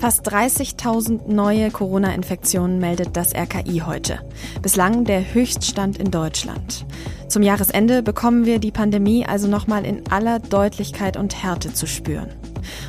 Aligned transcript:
Fast 0.00 0.26
30.000 0.26 1.30
neue 1.30 1.70
Corona-Infektionen 1.70 2.78
meldet 2.78 3.16
das 3.16 3.34
RKI 3.34 3.82
heute. 3.86 4.18
Bislang 4.62 5.04
der 5.04 5.34
Höchststand 5.34 5.98
in 5.98 6.10
Deutschland. 6.10 6.86
Zum 7.28 7.42
Jahresende 7.42 8.02
bekommen 8.02 8.46
wir 8.46 8.58
die 8.58 8.72
Pandemie 8.72 9.26
also 9.26 9.46
nochmal 9.46 9.84
in 9.84 10.10
aller 10.10 10.38
Deutlichkeit 10.38 11.16
und 11.16 11.40
Härte 11.42 11.72
zu 11.72 11.86
spüren. 11.86 12.30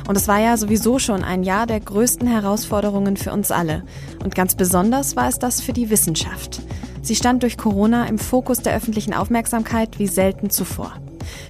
Und 0.08 0.16
es 0.16 0.26
war 0.26 0.40
ja 0.40 0.56
sowieso 0.56 0.98
schon 0.98 1.22
ein 1.22 1.42
Jahr 1.42 1.66
der 1.66 1.80
größten 1.80 2.26
Herausforderungen 2.26 3.16
für 3.16 3.32
uns 3.32 3.50
alle. 3.50 3.84
Und 4.24 4.34
ganz 4.34 4.54
besonders 4.54 5.14
war 5.14 5.28
es 5.28 5.38
das 5.38 5.60
für 5.60 5.72
die 5.72 5.90
Wissenschaft. 5.90 6.62
Sie 7.02 7.14
stand 7.14 7.42
durch 7.42 7.58
Corona 7.58 8.06
im 8.06 8.18
Fokus 8.18 8.58
der 8.58 8.74
öffentlichen 8.74 9.12
Aufmerksamkeit 9.12 9.98
wie 9.98 10.06
selten 10.06 10.50
zuvor. 10.50 11.01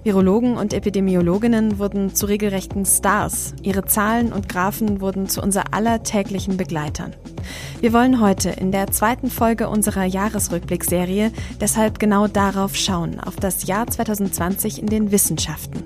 Virologen 0.03 0.57
und 0.57 0.73
Epidemiologinnen 0.73 1.79
wurden 1.79 2.15
zu 2.15 2.27
regelrechten 2.27 2.85
Stars. 2.85 3.55
Ihre 3.63 3.85
Zahlen 3.85 4.33
und 4.33 4.49
Graphen 4.49 5.01
wurden 5.01 5.29
zu 5.29 5.43
unser 5.43 5.75
aller 5.75 6.03
täglichen 6.03 6.57
Begleitern. 6.57 7.15
Wir 7.81 7.93
wollen 7.93 8.21
heute 8.21 8.51
in 8.51 8.71
der 8.71 8.93
zweiten 8.93 9.29
Folge 9.29 9.69
unserer 9.69 10.05
Jahresrückblickserie 10.05 11.33
deshalb 11.61 11.99
genau 11.99 12.29
darauf 12.29 12.77
schauen, 12.77 13.19
auf 13.19 13.37
das 13.37 13.67
Jahr 13.67 13.87
2020 13.89 14.81
in 14.81 14.87
den 14.87 15.11
Wissenschaften. 15.11 15.83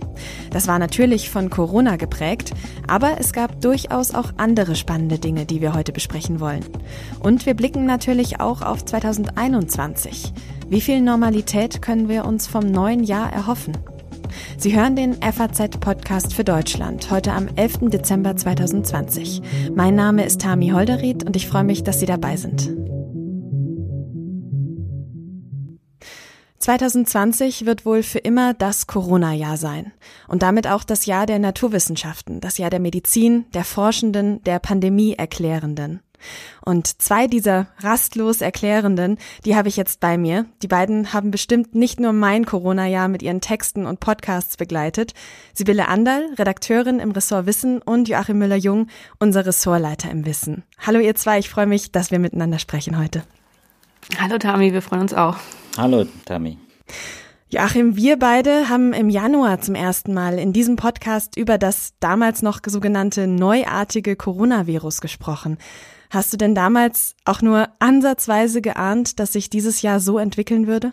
Das 0.51 0.67
war 0.69 0.79
natürlich 0.79 1.31
von 1.31 1.51
Corona 1.51 1.97
geprägt, 1.97 2.53
aber 2.87 3.17
es 3.19 3.33
gab 3.33 3.61
durchaus 3.63 4.15
auch 4.15 4.33
andere 4.37 4.75
spannende 4.75 5.19
Dinge, 5.19 5.47
die 5.47 5.61
wir 5.61 5.75
heute 5.75 5.93
besprechen 5.93 6.41
wollen. 6.41 6.65
Und 7.21 7.47
wir 7.47 7.55
blicken 7.55 7.87
natürlich 7.87 8.41
auch 8.41 8.63
auf 8.63 8.85
2021. 8.85 10.33
Wie 10.69 10.81
viel 10.81 11.01
Normalität 11.01 11.81
können 11.81 12.09
wir 12.09 12.25
uns 12.25 12.49
vom 12.49 12.67
neuen 12.67 13.05
Jahr 13.05 13.33
erhoffen? 13.33 13.79
Sie 14.59 14.75
hören 14.75 14.97
den 14.97 15.15
FAZ-Podcast 15.23 16.35
für 16.35 16.43
Deutschland 16.43 17.09
heute 17.13 17.33
am 17.33 17.47
11. 17.55 17.91
Dezember 17.91 18.37
2020. 18.37 19.43
Mein 19.77 19.95
Name 19.95 20.25
ist 20.25 20.41
Tami 20.41 20.71
Holderried 20.71 21.23
und 21.23 21.37
ich 21.37 21.47
freue 21.47 21.63
mich, 21.63 21.85
dass 21.85 22.01
Sie 22.01 22.07
dabei 22.07 22.37
sind. 22.37 22.75
2020 26.59 27.65
wird 27.65 27.87
wohl 27.87 28.03
für 28.03 28.19
immer 28.19 28.53
das 28.53 28.89
Corona-Jahr 28.89 29.57
sein 29.57 29.93
und 30.27 30.43
damit 30.43 30.67
auch 30.67 30.83
das 30.83 31.07
Jahr 31.07 31.27
der 31.27 31.39
Naturwissenschaften, 31.39 32.41
das 32.41 32.59
Jahr 32.59 32.71
der 32.71 32.81
Medizin, 32.81 33.45
der 33.55 33.63
Forschenden, 33.63 34.43
der 34.43 34.59
Pandemie-Erklärenden. 34.59 36.01
Und 36.65 37.01
zwei 37.01 37.27
dieser 37.27 37.69
rastlos 37.79 38.41
Erklärenden, 38.41 39.19
die 39.45 39.57
habe 39.57 39.69
ich 39.69 39.77
jetzt 39.77 40.01
bei 40.01 40.19
mir. 40.19 40.47
Die 40.63 40.69
beiden 40.69 41.13
haben 41.13 41.31
bestimmt 41.31 41.75
nicht 41.75 42.01
nur 42.01 42.13
mein 42.13 42.45
Corona-Jahr 42.45 43.09
mit 43.09 43.23
ihren 43.23 43.41
Texten 43.41 43.87
und 43.87 44.01
Podcasts 44.01 44.57
begleitet. 44.57 45.15
Sibylle 45.55 45.89
Anderl, 45.89 46.29
Redakteurin 46.39 46.99
im 46.99 47.13
Ressort 47.13 47.47
Wissen 47.47 47.81
und 47.83 48.09
Joachim 48.09 48.39
Müller-Jung, 48.39 48.89
unser 49.19 49.47
Ressortleiter 49.47 50.11
im 50.11 50.27
Wissen. 50.27 50.65
Hallo 50.79 50.99
ihr 50.99 51.15
zwei, 51.15 51.39
ich 51.39 51.51
freue 51.51 51.67
mich, 51.67 51.93
dass 51.93 52.11
wir 52.11 52.19
miteinander 52.19 52.59
sprechen 52.59 52.99
heute. 52.99 53.23
Hallo 54.19 54.39
Tami, 54.39 54.73
wir 54.73 54.83
freuen 54.83 55.03
uns 55.03 55.15
auch. 55.15 55.37
Hallo 55.77 56.07
Tami. 56.25 56.59
Joachim, 57.49 57.97
wir 57.97 58.19
beide 58.19 58.69
haben 58.69 58.93
im 58.93 59.09
Januar 59.09 59.61
zum 59.61 59.77
ersten 59.77 60.13
Mal 60.13 60.39
in 60.39 60.53
diesem 60.53 60.75
Podcast 60.75 61.37
über 61.37 61.59
das 61.59 61.95
damals 62.01 62.43
noch 62.43 62.59
sogenannte 62.67 63.29
neuartige 63.29 64.17
Coronavirus 64.17 65.01
gesprochen. 65.01 65.57
Hast 66.11 66.33
du 66.33 66.37
denn 66.37 66.55
damals 66.55 67.15
auch 67.25 67.43
nur 67.43 67.69
ansatzweise 67.79 68.63
geahnt, 68.63 69.19
dass 69.19 69.33
sich 69.33 69.51
dieses 69.51 69.83
Jahr 69.83 70.01
so 70.01 70.19
entwickeln 70.19 70.67
würde? 70.67 70.93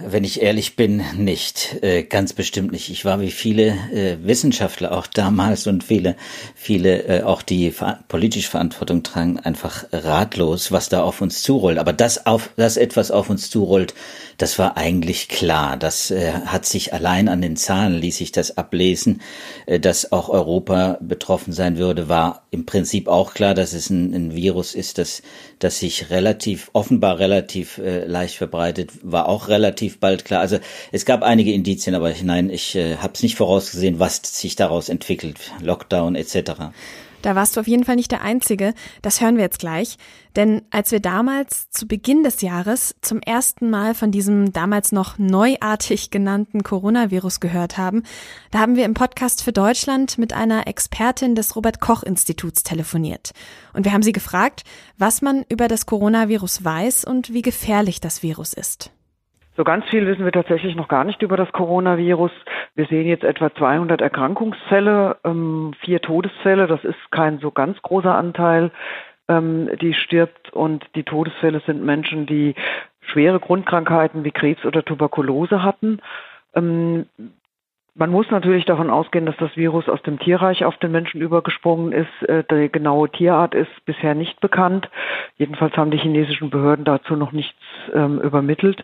Wenn 0.00 0.24
ich 0.24 0.40
ehrlich 0.40 0.74
bin, 0.74 1.04
nicht. 1.18 1.76
Äh, 1.82 2.04
ganz 2.04 2.32
bestimmt 2.32 2.72
nicht. 2.72 2.88
Ich 2.88 3.04
war 3.04 3.20
wie 3.20 3.30
viele 3.30 3.76
äh, 3.92 4.16
Wissenschaftler 4.22 4.96
auch 4.96 5.06
damals 5.06 5.66
und 5.66 5.84
viele, 5.84 6.16
viele 6.54 7.02
äh, 7.02 7.22
auch 7.24 7.42
die 7.42 7.70
ver 7.72 8.02
politisch 8.08 8.48
Verantwortung 8.48 9.02
tragen, 9.02 9.38
einfach 9.38 9.84
ratlos, 9.92 10.72
was 10.72 10.88
da 10.88 11.02
auf 11.02 11.20
uns 11.20 11.42
zurollt. 11.42 11.76
Aber 11.76 11.92
dass 11.92 12.24
auf, 12.24 12.48
dass 12.56 12.78
etwas 12.78 13.10
auf 13.10 13.28
uns 13.28 13.50
zurollt, 13.50 13.92
das 14.38 14.58
war 14.58 14.78
eigentlich 14.78 15.28
klar. 15.28 15.76
Das 15.76 16.12
hat 16.46 16.64
sich 16.64 16.92
allein 16.94 17.28
an 17.28 17.42
den 17.42 17.54
Zahlen 17.54 17.94
ließ 17.94 18.16
sich 18.16 18.32
das 18.32 18.56
ablesen, 18.56 19.20
dass 19.66 20.10
auch 20.10 20.30
Europa 20.30 20.98
betroffen 21.00 21.52
sein 21.52 21.76
würde, 21.76 22.08
war 22.08 22.46
im 22.50 22.66
Prinzip 22.66 23.06
auch 23.06 23.34
klar, 23.34 23.54
dass 23.54 23.72
es 23.72 23.90
ein, 23.90 24.12
ein 24.14 24.34
Virus 24.34 24.74
ist, 24.74 24.98
das, 24.98 25.22
das 25.60 25.78
sich 25.78 26.10
relativ, 26.10 26.70
offenbar 26.72 27.20
relativ 27.20 27.80
leicht 27.84 28.36
verbreitet, 28.36 28.90
war 29.02 29.28
auch 29.28 29.48
relativ 29.48 29.81
bald 29.90 30.24
klar. 30.24 30.40
Also 30.40 30.58
es 30.90 31.04
gab 31.04 31.22
einige 31.22 31.52
Indizien, 31.52 31.94
aber 31.94 32.12
nein, 32.22 32.50
ich 32.50 32.74
äh, 32.74 32.96
habe 32.96 33.12
es 33.14 33.22
nicht 33.22 33.36
vorausgesehen, 33.36 33.98
was 33.98 34.20
sich 34.24 34.56
daraus 34.56 34.88
entwickelt, 34.88 35.38
Lockdown 35.60 36.14
etc. 36.14 36.72
Da 37.22 37.36
warst 37.36 37.56
du 37.56 37.60
auf 37.60 37.68
jeden 37.68 37.84
Fall 37.84 37.96
nicht 37.96 38.10
der 38.10 38.22
Einzige. 38.22 38.74
Das 39.00 39.20
hören 39.20 39.36
wir 39.36 39.44
jetzt 39.44 39.60
gleich. 39.60 39.96
Denn 40.34 40.62
als 40.70 40.90
wir 40.90 41.00
damals 41.00 41.70
zu 41.70 41.86
Beginn 41.86 42.24
des 42.24 42.42
Jahres 42.42 42.96
zum 43.00 43.20
ersten 43.20 43.70
Mal 43.70 43.94
von 43.94 44.10
diesem 44.10 44.52
damals 44.52 44.92
noch 44.92 45.18
neuartig 45.18 46.10
genannten 46.10 46.64
Coronavirus 46.64 47.40
gehört 47.40 47.78
haben, 47.78 48.02
da 48.50 48.58
haben 48.58 48.76
wir 48.76 48.84
im 48.84 48.94
Podcast 48.94 49.42
für 49.42 49.52
Deutschland 49.52 50.18
mit 50.18 50.32
einer 50.32 50.66
Expertin 50.66 51.34
des 51.34 51.54
Robert 51.54 51.80
Koch 51.80 52.02
Instituts 52.02 52.64
telefoniert. 52.64 53.30
Und 53.72 53.84
wir 53.84 53.92
haben 53.92 54.02
sie 54.02 54.12
gefragt, 54.12 54.64
was 54.98 55.22
man 55.22 55.44
über 55.48 55.68
das 55.68 55.86
Coronavirus 55.86 56.64
weiß 56.64 57.04
und 57.04 57.32
wie 57.32 57.42
gefährlich 57.42 58.00
das 58.00 58.22
Virus 58.22 58.52
ist. 58.52 58.90
So 59.54 59.64
ganz 59.64 59.84
viel 59.90 60.06
wissen 60.06 60.24
wir 60.24 60.32
tatsächlich 60.32 60.76
noch 60.76 60.88
gar 60.88 61.04
nicht 61.04 61.20
über 61.20 61.36
das 61.36 61.52
Coronavirus. 61.52 62.30
Wir 62.74 62.86
sehen 62.86 63.06
jetzt 63.06 63.24
etwa 63.24 63.54
200 63.54 64.00
Erkrankungsfälle, 64.00 65.18
ähm, 65.24 65.74
vier 65.80 66.00
Todesfälle. 66.00 66.66
Das 66.66 66.82
ist 66.84 67.10
kein 67.10 67.38
so 67.38 67.50
ganz 67.50 67.80
großer 67.82 68.14
Anteil, 68.14 68.70
ähm, 69.28 69.68
die 69.80 69.92
stirbt. 69.92 70.54
Und 70.54 70.86
die 70.94 71.02
Todesfälle 71.02 71.60
sind 71.66 71.84
Menschen, 71.84 72.24
die 72.24 72.54
schwere 73.00 73.40
Grundkrankheiten 73.40 74.24
wie 74.24 74.30
Krebs 74.30 74.64
oder 74.64 74.82
Tuberkulose 74.82 75.62
hatten. 75.62 76.00
Ähm, 76.54 77.06
man 77.94 78.08
muss 78.08 78.30
natürlich 78.30 78.64
davon 78.64 78.88
ausgehen, 78.88 79.26
dass 79.26 79.36
das 79.36 79.54
Virus 79.54 79.86
aus 79.86 80.00
dem 80.00 80.18
Tierreich 80.18 80.64
auf 80.64 80.78
den 80.78 80.92
Menschen 80.92 81.20
übergesprungen 81.20 81.92
ist. 81.92 82.26
Äh, 82.26 82.42
die 82.50 82.72
genaue 82.72 83.10
Tierart 83.10 83.54
ist 83.54 83.84
bisher 83.84 84.14
nicht 84.14 84.40
bekannt. 84.40 84.88
Jedenfalls 85.36 85.76
haben 85.76 85.90
die 85.90 85.98
chinesischen 85.98 86.48
Behörden 86.48 86.86
dazu 86.86 87.16
noch 87.16 87.32
nichts 87.32 87.58
übermittelt. 87.92 88.82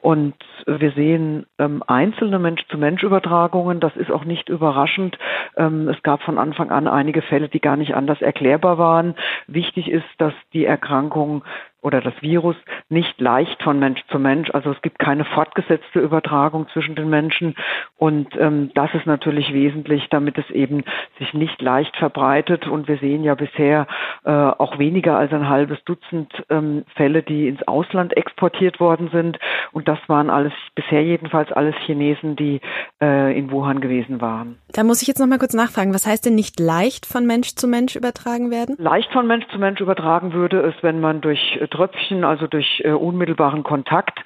Und 0.00 0.34
wir 0.66 0.92
sehen 0.92 1.46
ähm, 1.58 1.82
einzelne 1.86 2.38
Mensch-zu-Mensch-Übertragungen. 2.38 3.80
Das 3.80 3.96
ist 3.96 4.10
auch 4.10 4.24
nicht 4.24 4.48
überraschend. 4.48 5.18
Ähm, 5.56 5.88
es 5.88 6.02
gab 6.02 6.22
von 6.22 6.38
Anfang 6.38 6.70
an 6.70 6.86
einige 6.86 7.22
Fälle, 7.22 7.48
die 7.48 7.60
gar 7.60 7.76
nicht 7.76 7.94
anders 7.94 8.20
erklärbar 8.20 8.78
waren. 8.78 9.16
Wichtig 9.46 9.90
ist, 9.90 10.06
dass 10.18 10.34
die 10.52 10.64
Erkrankung 10.64 11.44
oder 11.82 12.00
das 12.00 12.14
Virus 12.20 12.56
nicht 12.88 13.20
leicht 13.20 13.62
von 13.62 13.78
Mensch 13.78 14.00
zu 14.10 14.18
Mensch. 14.18 14.50
Also 14.52 14.72
es 14.72 14.82
gibt 14.82 14.98
keine 14.98 15.24
fortgesetzte 15.24 16.00
Übertragung 16.00 16.66
zwischen 16.72 16.96
den 16.96 17.08
Menschen. 17.08 17.54
Und 17.96 18.28
ähm, 18.38 18.70
das 18.74 18.92
ist 18.94 19.06
natürlich 19.06 19.52
wesentlich, 19.52 20.08
damit 20.10 20.36
es 20.38 20.50
eben 20.50 20.84
sich 21.18 21.32
nicht 21.32 21.62
leicht 21.62 21.96
verbreitet. 21.96 22.66
Und 22.66 22.88
wir 22.88 22.98
sehen 22.98 23.22
ja 23.22 23.34
bisher 23.34 23.86
äh, 24.24 24.30
auch 24.30 24.78
weniger 24.78 25.16
als 25.16 25.32
ein 25.32 25.48
halbes 25.48 25.78
Dutzend 25.84 26.32
ähm, 26.50 26.84
Fälle, 26.96 27.22
die 27.22 27.48
ins 27.48 27.66
Ausland 27.68 28.16
exportiert 28.16 28.80
worden 28.80 29.10
sind. 29.12 29.38
Und 29.72 29.86
das 29.86 29.98
waren 30.08 30.30
alles, 30.30 30.52
bisher 30.74 31.04
jedenfalls 31.04 31.52
alles 31.52 31.76
Chinesen, 31.84 32.34
die 32.36 32.60
äh, 33.00 33.38
in 33.38 33.50
Wuhan 33.50 33.80
gewesen 33.80 34.20
waren. 34.20 34.58
Da 34.72 34.82
muss 34.82 35.02
ich 35.02 35.08
jetzt 35.08 35.20
noch 35.20 35.26
mal 35.26 35.38
kurz 35.38 35.54
nachfragen. 35.54 35.94
Was 35.94 36.06
heißt 36.06 36.26
denn 36.26 36.34
nicht 36.34 36.58
leicht 36.58 37.06
von 37.06 37.26
Mensch 37.26 37.54
zu 37.54 37.68
Mensch 37.68 37.94
übertragen 37.94 38.50
werden? 38.50 38.74
Leicht 38.78 39.12
von 39.12 39.26
Mensch 39.26 39.46
zu 39.48 39.58
Mensch 39.58 39.80
übertragen 39.80 40.32
würde 40.32 40.60
es, 40.60 40.74
wenn 40.82 41.00
man 41.00 41.20
durch 41.20 41.58
äh, 41.60 41.68
Tröpfchen, 41.76 42.24
also 42.24 42.46
durch 42.46 42.82
äh, 42.84 42.90
unmittelbaren 42.90 43.62
Kontakt, 43.62 44.18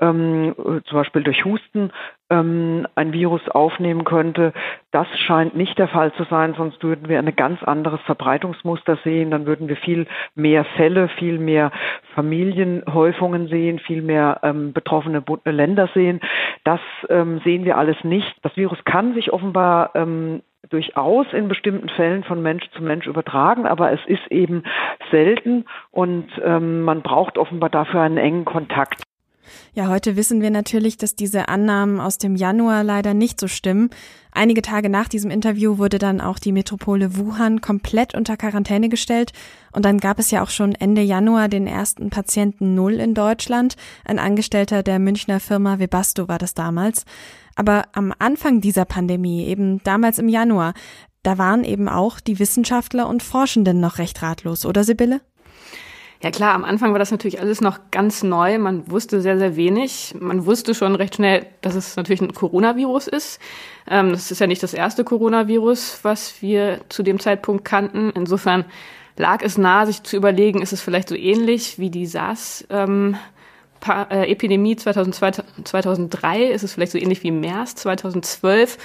ähm, 0.00 0.54
zum 0.56 0.98
Beispiel 0.98 1.22
durch 1.22 1.44
Husten, 1.44 1.90
ähm, 2.30 2.86
ein 2.94 3.12
Virus 3.12 3.48
aufnehmen 3.48 4.04
könnte. 4.04 4.52
Das 4.90 5.06
scheint 5.26 5.56
nicht 5.56 5.78
der 5.78 5.88
Fall 5.88 6.12
zu 6.12 6.24
sein, 6.24 6.54
sonst 6.54 6.82
würden 6.82 7.08
wir 7.08 7.18
ein 7.18 7.34
ganz 7.34 7.62
anderes 7.62 8.00
Verbreitungsmuster 8.02 8.98
sehen. 9.02 9.30
Dann 9.30 9.46
würden 9.46 9.68
wir 9.68 9.76
viel 9.76 10.06
mehr 10.34 10.64
Fälle, 10.76 11.08
viel 11.08 11.38
mehr 11.38 11.72
Familienhäufungen 12.14 13.48
sehen, 13.48 13.78
viel 13.78 14.02
mehr 14.02 14.40
ähm, 14.42 14.72
betroffene 14.72 15.24
Länder 15.44 15.88
sehen. 15.94 16.20
Das 16.64 16.80
ähm, 17.08 17.40
sehen 17.42 17.64
wir 17.64 17.78
alles 17.78 17.96
nicht. 18.04 18.36
Das 18.42 18.56
Virus 18.56 18.78
kann 18.84 19.14
sich 19.14 19.32
offenbar 19.32 19.92
ähm, 19.94 20.42
durchaus 20.68 21.26
in 21.32 21.48
bestimmten 21.48 21.88
Fällen 21.88 22.24
von 22.24 22.42
Mensch 22.42 22.68
zu 22.70 22.82
Mensch 22.82 23.06
übertragen, 23.06 23.66
aber 23.66 23.92
es 23.92 24.00
ist 24.06 24.26
eben 24.30 24.64
selten 25.10 25.64
und 25.90 26.28
ähm, 26.44 26.82
man 26.82 27.02
braucht 27.02 27.38
offenbar 27.38 27.70
dafür 27.70 28.00
einen 28.02 28.18
engen 28.18 28.44
Kontakt. 28.44 29.07
Ja, 29.74 29.88
heute 29.88 30.16
wissen 30.16 30.40
wir 30.40 30.50
natürlich, 30.50 30.96
dass 30.96 31.14
diese 31.14 31.48
Annahmen 31.48 32.00
aus 32.00 32.18
dem 32.18 32.36
Januar 32.36 32.84
leider 32.84 33.14
nicht 33.14 33.40
so 33.40 33.48
stimmen. 33.48 33.90
Einige 34.32 34.62
Tage 34.62 34.88
nach 34.88 35.08
diesem 35.08 35.30
Interview 35.30 35.78
wurde 35.78 35.98
dann 35.98 36.20
auch 36.20 36.38
die 36.38 36.52
Metropole 36.52 37.16
Wuhan 37.16 37.60
komplett 37.60 38.14
unter 38.14 38.36
Quarantäne 38.36 38.88
gestellt. 38.88 39.32
Und 39.72 39.84
dann 39.84 39.98
gab 39.98 40.18
es 40.18 40.30
ja 40.30 40.42
auch 40.42 40.50
schon 40.50 40.74
Ende 40.74 41.02
Januar 41.02 41.48
den 41.48 41.66
ersten 41.66 42.10
Patienten 42.10 42.74
Null 42.74 42.94
in 42.94 43.14
Deutschland. 43.14 43.76
Ein 44.04 44.18
Angestellter 44.18 44.82
der 44.82 44.98
Münchner 44.98 45.40
Firma 45.40 45.78
Webasto 45.78 46.28
war 46.28 46.38
das 46.38 46.54
damals. 46.54 47.04
Aber 47.56 47.86
am 47.92 48.14
Anfang 48.18 48.60
dieser 48.60 48.84
Pandemie, 48.84 49.46
eben 49.46 49.82
damals 49.82 50.18
im 50.18 50.28
Januar, 50.28 50.74
da 51.22 51.38
waren 51.38 51.64
eben 51.64 51.88
auch 51.88 52.20
die 52.20 52.38
Wissenschaftler 52.38 53.08
und 53.08 53.22
Forschenden 53.22 53.80
noch 53.80 53.98
recht 53.98 54.22
ratlos, 54.22 54.64
oder 54.64 54.84
Sibylle? 54.84 55.20
Ja 56.20 56.32
klar, 56.32 56.54
am 56.54 56.64
Anfang 56.64 56.92
war 56.92 56.98
das 56.98 57.12
natürlich 57.12 57.40
alles 57.40 57.60
noch 57.60 57.78
ganz 57.92 58.24
neu. 58.24 58.58
Man 58.58 58.90
wusste 58.90 59.20
sehr, 59.20 59.38
sehr 59.38 59.54
wenig. 59.54 60.16
Man 60.18 60.46
wusste 60.46 60.74
schon 60.74 60.96
recht 60.96 61.14
schnell, 61.14 61.46
dass 61.60 61.76
es 61.76 61.94
natürlich 61.94 62.20
ein 62.20 62.34
Coronavirus 62.34 63.06
ist. 63.06 63.40
Ähm, 63.88 64.10
das 64.10 64.30
ist 64.32 64.40
ja 64.40 64.48
nicht 64.48 64.62
das 64.62 64.74
erste 64.74 65.04
Coronavirus, 65.04 66.00
was 66.02 66.42
wir 66.42 66.80
zu 66.88 67.04
dem 67.04 67.20
Zeitpunkt 67.20 67.64
kannten. 67.64 68.10
Insofern 68.16 68.64
lag 69.16 69.42
es 69.42 69.58
nahe, 69.58 69.86
sich 69.86 70.02
zu 70.02 70.16
überlegen, 70.16 70.60
ist 70.60 70.72
es 70.72 70.80
vielleicht 70.80 71.08
so 71.08 71.14
ähnlich 71.14 71.78
wie 71.78 71.90
die 71.90 72.06
SARS? 72.06 72.66
Ähm, 72.68 73.16
äh, 73.86 74.30
Epidemie 74.30 74.74
2002, 74.74 75.44
2003, 75.62 76.46
ist 76.46 76.64
es 76.64 76.72
vielleicht 76.72 76.92
so 76.92 76.98
ähnlich 76.98 77.22
wie 77.22 77.30
MERS 77.30 77.76
2012. 77.76 78.76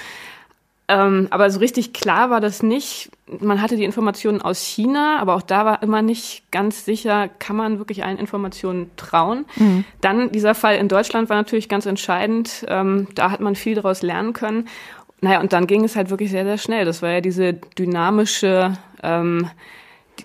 Ähm, 0.86 1.28
aber 1.30 1.48
so 1.50 1.60
richtig 1.60 1.94
klar 1.94 2.28
war 2.28 2.40
das 2.40 2.62
nicht. 2.62 3.10
Man 3.26 3.62
hatte 3.62 3.76
die 3.76 3.84
Informationen 3.84 4.42
aus 4.42 4.60
China, 4.60 5.18
aber 5.18 5.34
auch 5.34 5.42
da 5.42 5.64
war 5.64 5.82
immer 5.82 6.02
nicht 6.02 6.50
ganz 6.50 6.84
sicher, 6.84 7.28
kann 7.38 7.56
man 7.56 7.78
wirklich 7.78 8.04
allen 8.04 8.18
Informationen 8.18 8.90
trauen. 8.96 9.46
Mhm. 9.56 9.84
Dann 10.02 10.30
dieser 10.30 10.54
Fall 10.54 10.76
in 10.76 10.88
Deutschland 10.88 11.30
war 11.30 11.36
natürlich 11.36 11.70
ganz 11.70 11.86
entscheidend. 11.86 12.66
Ähm, 12.68 13.08
da 13.14 13.30
hat 13.30 13.40
man 13.40 13.54
viel 13.54 13.74
daraus 13.74 14.02
lernen 14.02 14.34
können. 14.34 14.68
Naja, 15.22 15.40
und 15.40 15.54
dann 15.54 15.66
ging 15.66 15.84
es 15.84 15.96
halt 15.96 16.10
wirklich 16.10 16.30
sehr, 16.30 16.44
sehr 16.44 16.58
schnell. 16.58 16.84
Das 16.84 17.00
war 17.00 17.10
ja 17.10 17.20
diese 17.22 17.54
dynamische 17.54 18.76
ähm, 19.02 19.48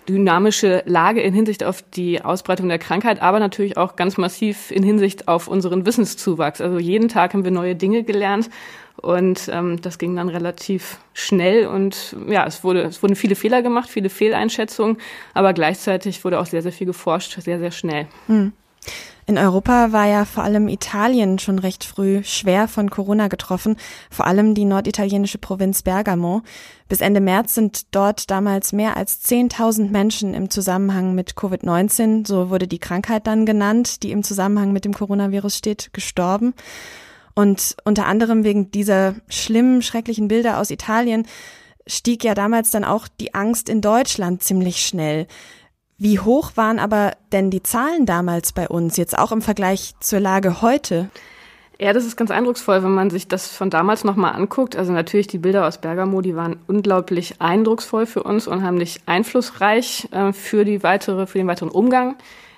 dynamische 0.08 0.82
Lage 0.86 1.20
in 1.20 1.34
Hinsicht 1.34 1.64
auf 1.64 1.82
die 1.82 2.22
Ausbreitung 2.22 2.68
der 2.68 2.78
Krankheit, 2.78 3.22
aber 3.22 3.40
natürlich 3.40 3.76
auch 3.76 3.96
ganz 3.96 4.16
massiv 4.16 4.70
in 4.70 4.82
Hinsicht 4.82 5.28
auf 5.28 5.48
unseren 5.48 5.84
Wissenszuwachs. 5.84 6.60
Also 6.60 6.78
jeden 6.78 7.08
Tag 7.08 7.34
haben 7.34 7.44
wir 7.44 7.50
neue 7.50 7.74
Dinge 7.74 8.04
gelernt 8.04 8.50
und 9.02 9.48
ähm, 9.52 9.80
das 9.80 9.98
ging 9.98 10.16
dann 10.16 10.28
relativ 10.28 10.98
schnell 11.12 11.66
und 11.66 12.16
ja, 12.28 12.46
es 12.46 12.64
wurde 12.64 12.82
es 12.82 13.02
wurden 13.02 13.16
viele 13.16 13.34
Fehler 13.34 13.62
gemacht, 13.62 13.88
viele 13.88 14.10
Fehleinschätzungen, 14.10 14.98
aber 15.34 15.52
gleichzeitig 15.52 16.24
wurde 16.24 16.38
auch 16.38 16.46
sehr 16.46 16.62
sehr 16.62 16.72
viel 16.72 16.86
geforscht, 16.86 17.40
sehr 17.40 17.58
sehr 17.58 17.70
schnell. 17.70 18.06
Hm. 18.26 18.52
In 19.26 19.38
Europa 19.38 19.92
war 19.92 20.06
ja 20.06 20.24
vor 20.24 20.42
allem 20.42 20.66
Italien 20.66 21.38
schon 21.38 21.60
recht 21.60 21.84
früh 21.84 22.24
schwer 22.24 22.66
von 22.66 22.90
Corona 22.90 23.28
getroffen, 23.28 23.76
vor 24.10 24.26
allem 24.26 24.54
die 24.54 24.64
norditalienische 24.64 25.38
Provinz 25.38 25.82
Bergamo. 25.82 26.42
Bis 26.88 27.00
Ende 27.00 27.20
März 27.20 27.54
sind 27.54 27.94
dort 27.94 28.28
damals 28.30 28.72
mehr 28.72 28.96
als 28.96 29.24
10.000 29.24 29.90
Menschen 29.90 30.34
im 30.34 30.50
Zusammenhang 30.50 31.14
mit 31.14 31.34
Covid-19, 31.34 32.26
so 32.26 32.50
wurde 32.50 32.66
die 32.66 32.80
Krankheit 32.80 33.28
dann 33.28 33.46
genannt, 33.46 34.02
die 34.02 34.10
im 34.10 34.24
Zusammenhang 34.24 34.72
mit 34.72 34.84
dem 34.84 34.94
Coronavirus 34.94 35.56
steht, 35.56 35.90
gestorben. 35.92 36.52
Und 37.40 37.74
unter 37.84 38.04
anderem 38.04 38.44
wegen 38.44 38.70
dieser 38.70 39.14
schlimmen, 39.30 39.80
schrecklichen 39.80 40.28
Bilder 40.28 40.58
aus 40.58 40.70
Italien 40.70 41.26
stieg 41.86 42.22
ja 42.22 42.34
damals 42.34 42.70
dann 42.70 42.84
auch 42.84 43.08
die 43.08 43.32
Angst 43.32 43.70
in 43.70 43.80
Deutschland 43.80 44.42
ziemlich 44.42 44.84
schnell. 44.84 45.26
Wie 45.96 46.18
hoch 46.18 46.52
waren 46.56 46.78
aber 46.78 47.12
denn 47.32 47.50
die 47.50 47.62
Zahlen 47.62 48.04
damals 48.04 48.52
bei 48.52 48.68
uns, 48.68 48.98
jetzt 48.98 49.16
auch 49.16 49.32
im 49.32 49.40
Vergleich 49.40 49.94
zur 50.00 50.20
Lage 50.20 50.60
heute? 50.60 51.08
Ja, 51.78 51.94
das 51.94 52.04
ist 52.04 52.18
ganz 52.18 52.30
eindrucksvoll, 52.30 52.82
wenn 52.82 52.92
man 52.92 53.08
sich 53.08 53.26
das 53.26 53.48
von 53.48 53.70
damals 53.70 54.04
nochmal 54.04 54.34
anguckt. 54.34 54.76
Also 54.76 54.92
natürlich 54.92 55.26
die 55.26 55.38
Bilder 55.38 55.66
aus 55.66 55.78
Bergamo, 55.78 56.20
die 56.20 56.36
waren 56.36 56.60
unglaublich 56.66 57.40
eindrucksvoll 57.40 58.04
für 58.04 58.22
uns, 58.22 58.48
unheimlich 58.48 59.00
einflussreich 59.06 60.08
äh, 60.10 60.34
für 60.34 60.66
die 60.66 60.82
weitere, 60.82 61.26
für 61.26 61.38
den 61.38 61.46
weiteren 61.46 61.70
Umgang 61.70 62.16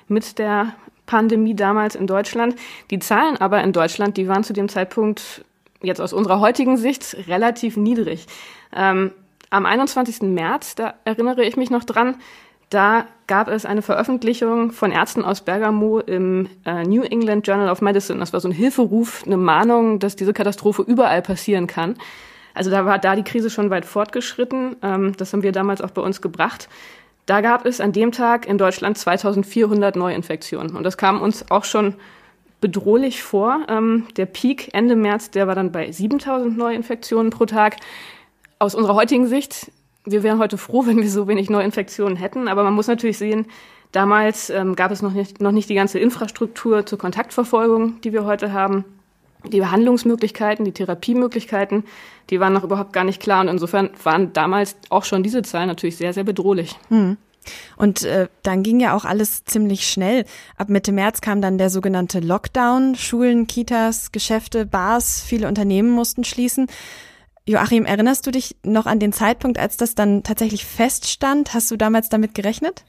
mit 0.09 0.41
der 0.41 0.75
Pandemie 1.07 1.55
damals 1.55 1.95
in 1.95 2.07
Deutschland. 2.07 2.57
Die 2.91 2.99
Zahlen 2.99 3.37
aber 3.37 3.63
in 3.63 3.73
Deutschland, 3.73 4.17
die 4.17 4.29
waren 4.29 4.45
zu 4.45 4.53
dem 4.53 4.69
Zeitpunkt 4.69 5.45
jetzt 5.83 6.01
aus 6.01 6.13
unserer 6.13 6.41
heutigen 6.41 6.77
Sicht 6.77 7.17
relativ 7.29 7.77
niedrig. 7.77 8.27
Ähm, 8.75 9.13
am 9.51 9.67
21. 9.67 10.23
März, 10.23 10.75
da 10.77 10.95
erinnere 11.05 11.45
ich 11.45 11.57
mich 11.57 11.71
noch 11.71 11.85
dran, 11.85 12.17
da 12.71 13.05
gab 13.27 13.49
es 13.49 13.67
eine 13.67 13.83
Veröffentlichung 13.83 14.73
von 14.73 14.93
Ärzten 14.93 15.25
aus 15.25 15.43
Bergamo 15.43 15.99
im 15.99 16.49
äh, 16.65 16.85
New 16.85 17.03
England 17.03 17.47
Journal 17.47 17.69
of 17.69 17.83
Medicine. 17.83 18.19
Das 18.19 18.33
war 18.33 18.41
so 18.41 18.49
ein 18.49 18.53
Hilferuf, 18.53 19.25
eine 19.27 19.37
Mahnung, 19.37 19.99
dass 19.99 20.17
diese 20.17 20.33
Katastrophe 20.33 20.81
überall 20.81 21.21
passieren 21.21 21.67
kann. 21.67 21.97
Also 22.55 22.71
da 22.71 22.87
war 22.87 22.99
da 22.99 23.15
die 23.15 23.25
Krise 23.25 23.51
schon 23.51 23.69
weit 23.69 23.85
fortgeschritten. 23.85 24.77
Ähm, 24.83 25.13
das 25.19 25.35
haben 25.35 25.43
wir 25.43 25.53
damals 25.53 25.83
auch 25.83 25.91
bei 25.91 26.01
uns 26.01 26.23
gebracht. 26.23 26.71
Da 27.27 27.41
gab 27.41 27.67
es 27.67 27.81
an 27.81 27.93
dem 27.93 28.13
Tag 28.13 28.47
in 28.47 28.59
Deutschland 28.59 28.99
2400 28.99 29.97
Neuinfektionen. 29.97 30.77
Und 30.77 30.83
das 30.83 30.97
kam 30.97 31.21
uns 31.21 31.51
auch 31.51 31.65
schon 31.65 31.95
bedrohlich 32.61 33.23
vor. 33.23 33.67
Ähm, 33.69 34.07
der 34.17 34.27
Peak 34.27 34.71
Ende 34.73 34.97
März, 34.97 35.31
der 35.31 35.47
war 35.47 35.55
dann 35.55 35.73
bei 35.73 35.91
7000 35.91 36.57
Neuinfektionen 36.57 37.31
pro 37.31 37.47
Tag. 37.47 37.77
Aus 38.59 38.75
unserer 38.75 38.95
heutigen 38.95 39.27
Sicht 39.27 39.71
wir 40.05 40.23
wären 40.23 40.39
heute 40.39 40.59
froh, 40.59 40.85
wenn 40.87 40.99
wir 40.99 41.11
so 41.11 41.29
wenig 41.29 41.51
Neuinfektionen 41.51 42.17
hätten, 42.17 42.49
aber 42.49 42.63
man 42.63 42.75
muss 42.75 42.87
natürlich 42.87 43.19
sehen, 43.19 43.47
damals 43.93 44.51
ähm, 44.51 44.75
gab 44.75 44.91
es 44.91 45.03
noch 45.03 45.13
nicht, 45.13 45.41
noch 45.41 45.53
nicht 45.53 45.69
die 45.69 45.75
ganze 45.75 45.99
Infrastruktur 45.99 46.87
zur 46.87 46.99
Kontaktverfolgung, 46.99 48.01
die 48.03 48.13
wir 48.13 48.25
heute 48.25 48.53
haben. 48.53 48.85
Die 49.51 49.61
Behandlungsmöglichkeiten, 49.61 50.65
die 50.65 50.73
Therapiemöglichkeiten, 50.73 51.85
die 52.31 52.41
waren 52.41 52.53
noch 52.53 52.65
überhaupt 52.65 52.93
gar 52.93 53.05
nicht 53.05 53.21
klar. 53.21 53.41
Und 53.41 53.49
insofern 53.49 53.91
waren 54.03 54.33
damals 54.33 54.77
auch 54.89 55.05
schon 55.05 55.23
diese 55.23 55.43
Zahlen 55.43 55.69
natürlich 55.69 55.97
sehr, 55.97 56.13
sehr 56.13 56.25
bedrohlich. 56.25 56.77
Hm. 56.89 57.17
Und 57.77 58.05
äh, 58.05 58.29
dann 58.43 58.63
ging 58.63 58.81
ja 58.81 58.95
auch 58.95 59.05
alles 59.05 59.45
ziemlich 59.45 59.89
schnell. 59.89 60.25
Ab 60.57 60.69
Mitte 60.69 60.93
März 60.93 61.21
kam 61.21 61.41
dann 61.41 61.59
der 61.59 61.71
sogenannte 61.71 62.21
Lockdown. 62.21 62.95
Schulen, 62.95 63.47
Kitas, 63.47 64.13
Geschäfte, 64.13 64.67
Bars, 64.67 65.21
viele 65.21 65.49
Unternehmen 65.49 65.91
mussten 65.91 66.25
schließen. 66.25 66.69
Joachim, 67.45 67.85
erinnerst 67.85 68.27
du 68.27 68.31
dich 68.31 68.57
noch 68.63 68.87
an 68.87 69.01
den 69.01 69.13
Zeitpunkt, 69.13 69.59
als 69.59 69.77
das 69.77 69.97
dann 69.97 70.23
tatsächlich 70.23 70.65
feststand? 70.65 71.55
Hast 71.55 71.71
du 71.73 71.77
damals 71.77 72.09
damit 72.09 72.35
gerechnet? 72.35 72.85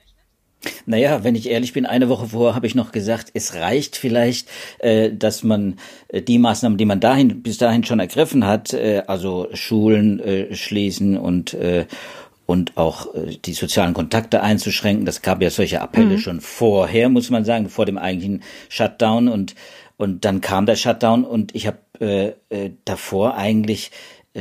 Naja, 0.86 1.24
wenn 1.24 1.36
ich 1.36 1.50
ehrlich 1.50 1.74
bin, 1.74 1.86
eine 1.86 2.10
Woche 2.10 2.28
vorher 2.28 2.56
habe 2.56 2.68
ich 2.68 2.76
noch 2.76 2.92
gesagt, 2.92 3.32
es 3.34 3.56
reicht 3.56 3.96
vielleicht, 3.96 4.50
äh, 4.80 5.12
dass 5.12 5.44
man 5.44 5.78
äh, 6.08 6.22
die 6.22 6.40
Maßnahmen, 6.40 6.78
die 6.78 6.86
man 6.86 7.00
dahin 7.00 7.42
bis 7.42 7.58
dahin 7.58 7.84
schon 7.84 8.00
ergriffen 8.00 8.46
hat, 8.46 8.74
äh, 8.74 9.04
also 9.08 9.48
Schulen 9.54 10.20
äh, 10.20 10.56
schließen 10.56 11.18
und 11.18 11.54
äh, 11.54 11.86
und 12.46 12.76
auch 12.76 13.14
äh, 13.16 13.38
die 13.44 13.54
sozialen 13.54 13.94
Kontakte 13.94 14.44
einzuschränken. 14.44 15.06
Das 15.06 15.22
gab 15.22 15.42
ja 15.42 15.50
solche 15.50 15.82
Appelle 15.82 16.16
mhm. 16.16 16.20
schon 16.20 16.42
vorher, 16.42 17.10
muss 17.10 17.30
man 17.30 17.46
sagen, 17.46 17.70
vor 17.70 17.86
dem 17.86 17.98
eigentlichen 17.98 18.44
Shutdown 18.70 19.28
und 19.28 19.56
und 19.96 20.26
dann 20.26 20.42
kam 20.42 20.66
der 20.66 20.76
Shutdown 20.76 21.24
und 21.24 21.54
ich 21.56 21.68
habe 21.68 21.78
davor 22.84 23.38
eigentlich 23.38 23.92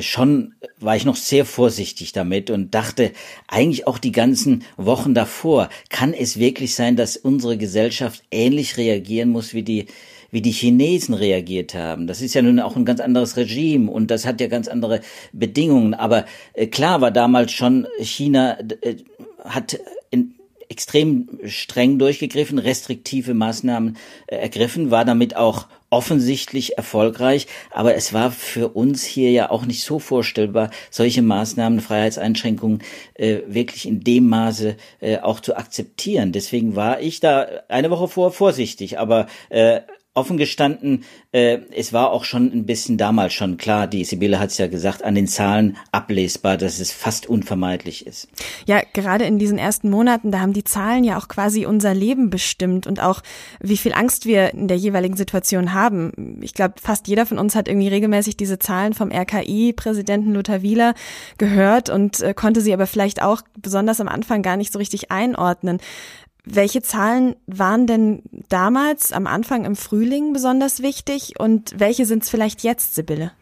schon 0.00 0.54
war 0.78 0.96
ich 0.96 1.04
noch 1.04 1.16
sehr 1.16 1.44
vorsichtig 1.44 2.12
damit 2.12 2.50
und 2.50 2.74
dachte 2.74 3.12
eigentlich 3.46 3.86
auch 3.86 3.98
die 3.98 4.12
ganzen 4.12 4.64
Wochen 4.76 5.14
davor, 5.14 5.68
kann 5.90 6.14
es 6.14 6.38
wirklich 6.38 6.74
sein, 6.74 6.96
dass 6.96 7.16
unsere 7.16 7.58
Gesellschaft 7.58 8.22
ähnlich 8.30 8.76
reagieren 8.76 9.28
muss 9.28 9.54
wie 9.54 9.62
die 9.62 9.86
wie 10.32 10.40
die 10.40 10.50
Chinesen 10.50 11.14
reagiert 11.14 11.74
haben. 11.74 12.06
Das 12.06 12.22
ist 12.22 12.32
ja 12.34 12.40
nun 12.40 12.58
auch 12.58 12.74
ein 12.74 12.86
ganz 12.86 13.00
anderes 13.00 13.36
Regime 13.36 13.90
und 13.90 14.10
das 14.10 14.24
hat 14.24 14.40
ja 14.40 14.46
ganz 14.46 14.66
andere 14.66 15.02
Bedingungen. 15.34 15.92
Aber 15.92 16.24
äh, 16.54 16.66
klar 16.66 17.02
war 17.02 17.10
damals 17.10 17.52
schon, 17.52 17.86
China 18.00 18.58
äh, 18.80 18.96
hat 19.44 19.78
in, 20.10 20.34
extrem 20.70 21.28
streng 21.44 21.98
durchgegriffen, 21.98 22.58
restriktive 22.58 23.34
Maßnahmen 23.34 23.98
äh, 24.26 24.36
ergriffen, 24.36 24.90
war 24.90 25.04
damit 25.04 25.36
auch 25.36 25.66
offensichtlich 25.92 26.78
erfolgreich, 26.78 27.46
aber 27.70 27.94
es 27.94 28.14
war 28.14 28.32
für 28.32 28.68
uns 28.68 29.04
hier 29.04 29.30
ja 29.30 29.50
auch 29.50 29.66
nicht 29.66 29.84
so 29.84 29.98
vorstellbar, 29.98 30.70
solche 30.90 31.20
Maßnahmen, 31.20 31.80
Freiheitseinschränkungen 31.80 32.82
äh, 33.14 33.40
wirklich 33.46 33.86
in 33.86 34.00
dem 34.00 34.28
Maße 34.28 34.76
äh, 35.00 35.18
auch 35.18 35.40
zu 35.40 35.54
akzeptieren. 35.54 36.32
Deswegen 36.32 36.76
war 36.76 37.00
ich 37.00 37.20
da 37.20 37.46
eine 37.68 37.90
Woche 37.90 38.08
vor 38.08 38.32
vorsichtig, 38.32 38.98
aber 38.98 39.26
äh, 39.50 39.82
offen 40.14 40.36
gestanden, 40.36 41.04
äh, 41.32 41.58
es 41.74 41.94
war 41.94 42.10
auch 42.10 42.24
schon 42.24 42.52
ein 42.52 42.66
bisschen 42.66 42.98
damals 42.98 43.32
schon 43.32 43.56
klar, 43.56 43.86
die 43.86 44.04
Sibylle 44.04 44.38
hat 44.38 44.50
es 44.50 44.58
ja 44.58 44.66
gesagt, 44.66 45.02
an 45.02 45.14
den 45.14 45.26
Zahlen 45.26 45.78
ablesbar, 45.90 46.58
dass 46.58 46.80
es 46.80 46.92
fast 46.92 47.26
unvermeidlich 47.26 48.06
ist. 48.06 48.28
Ja, 48.66 48.82
gerade 48.92 49.24
in 49.24 49.38
diesen 49.38 49.56
ersten 49.56 49.88
Monaten, 49.88 50.30
da 50.30 50.40
haben 50.40 50.52
die 50.52 50.64
Zahlen 50.64 51.04
ja 51.04 51.16
auch 51.16 51.28
quasi 51.28 51.64
unser 51.64 51.94
Leben 51.94 52.28
bestimmt 52.28 52.86
und 52.86 53.00
auch 53.00 53.22
wie 53.60 53.78
viel 53.78 53.94
Angst 53.94 54.26
wir 54.26 54.52
in 54.52 54.68
der 54.68 54.76
jeweiligen 54.76 55.16
Situation 55.16 55.72
haben. 55.72 56.38
Ich 56.42 56.52
glaube, 56.52 56.74
fast 56.82 57.08
jeder 57.08 57.24
von 57.24 57.38
uns 57.38 57.56
hat 57.56 57.66
irgendwie 57.66 57.88
regelmäßig 57.88 58.36
diese 58.36 58.58
Zahlen 58.58 58.92
vom 58.92 59.10
RKI-Präsidenten 59.10 60.34
Lothar 60.34 60.60
Wieler 60.60 60.94
gehört 61.38 61.88
und 61.88 62.20
äh, 62.20 62.34
konnte 62.34 62.60
sie 62.60 62.74
aber 62.74 62.86
vielleicht 62.86 63.22
auch 63.22 63.40
besonders 63.58 63.98
am 64.00 64.08
Anfang 64.08 64.42
gar 64.42 64.58
nicht 64.58 64.74
so 64.74 64.78
richtig 64.78 65.10
einordnen. 65.10 65.78
Welche 66.44 66.82
Zahlen 66.82 67.36
waren 67.46 67.86
denn 67.86 68.22
damals 68.48 69.12
am 69.12 69.26
Anfang 69.26 69.64
im 69.64 69.76
Frühling 69.76 70.32
besonders 70.32 70.82
wichtig 70.82 71.38
und 71.38 71.78
welche 71.78 72.04
sind 72.04 72.24
es 72.24 72.30
vielleicht 72.30 72.62
jetzt, 72.64 72.94
Sibylle? 72.94 73.32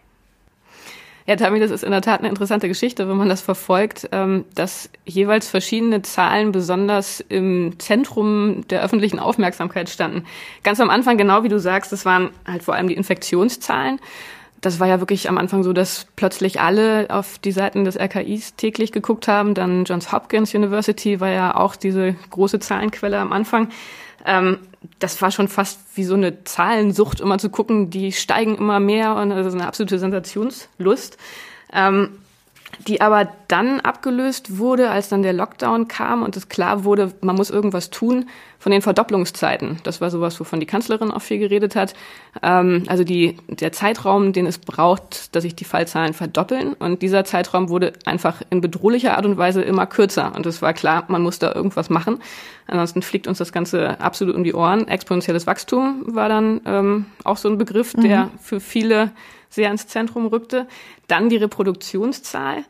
Ja, 1.26 1.36
Tami, 1.36 1.60
das 1.60 1.70
ist 1.70 1.84
in 1.84 1.92
der 1.92 2.02
Tat 2.02 2.20
eine 2.20 2.28
interessante 2.28 2.66
Geschichte, 2.66 3.08
wenn 3.08 3.16
man 3.16 3.28
das 3.28 3.40
verfolgt, 3.40 4.08
ähm, 4.10 4.44
dass 4.54 4.90
jeweils 5.04 5.48
verschiedene 5.48 6.02
Zahlen 6.02 6.50
besonders 6.50 7.20
im 7.28 7.78
Zentrum 7.78 8.66
der 8.68 8.82
öffentlichen 8.82 9.18
Aufmerksamkeit 9.18 9.88
standen. 9.88 10.24
Ganz 10.64 10.80
am 10.80 10.90
Anfang, 10.90 11.16
genau 11.18 11.42
wie 11.44 11.48
du 11.48 11.60
sagst, 11.60 11.92
das 11.92 12.04
waren 12.04 12.30
halt 12.46 12.64
vor 12.64 12.74
allem 12.74 12.88
die 12.88 12.96
Infektionszahlen. 12.96 14.00
Das 14.60 14.78
war 14.78 14.86
ja 14.86 15.00
wirklich 15.00 15.28
am 15.28 15.38
Anfang 15.38 15.62
so, 15.62 15.72
dass 15.72 16.06
plötzlich 16.16 16.60
alle 16.60 17.06
auf 17.08 17.38
die 17.38 17.52
Seiten 17.52 17.84
des 17.84 17.98
RKIs 17.98 18.56
täglich 18.56 18.92
geguckt 18.92 19.26
haben. 19.26 19.54
Dann 19.54 19.84
Johns 19.84 20.12
Hopkins 20.12 20.54
University 20.54 21.20
war 21.20 21.30
ja 21.30 21.54
auch 21.54 21.76
diese 21.76 22.14
große 22.30 22.58
Zahlenquelle 22.58 23.18
am 23.18 23.32
Anfang. 23.32 23.70
Ähm, 24.24 24.58
das 24.98 25.20
war 25.22 25.30
schon 25.30 25.48
fast 25.48 25.80
wie 25.94 26.04
so 26.04 26.14
eine 26.14 26.44
Zahlensucht, 26.44 27.20
immer 27.20 27.38
zu 27.38 27.50
gucken, 27.50 27.90
die 27.90 28.12
steigen 28.12 28.56
immer 28.56 28.80
mehr 28.80 29.16
und 29.16 29.30
ist 29.30 29.54
eine 29.54 29.66
absolute 29.66 29.98
Sensationslust. 29.98 31.16
Ähm, 31.72 32.18
die 32.86 33.00
aber 33.00 33.28
dann 33.48 33.80
abgelöst 33.80 34.58
wurde, 34.58 34.90
als 34.90 35.08
dann 35.08 35.22
der 35.22 35.32
Lockdown 35.32 35.88
kam 35.88 36.22
und 36.22 36.36
es 36.36 36.48
klar 36.48 36.84
wurde, 36.84 37.12
man 37.20 37.36
muss 37.36 37.50
irgendwas 37.50 37.90
tun 37.90 38.26
von 38.58 38.72
den 38.72 38.82
Verdopplungszeiten. 38.82 39.78
Das 39.82 40.00
war 40.00 40.10
sowas, 40.10 40.38
wovon 40.38 40.60
die 40.60 40.66
Kanzlerin 40.66 41.10
auch 41.10 41.22
viel 41.22 41.38
geredet 41.38 41.76
hat. 41.76 41.94
Ähm, 42.42 42.84
also 42.86 43.04
die, 43.04 43.36
der 43.48 43.72
Zeitraum, 43.72 44.32
den 44.32 44.46
es 44.46 44.58
braucht, 44.58 45.34
dass 45.34 45.42
sich 45.42 45.54
die 45.54 45.64
Fallzahlen 45.64 46.14
verdoppeln. 46.14 46.74
Und 46.74 47.02
dieser 47.02 47.24
Zeitraum 47.24 47.70
wurde 47.70 47.92
einfach 48.04 48.42
in 48.50 48.60
bedrohlicher 48.60 49.16
Art 49.16 49.26
und 49.26 49.36
Weise 49.38 49.62
immer 49.62 49.86
kürzer. 49.86 50.32
Und 50.36 50.46
es 50.46 50.62
war 50.62 50.74
klar, 50.74 51.04
man 51.08 51.22
muss 51.22 51.38
da 51.38 51.54
irgendwas 51.54 51.90
machen. 51.90 52.18
Ansonsten 52.66 53.02
fliegt 53.02 53.26
uns 53.26 53.38
das 53.38 53.52
Ganze 53.52 53.98
absolut 54.00 54.36
um 54.36 54.44
die 54.44 54.54
Ohren. 54.54 54.88
Exponentielles 54.88 55.46
Wachstum 55.46 56.04
war 56.06 56.28
dann 56.28 56.60
ähm, 56.66 57.06
auch 57.24 57.36
so 57.36 57.48
ein 57.48 57.58
Begriff, 57.58 57.94
der 57.94 58.26
mhm. 58.26 58.38
für 58.38 58.60
viele 58.60 59.10
sehr 59.50 59.70
ins 59.70 59.86
Zentrum 59.86 60.26
rückte. 60.26 60.66
Dann 61.08 61.28
die 61.28 61.36
Reproduktionszahl. 61.36 62.64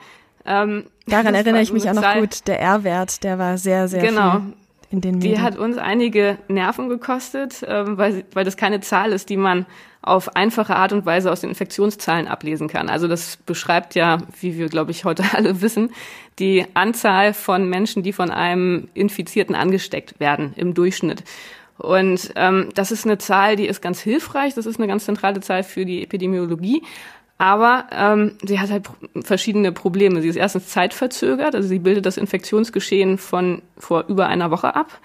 Ähm, 0.45 0.87
Daran 1.07 1.35
erinnere 1.35 1.63
ich 1.63 1.73
mich 1.73 1.89
auch 1.89 1.95
noch 1.95 2.03
Zahl. 2.03 2.21
gut. 2.21 2.49
Der 2.49 2.61
R-Wert, 2.61 3.23
der 3.23 3.39
war 3.39 3.59
sehr, 3.59 3.87
sehr 3.89 4.03
genau. 4.03 4.33
viel 4.33 4.55
in 4.91 5.01
den 5.01 5.19
Medien. 5.19 5.35
Die 5.35 5.41
hat 5.41 5.57
uns 5.57 5.79
einige 5.79 6.39
Nerven 6.49 6.89
gekostet, 6.89 7.65
ähm, 7.67 7.97
weil, 7.97 8.25
weil 8.33 8.45
das 8.45 8.57
keine 8.57 8.81
Zahl 8.81 9.13
ist, 9.13 9.29
die 9.29 9.37
man 9.37 9.67
auf 10.03 10.35
einfache 10.35 10.77
Art 10.77 10.93
und 10.93 11.05
Weise 11.05 11.31
aus 11.31 11.43
den 11.43 11.51
Infektionszahlen 11.51 12.27
ablesen 12.27 12.69
kann. 12.69 12.89
Also 12.89 13.07
das 13.07 13.37
beschreibt 13.37 13.95
ja, 13.95 14.19
wie 14.41 14.57
wir, 14.57 14.69
glaube 14.69 14.91
ich, 14.91 15.05
heute 15.05 15.25
alle 15.35 15.61
wissen, 15.61 15.91
die 16.39 16.65
Anzahl 16.75 17.35
von 17.35 17.69
Menschen, 17.69 18.03
die 18.03 18.13
von 18.13 18.31
einem 18.31 18.89
Infizierten 18.95 19.55
angesteckt 19.55 20.19
werden 20.21 20.55
im 20.57 20.75
Durchschnitt. 20.75 21.23
Und 21.81 22.33
ähm, 22.37 22.69
das 22.75 22.93
ist 22.93 23.07
eine 23.07 23.19
Zahl, 23.19 23.57
die 23.57 23.67
ist 23.67 23.81
ganz 23.81 24.01
hilfreich. 24.01 24.55
Das 24.55 24.67
ist 24.67 24.79
eine 24.79 24.87
ganz 24.87 25.05
zentrale 25.05 25.41
Zahl 25.41 25.63
für 25.63 25.85
die 25.85 26.03
Epidemiologie. 26.03 26.83
Aber 27.39 27.87
ähm, 27.91 28.33
sie 28.45 28.61
hat 28.61 28.71
halt 28.71 28.91
verschiedene 29.23 29.73
Probleme. 29.73 30.21
Sie 30.21 30.29
ist 30.29 30.37
erstens 30.37 30.69
zeitverzögert, 30.69 31.55
also 31.55 31.67
sie 31.67 31.79
bildet 31.79 32.05
das 32.05 32.19
Infektionsgeschehen 32.19 33.17
von 33.17 33.63
vor 33.79 34.05
über 34.09 34.27
einer 34.27 34.51
Woche 34.51 34.77
ab. 34.77 34.99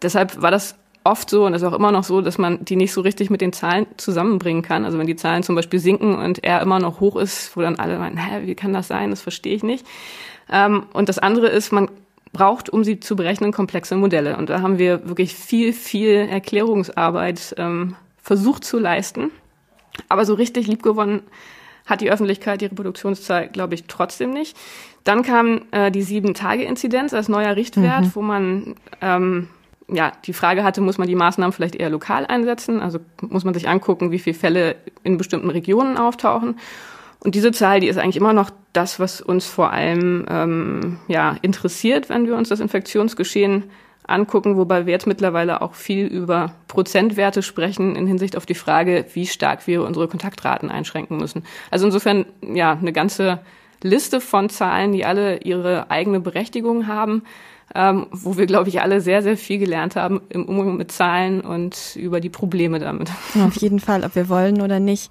Deshalb 0.00 0.40
war 0.40 0.50
das 0.50 0.76
oft 1.04 1.28
so 1.28 1.44
und 1.44 1.52
ist 1.52 1.62
auch 1.62 1.74
immer 1.74 1.92
noch 1.92 2.04
so, 2.04 2.22
dass 2.22 2.38
man 2.38 2.64
die 2.64 2.76
nicht 2.76 2.92
so 2.92 3.02
richtig 3.02 3.28
mit 3.28 3.42
den 3.42 3.52
Zahlen 3.52 3.86
zusammenbringen 3.98 4.62
kann. 4.62 4.86
Also 4.86 4.98
wenn 4.98 5.06
die 5.06 5.16
Zahlen 5.16 5.42
zum 5.42 5.54
Beispiel 5.54 5.78
sinken 5.78 6.14
und 6.14 6.42
er 6.42 6.62
immer 6.62 6.78
noch 6.78 7.00
hoch 7.00 7.16
ist, 7.16 7.54
wo 7.54 7.60
dann 7.60 7.76
alle 7.76 7.98
meinen, 7.98 8.16
hä, 8.16 8.46
wie 8.46 8.54
kann 8.54 8.72
das 8.72 8.88
sein? 8.88 9.10
Das 9.10 9.20
verstehe 9.20 9.54
ich 9.54 9.62
nicht. 9.62 9.86
Ähm, 10.50 10.86
und 10.94 11.10
das 11.10 11.18
andere 11.18 11.48
ist, 11.48 11.70
man 11.70 11.90
braucht, 12.34 12.68
um 12.68 12.84
sie 12.84 13.00
zu 13.00 13.16
berechnen, 13.16 13.52
komplexe 13.52 13.96
Modelle. 13.96 14.36
Und 14.36 14.50
da 14.50 14.60
haben 14.60 14.78
wir 14.78 15.08
wirklich 15.08 15.34
viel, 15.34 15.72
viel 15.72 16.28
Erklärungsarbeit 16.28 17.54
ähm, 17.56 17.96
versucht 18.22 18.64
zu 18.64 18.78
leisten. 18.78 19.30
Aber 20.10 20.26
so 20.26 20.34
richtig 20.34 20.66
liebgewonnen 20.66 21.22
hat 21.86 22.02
die 22.02 22.10
Öffentlichkeit 22.10 22.60
die 22.60 22.66
Reproduktionszahl, 22.66 23.48
glaube 23.48 23.74
ich, 23.74 23.84
trotzdem 23.84 24.30
nicht. 24.30 24.56
Dann 25.04 25.22
kam 25.22 25.62
äh, 25.70 25.90
die 25.90 26.02
Sieben-Tage-Inzidenz 26.02 27.14
als 27.14 27.28
neuer 27.28 27.56
Richtwert, 27.56 28.02
mhm. 28.02 28.14
wo 28.14 28.22
man 28.22 28.74
ähm, 29.00 29.48
ja 29.88 30.12
die 30.24 30.32
Frage 30.32 30.64
hatte, 30.64 30.80
muss 30.80 30.98
man 30.98 31.08
die 31.08 31.14
Maßnahmen 31.14 31.52
vielleicht 31.52 31.76
eher 31.76 31.90
lokal 31.90 32.26
einsetzen? 32.26 32.80
Also 32.80 32.98
muss 33.20 33.44
man 33.44 33.54
sich 33.54 33.68
angucken, 33.68 34.10
wie 34.10 34.18
viele 34.18 34.36
Fälle 34.36 34.76
in 35.02 35.18
bestimmten 35.18 35.50
Regionen 35.50 35.96
auftauchen. 35.96 36.56
Und 37.24 37.34
diese 37.34 37.52
Zahl, 37.52 37.80
die 37.80 37.88
ist 37.88 37.96
eigentlich 37.96 38.18
immer 38.18 38.34
noch 38.34 38.50
das, 38.74 39.00
was 39.00 39.22
uns 39.22 39.46
vor 39.46 39.72
allem 39.72 40.26
ähm, 40.28 40.98
ja, 41.08 41.36
interessiert, 41.40 42.10
wenn 42.10 42.26
wir 42.26 42.36
uns 42.36 42.50
das 42.50 42.60
Infektionsgeschehen 42.60 43.64
angucken, 44.06 44.58
wobei 44.58 44.84
wir 44.84 44.92
jetzt 44.92 45.06
mittlerweile 45.06 45.62
auch 45.62 45.72
viel 45.72 46.06
über 46.06 46.52
Prozentwerte 46.68 47.42
sprechen 47.42 47.96
in 47.96 48.06
Hinsicht 48.06 48.36
auf 48.36 48.44
die 48.44 48.54
Frage, 48.54 49.06
wie 49.14 49.26
stark 49.26 49.66
wir 49.66 49.82
unsere 49.82 50.06
Kontaktraten 50.06 50.70
einschränken 50.70 51.16
müssen. 51.16 51.44
Also 51.70 51.86
insofern 51.86 52.26
ja 52.42 52.72
eine 52.72 52.92
ganze 52.92 53.40
Liste 53.82 54.20
von 54.20 54.50
Zahlen, 54.50 54.92
die 54.92 55.06
alle 55.06 55.38
ihre 55.38 55.90
eigene 55.90 56.20
Berechtigung 56.20 56.86
haben, 56.86 57.22
ähm, 57.74 58.06
wo 58.10 58.36
wir, 58.36 58.44
glaube 58.44 58.68
ich, 58.68 58.82
alle 58.82 59.00
sehr, 59.00 59.22
sehr 59.22 59.38
viel 59.38 59.58
gelernt 59.58 59.96
haben 59.96 60.20
im 60.28 60.44
Umgang 60.44 60.76
mit 60.76 60.92
Zahlen 60.92 61.40
und 61.40 61.96
über 61.96 62.20
die 62.20 62.28
Probleme 62.28 62.78
damit. 62.78 63.10
Auf 63.42 63.56
jeden 63.56 63.80
Fall, 63.80 64.04
ob 64.04 64.14
wir 64.14 64.28
wollen 64.28 64.60
oder 64.60 64.78
nicht. 64.78 65.10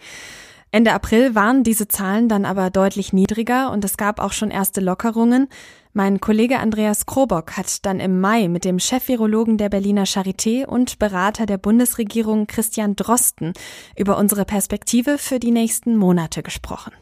Ende 0.74 0.92
April 0.92 1.36
waren 1.36 1.64
diese 1.64 1.88
Zahlen 1.88 2.28
dann 2.28 2.46
aber 2.46 2.72
deutlich 2.72 3.14
niedriger 3.14 3.72
und 3.72 3.86
es 3.86 3.96
gab 3.96 4.20
auch 4.20 4.32
schon 4.32 4.50
erste 4.50 4.82
Lockerungen. 4.82 5.48
Mein 5.94 6.20
Kollege 6.20 6.58
Andreas 6.58 7.06
Krobock 7.06 7.56
hat 7.56 7.86
dann 7.86 8.00
im 8.00 8.20
Mai 8.20 8.48
mit 8.48 8.66
dem 8.66 8.80
Chefvirologen 8.80 9.60
der 9.60 9.70
Berliner 9.70 10.06
Charité 10.06 10.66
und 10.66 10.98
Berater 10.98 11.46
der 11.46 11.60
Bundesregierung 11.60 12.48
Christian 12.48 12.96
Drosten 12.96 13.54
über 13.96 14.18
unsere 14.18 14.46
Perspektive 14.46 15.20
für 15.20 15.38
die 15.38 15.52
nächsten 15.52 15.96
Monate 15.96 16.42
gesprochen. 16.42 16.94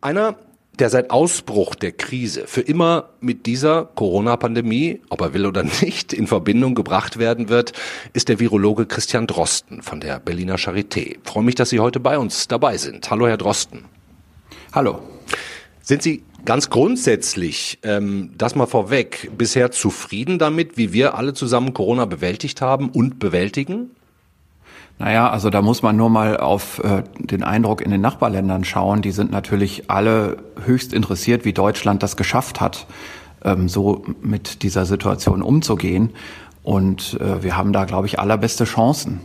Einer 0.00 0.38
der 0.78 0.90
seit 0.90 1.10
Ausbruch 1.10 1.74
der 1.74 1.92
Krise 1.92 2.46
für 2.46 2.60
immer 2.60 3.10
mit 3.20 3.46
dieser 3.46 3.84
Corona-Pandemie, 3.94 5.00
ob 5.08 5.20
er 5.20 5.34
will 5.34 5.46
oder 5.46 5.62
nicht, 5.80 6.12
in 6.12 6.26
Verbindung 6.26 6.74
gebracht 6.74 7.18
werden 7.18 7.48
wird, 7.48 7.72
ist 8.12 8.28
der 8.28 8.40
Virologe 8.40 8.86
Christian 8.86 9.26
Drosten 9.26 9.82
von 9.82 10.00
der 10.00 10.18
Berliner 10.20 10.56
Charité. 10.56 10.98
Ich 10.98 11.18
freue 11.24 11.44
mich, 11.44 11.54
dass 11.54 11.70
Sie 11.70 11.80
heute 11.80 12.00
bei 12.00 12.18
uns 12.18 12.48
dabei 12.48 12.76
sind. 12.76 13.10
Hallo, 13.10 13.26
Herr 13.26 13.36
Drosten. 13.36 13.84
Hallo. 14.72 15.00
Sind 15.82 16.02
Sie 16.02 16.24
ganz 16.44 16.70
grundsätzlich, 16.70 17.78
ähm, 17.82 18.30
das 18.36 18.54
mal 18.54 18.66
vorweg, 18.66 19.30
bisher 19.36 19.70
zufrieden 19.70 20.38
damit, 20.38 20.76
wie 20.76 20.92
wir 20.92 21.14
alle 21.16 21.34
zusammen 21.34 21.74
Corona 21.74 22.04
bewältigt 22.06 22.60
haben 22.60 22.90
und 22.90 23.18
bewältigen? 23.18 23.90
Naja, 24.98 25.28
also 25.28 25.50
da 25.50 25.60
muss 25.60 25.82
man 25.82 25.96
nur 25.96 26.08
mal 26.08 26.36
auf 26.36 26.82
äh, 26.84 27.02
den 27.18 27.42
Eindruck 27.42 27.80
in 27.80 27.90
den 27.90 28.00
Nachbarländern 28.00 28.64
schauen. 28.64 29.02
Die 29.02 29.10
sind 29.10 29.30
natürlich 29.30 29.90
alle 29.90 30.36
höchst 30.64 30.92
interessiert, 30.92 31.44
wie 31.44 31.52
Deutschland 31.52 32.02
das 32.02 32.16
geschafft 32.16 32.60
hat, 32.60 32.86
ähm, 33.44 33.68
so 33.68 34.04
mit 34.22 34.62
dieser 34.62 34.86
Situation 34.86 35.42
umzugehen. 35.42 36.10
Und 36.62 37.18
äh, 37.20 37.42
wir 37.42 37.56
haben 37.56 37.72
da, 37.72 37.84
glaube 37.84 38.06
ich, 38.06 38.20
allerbeste 38.20 38.64
Chancen. 38.64 39.20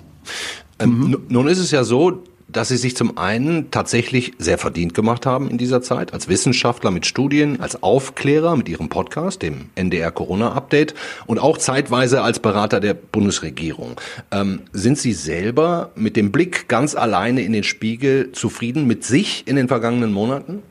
Ähm, 0.80 1.00
mhm. 1.00 1.18
Nun 1.30 1.48
ist 1.48 1.60
es 1.60 1.72
ja 1.72 1.84
so, 1.84 2.24
dass 2.52 2.70
sie 2.70 2.78
sich 2.78 2.96
zum 2.96 3.18
einen 3.18 3.72
tatsächlich 3.72 4.34
sehr 4.38 4.58
verdient 4.58 4.94
gemacht 4.94 5.26
haben 5.26 5.50
in 5.50 5.58
dieser 5.58 5.82
Zeit, 5.82 6.14
als 6.14 6.28
Wissenschaftler 6.28 6.92
mit 6.92 7.06
Studien, 7.06 7.62
als 7.62 7.82
Aufklärer 7.84 8.56
mit 8.56 8.68
ihrem 8.70 8.90
Podcast, 8.90 9.42
dem 9.42 9.70
NDR 9.76 10.12
Corona 10.12 10.54
Update 10.54 10.96
und 11.28 11.40
auch 11.40 11.58
zeitweise 11.58 12.22
als 12.22 12.40
Berater 12.40 12.80
der 12.80 12.94
Bundesregierung. 12.94 14.00
Ähm, 14.32 14.62
sind 14.74 14.98
Sie 14.98 15.14
selber 15.14 15.92
mit 15.96 16.16
dem 16.16 16.32
Blick 16.32 16.68
ganz 16.68 16.96
alleine 16.96 17.42
in 17.42 17.54
den 17.54 17.64
Spiegel 17.64 18.32
zufrieden 18.32 18.86
mit 18.86 19.04
sich 19.04 19.48
in 19.48 19.56
den 19.56 19.68
vergangenen 19.68 20.12
Monaten? 20.12 20.64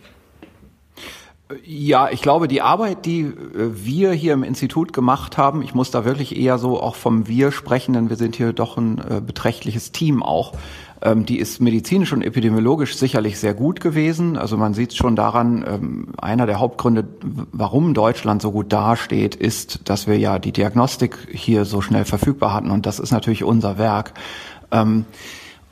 Ja, 1.65 2.11
ich 2.11 2.21
glaube, 2.21 2.47
die 2.47 2.61
Arbeit, 2.61 3.07
die 3.07 3.21
äh, 3.21 3.35
wir 3.55 4.13
hier 4.13 4.35
im 4.35 4.43
Institut 4.43 4.93
gemacht 4.93 5.39
haben, 5.39 5.63
ich 5.63 5.75
muss 5.75 5.91
da 5.91 6.05
wirklich 6.05 6.37
eher 6.37 6.59
so 6.59 6.81
auch 6.81 6.95
vom 6.95 7.27
Wir 7.27 7.53
sprechen, 7.53 7.95
denn 7.95 8.11
wir 8.11 8.17
sind 8.17 8.37
hier 8.37 8.53
doch 8.53 8.77
ein 8.77 8.99
äh, 8.99 9.23
beträchtliches 9.23 9.91
Team 9.91 10.23
auch. 10.23 10.53
Ähm, 11.01 11.27
die 11.27 11.39
ist 11.39 11.61
medizinisch 11.61 12.13
und 12.13 12.23
epidemiologisch 12.23 12.97
sicherlich 12.97 13.39
sehr 13.39 13.55
gut 13.55 13.81
gewesen. 13.81 14.37
Also 14.37 14.57
man 14.57 14.75
sieht 14.75 14.95
schon 14.95 15.15
daran, 15.15 15.65
ähm, 15.67 16.09
einer 16.19 16.47
der 16.47 16.59
Hauptgründe, 16.59 17.05
warum 17.53 17.95
Deutschland 17.95 18.43
so 18.43 18.51
gut 18.51 18.73
dasteht, 18.73 19.35
ist, 19.35 19.89
dass 19.89 20.07
wir 20.07 20.19
ja 20.19 20.39
die 20.39 20.53
Diagnostik 20.53 21.17
hier 21.31 21.65
so 21.65 21.81
schnell 21.81 22.05
verfügbar 22.05 22.53
hatten 22.53 22.71
und 22.71 22.87
das 22.87 22.99
ist 22.99 23.13
natürlich 23.13 23.45
unser 23.45 23.79
Werk. 23.79 24.13
Ähm, 24.73 25.05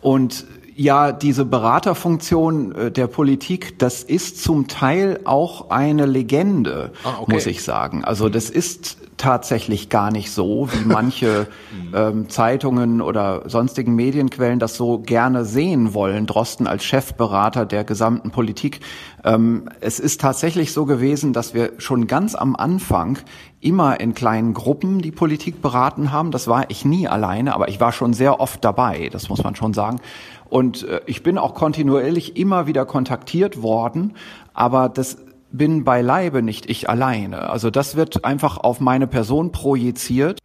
und 0.01 0.47
ja, 0.77 1.11
diese 1.11 1.47
Beraterfunktion 1.47 2.73
äh, 2.75 2.91
der 2.91 3.07
Politik, 3.07 3.79
das 3.79 4.03
ist 4.03 4.43
zum 4.43 4.69
Teil 4.69 5.21
auch 5.25 5.71
eine 5.71 6.07
Legende, 6.07 6.93
ah, 7.03 7.15
okay. 7.21 7.33
muss 7.33 7.47
ich 7.47 7.65
sagen. 7.65 8.05
Also 8.05 8.29
das 8.29 8.51
ist 8.51 8.99
tatsächlich 9.17 9.89
gar 9.89 10.11
nicht 10.11 10.31
so, 10.31 10.69
wie 10.73 10.85
manche 10.85 11.47
ähm, 11.95 12.29
Zeitungen 12.29 13.01
oder 13.01 13.49
sonstigen 13.49 13.95
Medienquellen 13.95 14.59
das 14.59 14.77
so 14.77 14.99
gerne 14.99 15.45
sehen 15.45 15.95
wollen. 15.95 16.27
Drosten 16.27 16.67
als 16.67 16.85
Chefberater 16.85 17.67
der 17.67 17.85
gesamten 17.85 18.31
Politik. 18.31 18.81
Ähm, 19.25 19.69
es 19.81 19.99
ist 19.99 20.21
tatsächlich 20.21 20.73
so 20.73 20.85
gewesen, 20.85 21.33
dass 21.33 21.55
wir 21.55 21.73
schon 21.79 22.07
ganz 22.07 22.35
am 22.35 22.57
Anfang 22.57 23.19
immer 23.61 24.01
in 24.01 24.15
kleinen 24.15 24.55
Gruppen 24.55 25.01
die 25.01 25.13
Politik 25.13 25.63
beraten 25.63 26.13
haben. 26.13 26.31
Das 26.31 26.47
war 26.47 26.71
ich 26.71 26.85
nie 26.85 27.09
alleine, 27.09 27.55
aber 27.55 27.69
ich 27.69 27.81
war 27.81 27.93
schon 27.93 28.13
sehr 28.13 28.41
oft 28.41 28.65
dabei, 28.65 29.09
das 29.11 29.29
muss 29.29 29.43
man 29.43 29.55
schon 29.57 29.75
sagen. 29.75 30.01
Und 30.49 30.87
äh, 30.87 31.01
ich 31.07 31.23
bin 31.23 31.39
auch 31.39 31.55
kontinuierlich 31.55 32.37
immer 32.37 32.67
wieder 32.67 32.85
kontaktiert 32.87 33.63
worden, 33.63 34.15
aber 34.55 34.89
das 34.89 35.19
bin 35.57 35.85
beileibe 35.85 36.43
nicht 36.43 36.69
ich 36.69 36.89
alleine. 36.89 37.51
Also 37.51 37.71
das 37.71 37.97
wird 37.97 38.25
einfach 38.25 38.59
auf 38.59 38.81
meine 38.81 39.07
Person 39.07 39.53
projiziert. 39.53 40.39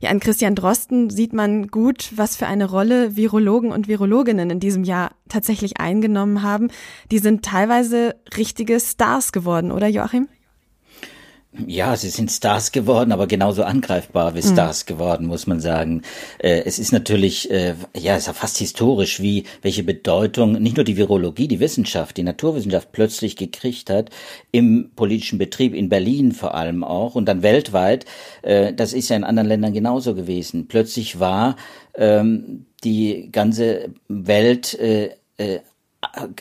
Ja, 0.00 0.10
an 0.10 0.18
Christian 0.18 0.56
Drosten 0.56 1.10
sieht 1.10 1.32
man 1.32 1.68
gut, 1.68 2.10
was 2.16 2.36
für 2.36 2.46
eine 2.46 2.68
Rolle 2.68 3.14
Virologen 3.14 3.70
und 3.70 3.86
Virologinnen 3.86 4.50
in 4.50 4.58
diesem 4.58 4.82
Jahr 4.82 5.12
tatsächlich 5.28 5.78
eingenommen 5.78 6.42
haben. 6.42 6.68
Die 7.12 7.18
sind 7.18 7.44
teilweise 7.44 8.16
richtige 8.36 8.80
Stars 8.80 9.30
geworden, 9.30 9.70
oder 9.70 9.86
Joachim? 9.86 10.28
Ja, 11.66 11.96
sie 11.96 12.08
sind 12.08 12.30
Stars 12.30 12.72
geworden, 12.72 13.12
aber 13.12 13.26
genauso 13.26 13.62
angreifbar 13.62 14.34
wie 14.34 14.38
mhm. 14.38 14.52
Stars 14.52 14.84
mhm. 14.84 14.88
geworden, 14.88 15.26
muss 15.26 15.46
man 15.46 15.60
sagen. 15.60 16.00
Äh, 16.38 16.62
es 16.64 16.78
ist 16.78 16.92
natürlich, 16.92 17.50
äh, 17.50 17.74
ja, 17.94 18.14
es 18.14 18.20
ist 18.20 18.26
ja 18.28 18.32
fast 18.32 18.56
historisch, 18.56 19.20
wie, 19.20 19.44
welche 19.60 19.82
Bedeutung 19.82 20.52
nicht 20.52 20.76
nur 20.76 20.84
die 20.84 20.96
Virologie, 20.96 21.48
die 21.48 21.60
Wissenschaft, 21.60 22.16
die 22.16 22.22
Naturwissenschaft 22.22 22.92
plötzlich 22.92 23.36
gekriegt 23.36 23.90
hat 23.90 24.08
im 24.50 24.92
politischen 24.96 25.38
Betrieb, 25.38 25.74
in 25.74 25.90
Berlin 25.90 26.32
vor 26.32 26.54
allem 26.54 26.84
auch 26.84 27.16
und 27.16 27.26
dann 27.26 27.42
weltweit. 27.42 28.06
Äh, 28.40 28.72
das 28.72 28.94
ist 28.94 29.10
ja 29.10 29.16
in 29.16 29.24
anderen 29.24 29.48
Ländern 29.48 29.74
genauso 29.74 30.14
gewesen. 30.14 30.68
Plötzlich 30.68 31.20
war 31.20 31.56
ähm, 31.94 32.64
die 32.82 33.28
ganze 33.30 33.90
Welt 34.08 34.72
äh, 34.78 35.10
äh, 35.36 35.60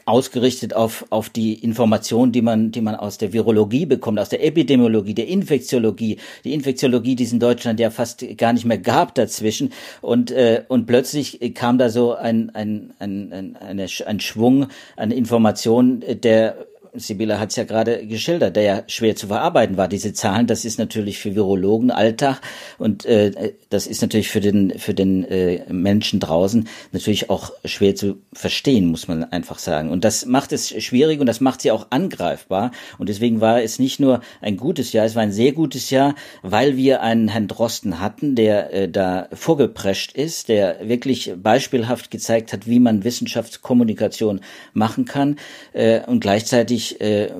ausgerichtet 0.05 0.73
auf, 0.73 1.05
auf 1.09 1.29
die 1.29 1.53
Information, 1.53 2.31
die 2.31 2.41
man, 2.41 2.71
die 2.71 2.81
man 2.81 2.95
aus 2.95 3.17
der 3.17 3.31
Virologie 3.31 3.85
bekommt, 3.85 4.19
aus 4.19 4.29
der 4.29 4.43
Epidemiologie, 4.43 5.13
der 5.13 5.27
Infektiologie, 5.27 6.17
die 6.43 6.53
Infektiologie, 6.53 7.15
die 7.15 7.23
es 7.23 7.31
in 7.31 7.39
Deutschland 7.39 7.79
ja 7.79 7.89
fast 7.89 8.25
gar 8.37 8.53
nicht 8.53 8.65
mehr 8.65 8.77
gab 8.77 9.15
dazwischen. 9.15 9.71
Und, 10.01 10.31
äh, 10.31 10.63
und 10.67 10.87
plötzlich 10.87 11.39
kam 11.53 11.77
da 11.77 11.89
so 11.89 12.13
ein, 12.13 12.49
ein, 12.49 12.93
ein, 12.99 13.55
ein, 13.59 13.79
ein 13.79 14.19
Schwung 14.19 14.67
an 14.97 15.11
Informationen, 15.11 16.03
der 16.21 16.67
Sibylle 16.93 17.39
hat 17.39 17.51
es 17.51 17.55
ja 17.55 17.63
gerade 17.63 18.05
geschildert, 18.05 18.55
der 18.55 18.63
ja 18.63 18.83
schwer 18.87 19.15
zu 19.15 19.27
verarbeiten 19.27 19.77
war. 19.77 19.87
Diese 19.87 20.13
Zahlen, 20.13 20.47
das 20.47 20.65
ist 20.65 20.77
natürlich 20.77 21.19
für 21.19 21.35
Virologen 21.35 21.89
Alltag 21.89 22.41
und 22.77 23.05
äh, 23.05 23.53
das 23.69 23.87
ist 23.87 24.01
natürlich 24.01 24.29
für 24.29 24.41
den 24.41 24.77
für 24.77 24.93
den 24.93 25.23
äh, 25.23 25.71
Menschen 25.71 26.19
draußen 26.19 26.67
natürlich 26.91 27.29
auch 27.29 27.51
schwer 27.63 27.95
zu 27.95 28.17
verstehen, 28.33 28.87
muss 28.87 29.07
man 29.07 29.23
einfach 29.23 29.59
sagen. 29.59 29.89
Und 29.89 30.03
das 30.03 30.25
macht 30.25 30.51
es 30.51 30.69
schwierig 30.83 31.19
und 31.21 31.27
das 31.27 31.39
macht 31.39 31.61
sie 31.61 31.71
auch 31.71 31.87
angreifbar. 31.91 32.71
Und 32.97 33.07
deswegen 33.07 33.39
war 33.39 33.61
es 33.61 33.79
nicht 33.79 33.99
nur 33.99 34.21
ein 34.41 34.57
gutes 34.57 34.91
Jahr, 34.91 35.05
es 35.05 35.15
war 35.15 35.23
ein 35.23 35.31
sehr 35.31 35.53
gutes 35.53 35.89
Jahr, 35.91 36.15
weil 36.41 36.75
wir 36.75 37.01
einen 37.01 37.29
Herrn 37.29 37.47
Drosten 37.47 37.99
hatten, 37.99 38.35
der 38.35 38.73
äh, 38.73 38.89
da 38.89 39.29
vorgeprescht 39.33 40.11
ist, 40.13 40.49
der 40.49 40.87
wirklich 40.87 41.33
beispielhaft 41.41 42.11
gezeigt 42.11 42.51
hat, 42.51 42.67
wie 42.67 42.79
man 42.79 43.03
Wissenschaftskommunikation 43.03 44.41
machen 44.73 45.05
kann 45.05 45.37
äh, 45.73 46.01
und 46.05 46.19
gleichzeitig 46.19 46.80
natürlich 46.81 47.01
äh, 47.01 47.31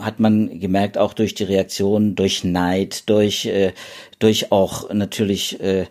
hat 0.00 0.20
man 0.20 0.60
gemerkt, 0.60 0.98
auch 0.98 1.14
durch 1.14 1.34
die 1.34 1.44
Reaktion, 1.44 2.14
durch 2.14 2.44
Neid, 2.44 3.08
durch, 3.08 3.46
äh, 3.46 3.72
durch 4.18 4.50
auch 4.52 4.92
natürlich 4.92 5.60
äh, 5.60 5.86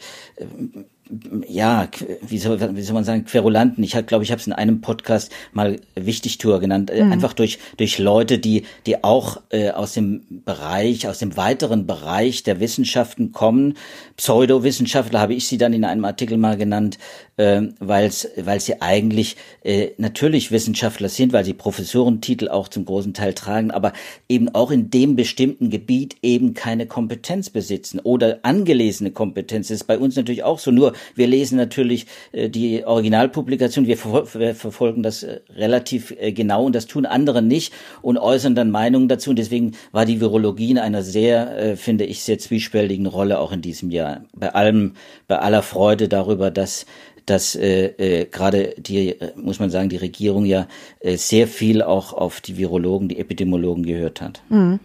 ja, 1.47 1.87
wie 2.21 2.37
soll, 2.37 2.75
wie 2.75 2.81
soll 2.81 2.93
man 2.93 3.03
sagen, 3.03 3.25
Querulanten. 3.25 3.83
Ich 3.83 3.93
glaube, 4.07 4.23
ich 4.23 4.31
habe 4.31 4.39
es 4.39 4.47
in 4.47 4.53
einem 4.53 4.81
Podcast 4.81 5.31
mal 5.53 5.79
Wichtigtour 5.95 6.59
genannt. 6.59 6.91
Mhm. 6.93 7.11
Einfach 7.11 7.33
durch 7.33 7.59
durch 7.77 7.97
Leute, 7.99 8.39
die 8.39 8.63
die 8.85 9.03
auch 9.03 9.41
äh, 9.49 9.71
aus 9.71 9.93
dem 9.93 10.21
Bereich, 10.29 11.07
aus 11.07 11.19
dem 11.19 11.37
weiteren 11.37 11.87
Bereich 11.87 12.43
der 12.43 12.59
Wissenschaften 12.59 13.31
kommen. 13.31 13.75
Pseudowissenschaftler 14.17 15.19
habe 15.19 15.33
ich 15.33 15.47
sie 15.47 15.57
dann 15.57 15.73
in 15.73 15.85
einem 15.85 16.05
Artikel 16.05 16.37
mal 16.37 16.57
genannt, 16.57 16.97
äh, 17.37 17.61
weil 17.79 18.11
weil 18.37 18.59
sie 18.59 18.81
eigentlich 18.81 19.37
äh, 19.63 19.89
natürlich 19.97 20.51
Wissenschaftler 20.51 21.09
sind, 21.09 21.33
weil 21.33 21.45
sie 21.45 21.53
Professorentitel 21.53 22.49
auch 22.49 22.67
zum 22.67 22.85
großen 22.85 23.13
Teil 23.13 23.33
tragen, 23.33 23.71
aber 23.71 23.93
eben 24.27 24.53
auch 24.53 24.71
in 24.71 24.89
dem 24.89 25.15
bestimmten 25.15 25.69
Gebiet 25.69 26.17
eben 26.21 26.53
keine 26.53 26.85
Kompetenz 26.85 27.49
besitzen 27.49 27.99
oder 27.99 28.39
angelesene 28.43 29.11
Kompetenz. 29.11 29.67
Das 29.67 29.81
ist 29.81 29.87
bei 29.87 29.97
uns 29.97 30.15
natürlich 30.15 30.43
auch 30.43 30.59
so. 30.59 30.71
Nur 30.71 30.93
wir 31.15 31.27
lesen 31.27 31.57
natürlich 31.57 32.07
äh, 32.31 32.49
die 32.49 32.85
Originalpublikation, 32.85 33.87
wir, 33.87 33.97
ver 33.97 34.27
wir 34.33 34.55
verfolgen 34.55 35.03
das 35.03 35.23
äh, 35.23 35.39
relativ 35.55 36.13
äh, 36.19 36.31
genau 36.31 36.65
und 36.65 36.75
das 36.75 36.87
tun 36.87 37.05
andere 37.05 37.41
nicht 37.41 37.73
und 38.01 38.17
äußern 38.17 38.55
dann 38.55 38.71
Meinungen 38.71 39.07
dazu. 39.07 39.31
Und 39.31 39.39
deswegen 39.39 39.73
war 39.91 40.05
die 40.05 40.21
Virologie 40.21 40.71
in 40.71 40.79
einer 40.79 41.03
sehr, 41.03 41.57
äh, 41.57 41.75
finde 41.75 42.05
ich, 42.05 42.23
sehr 42.23 42.39
zwiespältigen 42.39 43.05
Rolle 43.05 43.39
auch 43.39 43.51
in 43.51 43.61
diesem 43.61 43.91
Jahr. 43.91 44.21
Bei 44.33 44.53
allem, 44.53 44.93
bei 45.27 45.39
aller 45.39 45.63
Freude 45.63 46.07
darüber, 46.07 46.51
dass 46.51 46.85
dass 47.27 47.55
äh, 47.55 47.87
äh, 47.97 48.25
gerade 48.25 48.73
die, 48.77 49.09
äh, 49.09 49.33
muss 49.35 49.59
man 49.59 49.69
sagen, 49.69 49.89
die 49.89 49.97
Regierung 49.97 50.45
ja 50.45 50.67
äh, 51.01 51.17
sehr 51.17 51.47
viel 51.47 51.81
auch 51.83 52.13
auf 52.13 52.41
die 52.41 52.57
Virologen, 52.57 53.09
die 53.09 53.19
Epidemiologen 53.19 53.85
gehört 53.85 54.21
hat. 54.21 54.41
Mhm. 54.49 54.79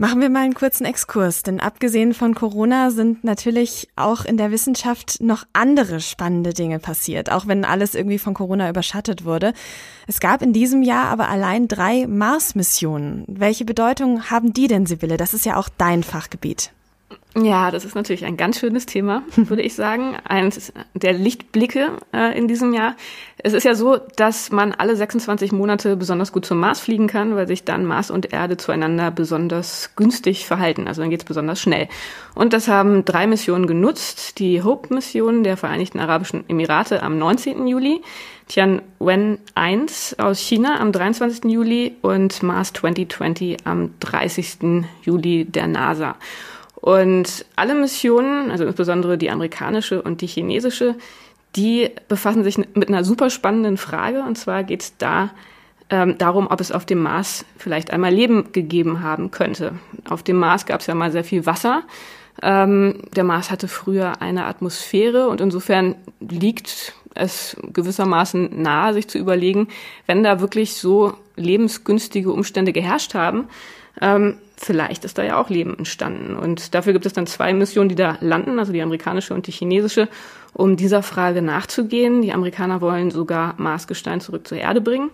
Machen 0.00 0.20
wir 0.20 0.30
mal 0.30 0.44
einen 0.44 0.54
kurzen 0.54 0.84
Exkurs, 0.84 1.42
denn 1.42 1.58
abgesehen 1.58 2.14
von 2.14 2.32
Corona 2.36 2.92
sind 2.92 3.24
natürlich 3.24 3.88
auch 3.96 4.24
in 4.24 4.36
der 4.36 4.52
Wissenschaft 4.52 5.20
noch 5.20 5.42
andere 5.52 5.98
spannende 5.98 6.52
Dinge 6.52 6.78
passiert, 6.78 7.32
auch 7.32 7.48
wenn 7.48 7.64
alles 7.64 7.96
irgendwie 7.96 8.20
von 8.20 8.32
Corona 8.32 8.70
überschattet 8.70 9.24
wurde. 9.24 9.52
Es 10.06 10.20
gab 10.20 10.40
in 10.40 10.52
diesem 10.52 10.84
Jahr 10.84 11.06
aber 11.06 11.28
allein 11.28 11.66
drei 11.66 12.06
Mars-Missionen. 12.06 13.24
Welche 13.26 13.64
Bedeutung 13.64 14.30
haben 14.30 14.52
die 14.52 14.68
denn, 14.68 14.86
Sibylle? 14.86 15.16
Das 15.16 15.34
ist 15.34 15.44
ja 15.44 15.56
auch 15.56 15.68
dein 15.68 16.04
Fachgebiet. 16.04 16.70
Ja, 17.40 17.70
das 17.70 17.84
ist 17.84 17.94
natürlich 17.94 18.24
ein 18.24 18.36
ganz 18.36 18.58
schönes 18.58 18.86
Thema, 18.86 19.22
würde 19.36 19.62
ich 19.62 19.74
sagen. 19.74 20.16
Eines 20.24 20.72
der 20.94 21.12
Lichtblicke 21.12 21.90
äh, 22.12 22.36
in 22.36 22.48
diesem 22.48 22.74
Jahr. 22.74 22.96
Es 23.36 23.52
ist 23.52 23.62
ja 23.62 23.76
so, 23.76 23.98
dass 24.16 24.50
man 24.50 24.72
alle 24.72 24.96
26 24.96 25.52
Monate 25.52 25.96
besonders 25.96 26.32
gut 26.32 26.44
zum 26.44 26.58
Mars 26.58 26.80
fliegen 26.80 27.06
kann, 27.06 27.36
weil 27.36 27.46
sich 27.46 27.62
dann 27.62 27.84
Mars 27.84 28.10
und 28.10 28.32
Erde 28.32 28.56
zueinander 28.56 29.12
besonders 29.12 29.94
günstig 29.94 30.46
verhalten. 30.46 30.88
Also 30.88 31.00
dann 31.02 31.10
geht 31.10 31.20
es 31.20 31.26
besonders 31.26 31.60
schnell. 31.60 31.88
Und 32.34 32.52
das 32.52 32.66
haben 32.66 33.04
drei 33.04 33.28
Missionen 33.28 33.68
genutzt. 33.68 34.40
Die 34.40 34.62
Hope-Mission 34.62 35.44
der 35.44 35.56
Vereinigten 35.56 36.00
Arabischen 36.00 36.44
Emirate 36.48 37.04
am 37.04 37.18
19. 37.18 37.68
Juli, 37.68 38.00
Tianwen 38.48 39.38
1 39.54 40.18
aus 40.18 40.40
China 40.40 40.80
am 40.80 40.90
23. 40.90 41.44
Juli 41.44 41.94
und 42.02 42.42
Mars 42.42 42.72
2020 42.72 43.58
am 43.64 43.90
30. 44.00 44.84
Juli 45.04 45.44
der 45.44 45.68
NASA. 45.68 46.16
Und 46.80 47.44
alle 47.56 47.74
Missionen, 47.74 48.50
also 48.50 48.64
insbesondere 48.64 49.18
die 49.18 49.30
amerikanische 49.30 50.00
und 50.00 50.20
die 50.20 50.26
chinesische, 50.26 50.94
die 51.56 51.90
befassen 52.08 52.44
sich 52.44 52.58
mit 52.58 52.88
einer 52.88 53.04
super 53.04 53.30
spannenden 53.30 53.76
Frage. 53.76 54.22
Und 54.22 54.38
zwar 54.38 54.62
geht 54.64 54.82
es 54.82 54.96
da 54.96 55.30
ähm, 55.90 56.18
darum, 56.18 56.46
ob 56.48 56.60
es 56.60 56.70
auf 56.70 56.84
dem 56.84 57.02
Mars 57.02 57.44
vielleicht 57.56 57.90
einmal 57.90 58.12
Leben 58.12 58.52
gegeben 58.52 59.02
haben 59.02 59.30
könnte. 59.30 59.72
Auf 60.08 60.22
dem 60.22 60.36
Mars 60.36 60.66
gab 60.66 60.80
es 60.80 60.86
ja 60.86 60.94
mal 60.94 61.10
sehr 61.10 61.24
viel 61.24 61.46
Wasser. 61.46 61.82
Ähm, 62.42 63.02
der 63.16 63.24
Mars 63.24 63.50
hatte 63.50 63.66
früher 63.66 64.20
eine 64.22 64.44
Atmosphäre 64.44 65.28
und 65.28 65.40
insofern 65.40 65.96
liegt 66.20 66.92
es 67.14 67.56
gewissermaßen 67.72 68.62
nahe, 68.62 68.94
sich 68.94 69.08
zu 69.08 69.18
überlegen, 69.18 69.68
wenn 70.06 70.22
da 70.22 70.40
wirklich 70.40 70.74
so 70.74 71.14
lebensgünstige 71.36 72.30
Umstände 72.30 72.72
geherrscht 72.72 73.14
haben, 73.14 73.48
ähm, 74.00 74.36
vielleicht 74.60 75.04
ist 75.04 75.18
da 75.18 75.22
ja 75.22 75.40
auch 75.40 75.50
Leben 75.50 75.78
entstanden. 75.78 76.36
Und 76.36 76.74
dafür 76.74 76.92
gibt 76.92 77.06
es 77.06 77.12
dann 77.12 77.26
zwei 77.26 77.52
Missionen, 77.52 77.88
die 77.88 77.94
da 77.94 78.18
landen, 78.20 78.58
also 78.58 78.72
die 78.72 78.82
amerikanische 78.82 79.34
und 79.34 79.46
die 79.46 79.52
chinesische, 79.52 80.08
um 80.52 80.76
dieser 80.76 81.02
Frage 81.02 81.42
nachzugehen. 81.42 82.22
Die 82.22 82.32
Amerikaner 82.32 82.80
wollen 82.80 83.10
sogar 83.10 83.54
Marsgestein 83.58 84.20
zurück 84.20 84.46
zur 84.46 84.58
Erde 84.58 84.80
bringen. 84.80 85.10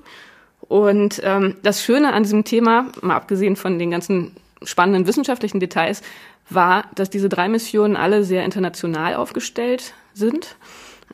Und 0.61 1.21
ähm, 1.25 1.57
das 1.63 1.85
Schöne 1.85 2.13
an 2.13 2.23
diesem 2.23 2.45
Thema, 2.45 2.87
mal 3.03 3.17
abgesehen 3.17 3.57
von 3.57 3.79
den 3.79 3.91
ganzen 3.91 4.33
spannenden 4.63 5.07
wissenschaftlichen 5.07 5.61
Details, 5.61 6.03
war, 6.49 6.85
dass 6.95 7.11
diese 7.11 7.29
drei 7.29 7.49
Missionen 7.49 7.97
alle 7.97 8.25
sehr 8.25 8.45
international 8.45 9.15
aufgestellt 9.15 9.95
sind. 10.15 10.57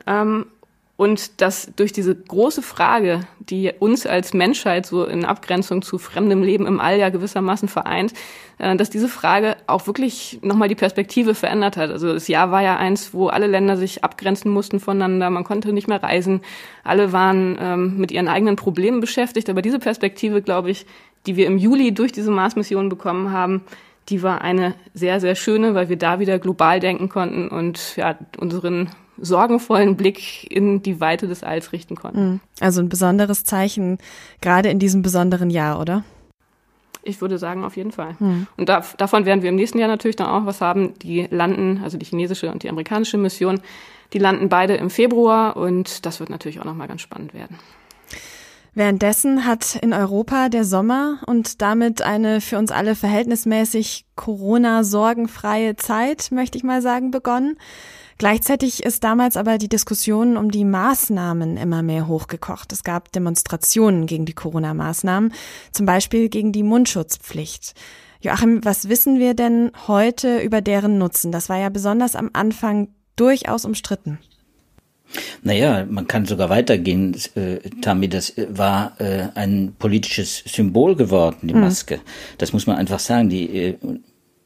Ähm, 0.07 0.45
und 1.01 1.41
dass 1.41 1.71
durch 1.75 1.93
diese 1.93 2.13
große 2.13 2.61
Frage, 2.61 3.21
die 3.39 3.71
uns 3.79 4.05
als 4.05 4.35
Menschheit 4.35 4.85
so 4.85 5.03
in 5.03 5.25
Abgrenzung 5.25 5.81
zu 5.81 5.97
fremdem 5.97 6.43
Leben 6.43 6.67
im 6.67 6.79
All 6.79 6.99
ja 6.99 7.09
gewissermaßen 7.09 7.67
vereint, 7.69 8.13
äh, 8.59 8.75
dass 8.75 8.91
diese 8.91 9.07
Frage 9.07 9.57
auch 9.65 9.87
wirklich 9.87 10.37
nochmal 10.43 10.67
die 10.67 10.75
Perspektive 10.75 11.33
verändert 11.33 11.75
hat. 11.75 11.89
Also 11.89 12.13
das 12.13 12.27
Jahr 12.27 12.51
war 12.51 12.61
ja 12.61 12.77
eins, 12.77 13.15
wo 13.15 13.29
alle 13.29 13.47
Länder 13.47 13.77
sich 13.77 14.03
abgrenzen 14.03 14.51
mussten 14.51 14.79
voneinander, 14.79 15.31
man 15.31 15.43
konnte 15.43 15.73
nicht 15.73 15.87
mehr 15.87 16.03
reisen, 16.03 16.41
alle 16.83 17.11
waren 17.11 17.57
ähm, 17.59 17.97
mit 17.97 18.11
ihren 18.11 18.27
eigenen 18.27 18.55
Problemen 18.55 19.01
beschäftigt. 19.01 19.49
Aber 19.49 19.63
diese 19.63 19.79
Perspektive, 19.79 20.43
glaube 20.43 20.69
ich, 20.69 20.85
die 21.25 21.35
wir 21.35 21.47
im 21.47 21.57
Juli 21.57 21.95
durch 21.95 22.11
diese 22.11 22.29
Mars-Mission 22.29 22.89
bekommen 22.89 23.31
haben, 23.31 23.63
die 24.09 24.21
war 24.21 24.41
eine 24.41 24.75
sehr, 24.93 25.19
sehr 25.19 25.33
schöne, 25.33 25.73
weil 25.73 25.89
wir 25.89 25.97
da 25.97 26.19
wieder 26.19 26.37
global 26.37 26.79
denken 26.79 27.09
konnten 27.09 27.47
und 27.47 27.95
ja, 27.95 28.19
unseren 28.37 28.91
sorgenvollen 29.21 29.95
Blick 29.95 30.51
in 30.51 30.81
die 30.81 30.99
Weite 30.99 31.27
des 31.27 31.43
Alls 31.43 31.71
richten 31.71 31.95
konnten. 31.95 32.23
Mhm. 32.23 32.39
Also 32.59 32.81
ein 32.81 32.89
besonderes 32.89 33.43
Zeichen, 33.43 33.97
gerade 34.41 34.69
in 34.69 34.79
diesem 34.79 35.01
besonderen 35.01 35.49
Jahr, 35.49 35.79
oder? 35.79 36.03
Ich 37.03 37.21
würde 37.21 37.37
sagen, 37.37 37.63
auf 37.63 37.77
jeden 37.77 37.91
Fall. 37.91 38.15
Mhm. 38.19 38.47
Und 38.57 38.69
da, 38.69 38.83
davon 38.97 39.25
werden 39.25 39.41
wir 39.41 39.49
im 39.49 39.55
nächsten 39.55 39.79
Jahr 39.79 39.87
natürlich 39.87 40.15
dann 40.15 40.27
auch 40.27 40.45
was 40.45 40.61
haben. 40.61 40.93
Die 40.99 41.27
landen, 41.31 41.81
also 41.83 41.97
die 41.97 42.05
chinesische 42.05 42.51
und 42.51 42.63
die 42.63 42.69
amerikanische 42.69 43.17
Mission, 43.17 43.61
die 44.13 44.19
landen 44.19 44.49
beide 44.49 44.75
im 44.75 44.89
Februar 44.89 45.57
und 45.57 46.05
das 46.05 46.19
wird 46.19 46.29
natürlich 46.29 46.59
auch 46.59 46.65
nochmal 46.65 46.87
ganz 46.87 47.01
spannend 47.01 47.33
werden. 47.33 47.57
Währenddessen 48.73 49.45
hat 49.45 49.75
in 49.75 49.93
Europa 49.93 50.47
der 50.47 50.63
Sommer 50.63 51.19
und 51.25 51.61
damit 51.61 52.01
eine 52.01 52.39
für 52.39 52.57
uns 52.57 52.71
alle 52.71 52.95
verhältnismäßig 52.95 54.05
Corona-sorgenfreie 54.15 55.75
Zeit, 55.75 56.29
möchte 56.31 56.57
ich 56.57 56.63
mal 56.63 56.81
sagen, 56.81 57.11
begonnen. 57.11 57.57
Gleichzeitig 58.17 58.83
ist 58.83 59.03
damals 59.03 59.37
aber 59.37 59.57
die 59.57 59.69
Diskussion 59.69 60.37
um 60.37 60.51
die 60.51 60.65
Maßnahmen 60.65 61.57
immer 61.57 61.81
mehr 61.83 62.07
hochgekocht. 62.07 62.71
Es 62.71 62.83
gab 62.83 63.11
Demonstrationen 63.11 64.05
gegen 64.05 64.25
die 64.25 64.33
Corona-Maßnahmen, 64.33 65.33
zum 65.71 65.85
Beispiel 65.85 66.29
gegen 66.29 66.51
die 66.51 66.63
Mundschutzpflicht. 66.63 67.73
Joachim, 68.21 68.63
was 68.63 68.87
wissen 68.87 69.19
wir 69.19 69.33
denn 69.33 69.71
heute 69.87 70.39
über 70.39 70.61
deren 70.61 70.97
Nutzen? 70.97 71.31
Das 71.31 71.49
war 71.49 71.57
ja 71.57 71.69
besonders 71.69 72.15
am 72.15 72.29
Anfang 72.33 72.89
durchaus 73.15 73.65
umstritten. 73.65 74.19
Naja, 75.43 75.85
man 75.89 76.07
kann 76.07 76.25
sogar 76.25 76.49
weitergehen, 76.49 77.17
äh, 77.35 77.57
Tami, 77.81 78.07
das 78.07 78.33
war 78.49 78.93
äh, 78.99 79.27
ein 79.35 79.75
politisches 79.77 80.43
Symbol 80.45 80.95
geworden, 80.95 81.47
die 81.47 81.53
hm. 81.53 81.61
Maske. 81.61 81.97
Mhm. 81.97 82.01
Das 82.37 82.53
muss 82.53 82.67
man 82.67 82.77
einfach 82.77 82.99
sagen. 82.99 83.29
Die 83.29 83.49
äh, 83.49 83.77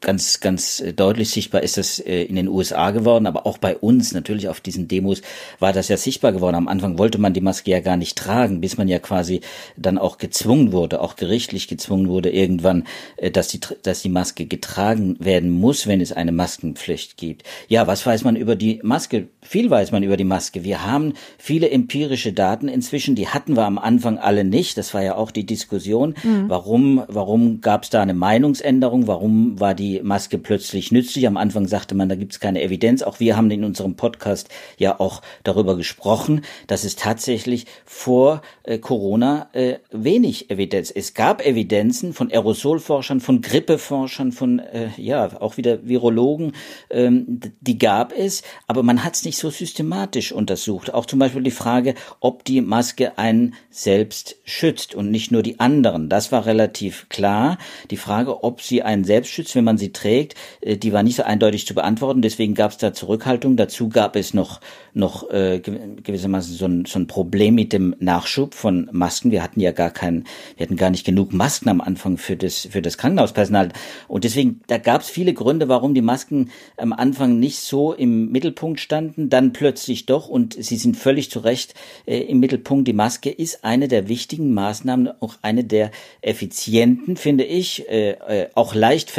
ganz, 0.06 0.38
ganz 0.38 0.78
äh, 0.80 0.92
deutlich 0.92 1.30
sichtbar 1.30 1.64
ist 1.64 1.76
das 1.76 1.98
äh, 1.98 2.22
in 2.22 2.36
den 2.36 2.46
USA 2.46 2.92
geworden, 2.92 3.26
aber 3.26 3.44
auch 3.44 3.58
bei 3.58 3.76
uns 3.76 4.14
natürlich 4.14 4.48
auf 4.48 4.60
diesen 4.60 4.86
Demos 4.86 5.20
war 5.58 5.72
das 5.72 5.88
ja 5.88 5.96
sichtbar 5.96 6.30
geworden. 6.30 6.54
Am 6.54 6.68
Anfang 6.68 6.96
wollte 6.96 7.18
man 7.18 7.32
die 7.32 7.40
Maske 7.40 7.72
ja 7.72 7.80
gar 7.80 7.96
nicht 7.96 8.16
tragen, 8.16 8.60
bis 8.60 8.78
man 8.78 8.86
ja 8.86 9.00
quasi 9.00 9.40
dann 9.76 9.98
auch 9.98 10.18
gezwungen 10.18 10.70
wurde, 10.70 11.00
auch 11.00 11.16
gerichtlich 11.16 11.66
gezwungen 11.66 12.08
wurde 12.08 12.30
irgendwann, 12.30 12.84
äh, 13.16 13.32
dass 13.32 13.48
die, 13.48 13.58
dass 13.82 14.00
die 14.00 14.08
Maske 14.08 14.46
getragen 14.46 15.16
werden 15.18 15.50
muss, 15.50 15.88
wenn 15.88 16.00
es 16.00 16.12
eine 16.12 16.30
Maskenpflicht 16.30 17.16
gibt. 17.16 17.42
Ja, 17.66 17.88
was 17.88 18.06
weiß 18.06 18.22
man 18.22 18.36
über 18.36 18.54
die 18.54 18.78
Maske? 18.84 19.26
Viel 19.42 19.70
weiß 19.70 19.90
man 19.90 20.04
über 20.04 20.16
die 20.16 20.22
Maske. 20.22 20.62
Wir 20.62 20.86
haben 20.86 21.14
viele 21.36 21.68
empirische 21.70 22.32
Daten 22.32 22.68
inzwischen, 22.68 23.16
die 23.16 23.26
hatten 23.26 23.56
wir 23.56 23.64
am 23.64 23.78
Anfang 23.78 24.18
alle 24.18 24.44
nicht. 24.44 24.78
Das 24.78 24.94
war 24.94 25.02
ja 25.02 25.16
auch 25.16 25.32
die 25.32 25.46
Diskussion. 25.46 26.14
Mhm. 26.22 26.44
Warum, 26.48 27.02
warum 27.08 27.60
gab 27.60 27.82
es 27.82 27.90
da 27.90 28.02
eine 28.02 28.14
Meinungsänderung? 28.14 29.08
Warum 29.08 29.58
war 29.58 29.74
die 29.74 29.95
Maske 30.02 30.38
plötzlich 30.38 30.90
nützlich? 30.90 31.28
Am 31.28 31.36
Anfang 31.36 31.68
sagte 31.68 31.94
man, 31.94 32.08
da 32.08 32.16
gibt 32.16 32.32
es 32.32 32.40
keine 32.40 32.60
Evidenz. 32.60 33.02
Auch 33.02 33.20
wir 33.20 33.36
haben 33.36 33.50
in 33.52 33.62
unserem 33.62 33.94
Podcast 33.94 34.48
ja 34.76 34.98
auch 34.98 35.22
darüber 35.44 35.76
gesprochen, 35.76 36.42
dass 36.66 36.82
es 36.82 36.96
tatsächlich 36.96 37.66
vor 37.84 38.42
äh, 38.64 38.78
Corona 38.78 39.48
äh, 39.52 39.78
wenig 39.92 40.50
Evidenz. 40.50 40.90
Es 40.90 41.14
gab 41.14 41.44
Evidenzen 41.46 42.14
von 42.14 42.32
Aerosolforschern, 42.32 43.20
von 43.20 43.42
Grippeforschern, 43.42 44.32
von 44.32 44.58
äh, 44.58 44.88
ja 44.96 45.40
auch 45.40 45.56
wieder 45.56 45.86
Virologen, 45.86 46.52
ähm, 46.90 47.40
die 47.60 47.78
gab 47.78 48.12
es, 48.12 48.42
aber 48.66 48.82
man 48.82 49.04
hat 49.04 49.14
es 49.14 49.24
nicht 49.24 49.36
nicht 49.36 49.42
so 49.42 49.50
systematisch 49.50 50.32
untersucht. 50.32 50.94
Auch 50.94 51.04
zum 51.04 51.18
Beispiel 51.18 51.42
die 51.42 51.50
Frage, 51.50 51.94
ob 52.20 52.44
die 52.44 52.62
Maske 52.62 53.18
einen 53.18 53.54
selbst 53.70 54.36
schützt 54.44 54.94
und 54.94 55.10
nicht 55.10 55.30
nur 55.30 55.42
die 55.42 55.60
anderen. 55.60 56.08
Das 56.08 56.32
war 56.32 56.46
relativ 56.46 57.08
klar. 57.10 57.58
Die 57.90 57.98
Frage, 57.98 58.42
ob 58.42 58.62
sie 58.62 58.82
einen 58.82 59.04
selbst 59.04 59.30
schützt, 59.30 59.54
wenn 59.54 59.64
man 59.64 59.75
sie 59.78 59.92
trägt, 59.92 60.34
äh, 60.60 60.76
die 60.76 60.92
war 60.92 61.02
nicht 61.02 61.16
so 61.16 61.22
eindeutig 61.22 61.66
zu 61.66 61.74
beantworten. 61.74 62.22
Deswegen 62.22 62.54
gab 62.54 62.72
es 62.72 62.78
da 62.78 62.92
Zurückhaltung. 62.92 63.56
Dazu 63.56 63.88
gab 63.88 64.16
es 64.16 64.34
noch 64.34 64.60
noch 64.94 65.30
äh, 65.30 65.60
gewissermaßen 65.60 66.54
so 66.54 66.64
ein, 66.64 66.84
so 66.86 66.98
ein 66.98 67.06
Problem 67.06 67.54
mit 67.54 67.72
dem 67.72 67.94
Nachschub 67.98 68.54
von 68.54 68.88
Masken. 68.92 69.30
Wir 69.30 69.42
hatten 69.42 69.60
ja 69.60 69.72
gar 69.72 69.90
keinen, 69.90 70.24
wir 70.56 70.64
hatten 70.64 70.76
gar 70.76 70.90
nicht 70.90 71.04
genug 71.04 71.34
Masken 71.34 71.68
am 71.68 71.82
Anfang 71.82 72.16
für 72.16 72.36
das 72.36 72.66
für 72.70 72.80
das 72.80 72.96
Krankenhauspersonal. 72.96 73.72
Und 74.08 74.24
deswegen, 74.24 74.62
da 74.68 74.78
gab 74.78 75.02
es 75.02 75.10
viele 75.10 75.34
Gründe, 75.34 75.68
warum 75.68 75.92
die 75.92 76.02
Masken 76.02 76.50
am 76.78 76.92
Anfang 76.92 77.38
nicht 77.38 77.58
so 77.58 77.92
im 77.92 78.32
Mittelpunkt 78.32 78.80
standen 78.80 79.28
dann 79.28 79.52
plötzlich 79.52 80.06
doch, 80.06 80.28
und 80.28 80.54
Sie 80.58 80.76
sind 80.76 80.96
völlig 80.96 81.30
zu 81.30 81.40
Recht 81.40 81.74
äh, 82.06 82.20
im 82.20 82.40
Mittelpunkt, 82.40 82.88
die 82.88 82.92
Maske 82.92 83.30
ist 83.30 83.64
eine 83.64 83.88
der 83.88 84.08
wichtigen 84.08 84.54
Maßnahmen, 84.54 85.10
auch 85.20 85.34
eine 85.42 85.64
der 85.64 85.90
effizienten, 86.22 87.16
finde 87.16 87.44
ich, 87.44 87.88
äh, 87.88 88.12
äh, 88.12 88.48
auch 88.54 88.74
leicht 88.74 89.10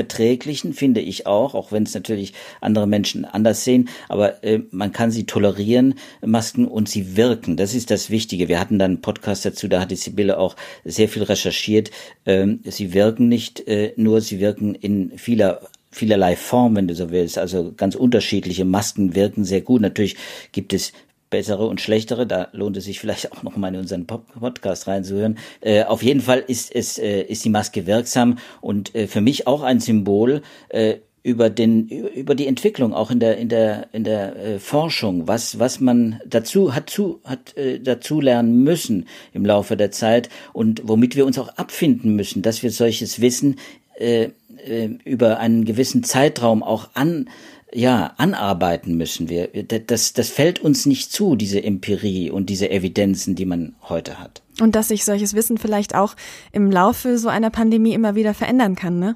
verträglichen, 0.48 0.74
finde 0.74 1.02
ich 1.02 1.28
auch, 1.28 1.54
auch 1.56 1.72
wenn 1.72 1.84
es 1.84 1.94
natürlich 1.94 2.34
andere 2.62 2.88
Menschen 2.88 3.26
anders 3.26 3.64
sehen, 3.64 3.90
aber 4.08 4.44
äh, 4.44 4.62
man 4.72 4.92
kann 4.92 5.12
sie 5.12 5.26
tolerieren, 5.26 5.96
Masken, 6.26 6.66
und 6.68 6.88
sie 6.90 7.18
wirken. 7.18 7.58
Das 7.58 7.76
ist 7.76 7.92
das 7.92 8.10
Wichtige. 8.10 8.48
Wir 8.48 8.60
hatten 8.60 8.80
dann 8.80 8.92
einen 8.92 9.02
Podcast 9.02 9.46
dazu, 9.46 9.68
da 9.68 9.82
hat 9.82 9.92
die 9.92 9.96
Sibylle 9.96 10.38
auch 10.38 10.56
sehr 10.86 11.10
viel 11.10 11.24
recherchiert. 11.24 11.92
Ähm, 12.26 12.62
sie 12.64 12.94
wirken 12.94 13.28
nicht 13.28 13.68
äh, 13.68 13.94
nur, 13.98 14.22
sie 14.22 14.40
wirken 14.40 14.76
in 14.76 15.18
vieler 15.18 15.62
vielerlei 15.90 16.36
Form, 16.36 16.76
wenn 16.76 16.88
du 16.88 16.94
so 16.94 17.10
willst. 17.10 17.38
Also 17.38 17.74
ganz 17.76 17.96
unterschiedliche 17.96 18.66
Masken 18.66 19.16
wirken 19.16 19.46
sehr 19.46 19.62
gut. 19.62 19.82
Natürlich 19.82 20.16
gibt 20.52 20.74
es 20.74 20.94
bessere 21.30 21.68
und 21.68 21.82
schlechtere. 21.82 22.28
Da 22.28 22.48
lohnt 22.52 22.78
es 22.78 22.86
sich 22.86 23.00
vielleicht 23.00 23.32
auch 23.32 23.44
noch 23.44 23.58
mal 23.58 23.74
in 23.74 23.82
unseren 23.82 24.06
Podcast 24.06 24.88
reinzuhören. 24.88 25.38
Äh, 25.62 25.84
auf 25.84 26.04
jeden 26.04 26.22
Fall 26.22 26.44
ist 26.46 26.74
es 26.74 26.98
äh, 26.98 27.22
ist 27.22 27.46
die 27.46 27.50
Maske 27.50 27.86
wirksam 27.86 28.38
und 28.62 28.96
äh, 28.96 29.08
für 29.08 29.22
mich 29.22 29.48
auch 29.48 29.64
ein 29.64 29.80
Symbol 29.80 30.42
äh, 30.70 30.96
über 31.28 31.50
den 31.50 31.90
über 31.90 32.36
die 32.36 32.48
Entwicklung 32.48 32.94
auch 32.94 33.12
in 33.12 33.20
der 33.20 33.38
in 33.38 33.50
der 33.50 33.88
in 33.92 34.06
der 34.06 34.36
äh, 34.38 34.60
Forschung 34.60 35.28
was 35.28 35.60
was 35.60 35.82
man 35.82 36.22
dazu 36.26 36.74
hat 36.74 36.90
zu 36.90 37.20
hat 37.26 37.58
äh, 37.58 37.80
dazu 37.82 38.22
lernen 38.22 38.64
müssen 38.64 39.08
im 39.34 39.46
Laufe 39.46 39.76
der 39.76 39.92
Zeit 39.92 40.30
und 40.54 40.84
womit 40.86 41.18
wir 41.18 41.26
uns 41.26 41.38
auch 41.38 41.50
abfinden 41.50 42.16
müssen 42.16 42.44
dass 42.44 42.64
wir 42.64 42.72
solches 42.72 43.20
Wissen 43.20 43.58
äh, 44.00 44.30
äh, 44.66 44.90
über 45.04 45.40
einen 45.40 45.66
gewissen 45.66 46.04
Zeitraum 46.04 46.64
auch 46.64 46.92
an 46.94 47.30
ja, 47.74 48.14
anarbeiten 48.18 48.96
müssen 48.96 49.30
wir. 49.30 49.48
Das, 49.48 50.14
das 50.14 50.30
fällt 50.30 50.60
uns 50.60 50.86
nicht 50.86 51.12
zu, 51.12 51.36
diese 51.36 51.64
Empirie 51.64 52.30
und 52.30 52.50
diese 52.50 52.70
Evidenzen, 52.70 53.36
die 53.36 53.46
man 53.46 53.76
heute 53.84 54.20
hat. 54.20 54.42
Und 54.62 54.76
dass 54.76 54.88
sich 54.88 55.04
solches 55.04 55.34
Wissen 55.34 55.58
vielleicht 55.58 55.94
auch 55.94 56.16
im 56.52 56.72
Laufe 56.72 57.18
so 57.18 57.30
einer 57.30 57.50
Pandemie 57.50 57.94
immer 57.94 58.16
wieder 58.16 58.34
verändern 58.34 58.76
kann, 58.76 59.00
ne? 59.00 59.16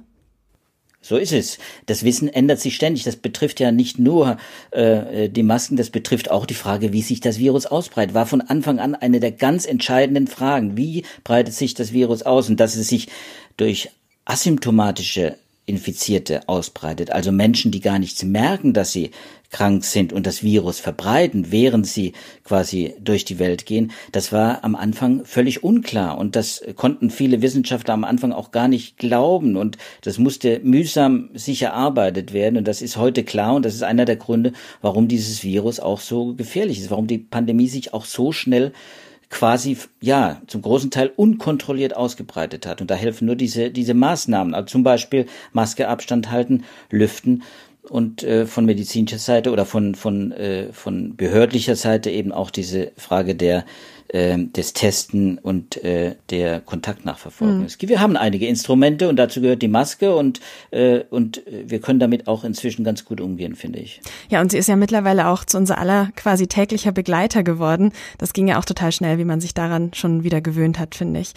So 1.03 1.17
ist 1.17 1.33
es. 1.33 1.57
Das 1.87 2.03
Wissen 2.03 2.27
ändert 2.27 2.59
sich 2.59 2.75
ständig. 2.75 3.03
Das 3.03 3.15
betrifft 3.15 3.59
ja 3.59 3.71
nicht 3.71 3.97
nur 3.97 4.37
äh, 4.69 5.29
die 5.29 5.41
Masken, 5.41 5.75
das 5.75 5.89
betrifft 5.89 6.29
auch 6.29 6.45
die 6.45 6.53
Frage, 6.53 6.93
wie 6.93 7.01
sich 7.01 7.21
das 7.21 7.39
Virus 7.39 7.65
ausbreitet. 7.65 8.13
War 8.13 8.27
von 8.27 8.41
Anfang 8.41 8.77
an 8.77 8.93
eine 8.93 9.19
der 9.19 9.31
ganz 9.31 9.65
entscheidenden 9.65 10.27
Fragen. 10.27 10.77
Wie 10.77 11.03
breitet 11.23 11.55
sich 11.55 11.73
das 11.73 11.91
Virus 11.91 12.21
aus? 12.21 12.49
Und 12.49 12.59
dass 12.59 12.75
es 12.75 12.87
sich 12.87 13.07
durch 13.57 13.89
asymptomatische 14.25 15.37
Infizierte 15.71 16.47
ausbreitet, 16.49 17.11
also 17.11 17.31
Menschen, 17.31 17.71
die 17.71 17.79
gar 17.79 17.97
nichts 17.97 18.23
merken, 18.23 18.73
dass 18.73 18.91
sie 18.91 19.11
krank 19.51 19.83
sind 19.83 20.11
und 20.13 20.25
das 20.25 20.43
Virus 20.43 20.79
verbreiten, 20.79 21.51
während 21.51 21.85
sie 21.85 22.13
quasi 22.43 22.95
durch 22.99 23.25
die 23.25 23.37
Welt 23.37 23.65
gehen, 23.65 23.91
das 24.11 24.31
war 24.31 24.63
am 24.63 24.75
Anfang 24.75 25.25
völlig 25.25 25.63
unklar. 25.63 26.17
Und 26.17 26.35
das 26.35 26.63
konnten 26.75 27.09
viele 27.09 27.41
Wissenschaftler 27.41 27.93
am 27.93 28.03
Anfang 28.03 28.31
auch 28.31 28.51
gar 28.51 28.67
nicht 28.67 28.97
glauben. 28.97 29.57
Und 29.57 29.77
das 30.01 30.17
musste 30.17 30.59
mühsam 30.63 31.29
sich 31.33 31.61
erarbeitet 31.61 32.33
werden. 32.33 32.57
Und 32.57 32.67
das 32.67 32.81
ist 32.81 32.97
heute 32.97 33.23
klar. 33.23 33.55
Und 33.55 33.65
das 33.65 33.75
ist 33.75 33.83
einer 33.83 34.05
der 34.05 34.15
Gründe, 34.15 34.53
warum 34.81 35.07
dieses 35.07 35.43
Virus 35.43 35.79
auch 35.79 35.99
so 35.99 36.33
gefährlich 36.33 36.79
ist, 36.79 36.91
warum 36.91 37.07
die 37.07 37.17
Pandemie 37.17 37.67
sich 37.67 37.93
auch 37.93 38.05
so 38.05 38.31
schnell 38.31 38.71
quasi, 39.31 39.77
ja, 40.01 40.41
zum 40.45 40.61
großen 40.61 40.91
Teil 40.91 41.11
unkontrolliert 41.15 41.95
ausgebreitet 41.95 42.67
hat. 42.67 42.81
Und 42.81 42.91
da 42.91 42.95
helfen 42.95 43.25
nur 43.25 43.35
diese, 43.35 43.71
diese 43.71 43.95
Maßnahmen, 43.95 44.53
also 44.53 44.67
zum 44.67 44.83
Beispiel 44.83 45.25
Maske, 45.53 45.87
Abstand 45.87 46.29
halten, 46.29 46.65
lüften 46.91 47.41
und 47.89 48.23
äh, 48.23 48.45
von 48.45 48.65
medizinischer 48.65 49.17
Seite 49.17 49.51
oder 49.51 49.65
von, 49.65 49.95
von, 49.95 50.31
äh, 50.33 50.71
von 50.71 51.15
behördlicher 51.15 51.75
Seite 51.75 52.11
eben 52.11 52.31
auch 52.31 52.51
diese 52.51 52.91
Frage 52.97 53.33
der 53.33 53.65
äh, 54.13 54.37
des 54.37 54.73
Testen 54.73 55.37
und 55.37 55.81
äh, 55.83 56.15
der 56.29 56.59
Kontaktnachverfolgung. 56.59 57.61
Mhm. 57.61 57.89
Wir 57.89 58.01
haben 58.01 58.17
einige 58.17 58.45
Instrumente 58.45 59.07
und 59.07 59.15
dazu 59.15 59.39
gehört 59.39 59.61
die 59.61 59.69
Maske 59.69 60.13
und, 60.13 60.41
äh, 60.71 60.99
und 61.09 61.41
wir 61.47 61.79
können 61.79 61.99
damit 61.99 62.27
auch 62.27 62.43
inzwischen 62.43 62.83
ganz 62.83 63.05
gut 63.05 63.21
umgehen, 63.21 63.55
finde 63.55 63.79
ich. 63.79 64.01
Ja, 64.29 64.41
und 64.41 64.51
sie 64.51 64.57
ist 64.57 64.67
ja 64.67 64.75
mittlerweile 64.75 65.27
auch 65.27 65.45
zu 65.45 65.57
unser 65.57 65.77
aller 65.77 66.09
quasi 66.15 66.47
täglicher 66.47 66.91
Begleiter 66.91 67.43
geworden. 67.43 67.93
Das 68.17 68.33
ging 68.33 68.49
ja 68.49 68.59
auch 68.59 68.65
total 68.65 68.91
schnell, 68.91 69.17
wie 69.17 69.25
man 69.25 69.39
sich 69.39 69.53
daran 69.53 69.93
schon 69.93 70.23
wieder 70.23 70.41
gewöhnt 70.41 70.77
hat, 70.77 70.95
finde 70.95 71.21
ich. 71.21 71.33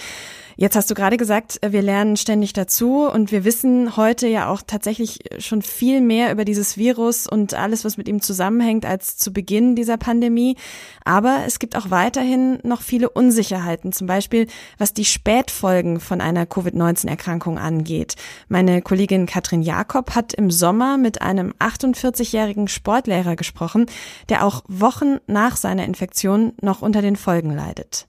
Jetzt 0.57 0.77
hast 0.77 0.89
du 0.89 0.95
gerade 0.95 1.17
gesagt, 1.17 1.59
wir 1.67 1.83
lernen 1.83 2.17
ständig 2.17 2.53
dazu 2.53 3.09
und 3.09 3.33
wir 3.33 3.45
wissen 3.45 3.97
heute 3.97 4.29
ja 4.29 4.49
auch 4.49 4.63
tatsächlich 4.65 5.19
schon 5.39 5.63
viel 5.63 6.01
mehr 6.01 6.31
über 6.31 6.45
dieses 6.45 6.77
Virus 6.77 7.27
und 7.27 7.55
alles, 7.55 7.85
was 7.85 7.97
mit 7.97 8.09
ihm 8.09 8.21
zusammenhängt, 8.23 8.87
als 8.87 9.17
zu 9.17 9.33
Beginn 9.33 9.75
dieser 9.75 9.97
Pandemie. 9.97 10.57
Aber 11.05 11.43
es 11.47 11.59
gibt 11.59 11.77
auch 11.77 11.91
weiterhin 11.91 12.61
noch 12.65 12.83
viele 12.83 13.09
Unsicherheiten, 13.11 13.93
zum 13.93 14.07
Beispiel 14.07 14.47
was 14.79 14.95
die 14.95 15.05
Spätfolgen 15.05 16.01
von 16.01 16.21
einer 16.21 16.47
Covid-19-Erkrankung 16.47 17.59
angeht. 17.59 18.17
Meine 18.49 18.83
Kollegin 18.83 19.27
Katrin 19.27 19.63
Jakob 19.63 20.15
hat 20.15 20.35
im 20.35 20.51
Sommer 20.51 20.99
mit 20.99 21.23
einem 21.23 21.53
48-jährigen 21.59 22.69
Sportlehrer 22.69 23.37
gesprochen, 23.37 23.87
der 24.29 24.45
auch 24.45 24.63
Wochen 24.69 25.19
nach 25.27 25.57
seiner 25.57 25.85
Infektion 25.85 26.53
noch 26.61 26.83
unter 26.83 27.03
den 27.03 27.17
Folgen 27.17 27.51
leidet. 27.51 28.07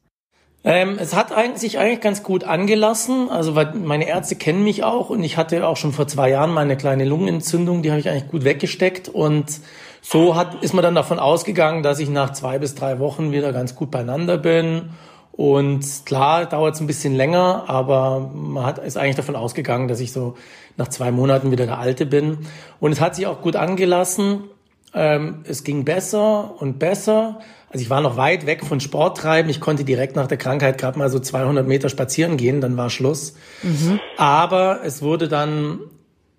Ähm, 0.67 0.97
es 0.99 1.15
hat 1.15 1.31
sich 1.59 1.77
eigentlich 1.77 2.01
ganz 2.01 2.23
gut 2.23 2.43
angelassen, 2.43 3.29
also 3.29 3.53
weil 3.53 3.75
meine 3.75 4.07
Ärzte 4.07 4.35
kennen 4.35 4.63
mich 4.63 4.83
auch 4.83 5.11
und 5.11 5.23
ich 5.23 5.37
hatte 5.37 5.67
auch 5.67 5.77
schon 5.77 5.93
vor 5.93 6.07
zwei 6.07 6.31
Jahren 6.31 6.51
meine 6.51 6.75
kleine 6.75 7.05
Lungenentzündung, 7.05 7.83
die 7.83 7.91
habe 7.91 7.99
ich 7.99 8.09
eigentlich 8.09 8.29
gut 8.29 8.43
weggesteckt 8.43 9.07
und 9.07 9.61
so 10.01 10.35
hat, 10.35 10.63
ist 10.63 10.73
man 10.73 10.83
dann 10.83 10.95
davon 10.95 11.19
ausgegangen, 11.19 11.83
dass 11.83 11.99
ich 11.99 12.09
nach 12.09 12.33
zwei 12.33 12.57
bis 12.57 12.73
drei 12.73 12.97
Wochen 12.99 13.31
wieder 13.31 13.53
ganz 13.53 13.75
gut 13.75 13.91
beieinander 13.91 14.39
bin 14.39 14.89
Und 15.37 16.05
klar, 16.05 16.45
dauert 16.45 16.75
es 16.75 16.81
ein 16.81 16.87
bisschen 16.87 17.13
länger, 17.13 17.65
aber 17.67 18.31
man 18.33 18.65
hat, 18.65 18.79
ist 18.79 18.97
eigentlich 18.97 19.17
davon 19.17 19.35
ausgegangen, 19.35 19.89
dass 19.89 19.99
ich 19.99 20.13
so 20.13 20.35
nach 20.77 20.87
zwei 20.87 21.11
Monaten 21.11 21.51
wieder 21.51 21.65
der 21.65 21.77
Alte 21.77 22.05
bin. 22.05 22.47
Und 22.79 22.93
es 22.93 23.01
hat 23.01 23.15
sich 23.15 23.27
auch 23.27 23.41
gut 23.41 23.57
angelassen. 23.57 24.45
Ähm, 24.93 25.43
es 25.45 25.65
ging 25.65 25.83
besser 25.83 26.53
und 26.59 26.79
besser. 26.79 27.39
Also 27.75 27.83
ich 27.83 27.89
war 27.89 27.99
noch 27.99 28.15
weit 28.15 28.45
weg 28.45 28.65
von 28.65 28.79
Sport 28.79 29.17
treiben. 29.17 29.49
Ich 29.49 29.59
konnte 29.59 29.83
direkt 29.83 30.15
nach 30.15 30.27
der 30.27 30.37
Krankheit 30.37 30.77
gerade 30.77 30.97
mal 30.97 31.09
so 31.09 31.19
200 31.19 31.67
Meter 31.67 31.89
spazieren 31.89 32.37
gehen, 32.37 32.61
dann 32.61 32.77
war 32.77 32.89
Schluss. 32.89 33.35
Mhm. 33.63 33.99
Aber 34.15 34.79
es 34.85 35.01
wurde 35.01 35.27
dann 35.27 35.79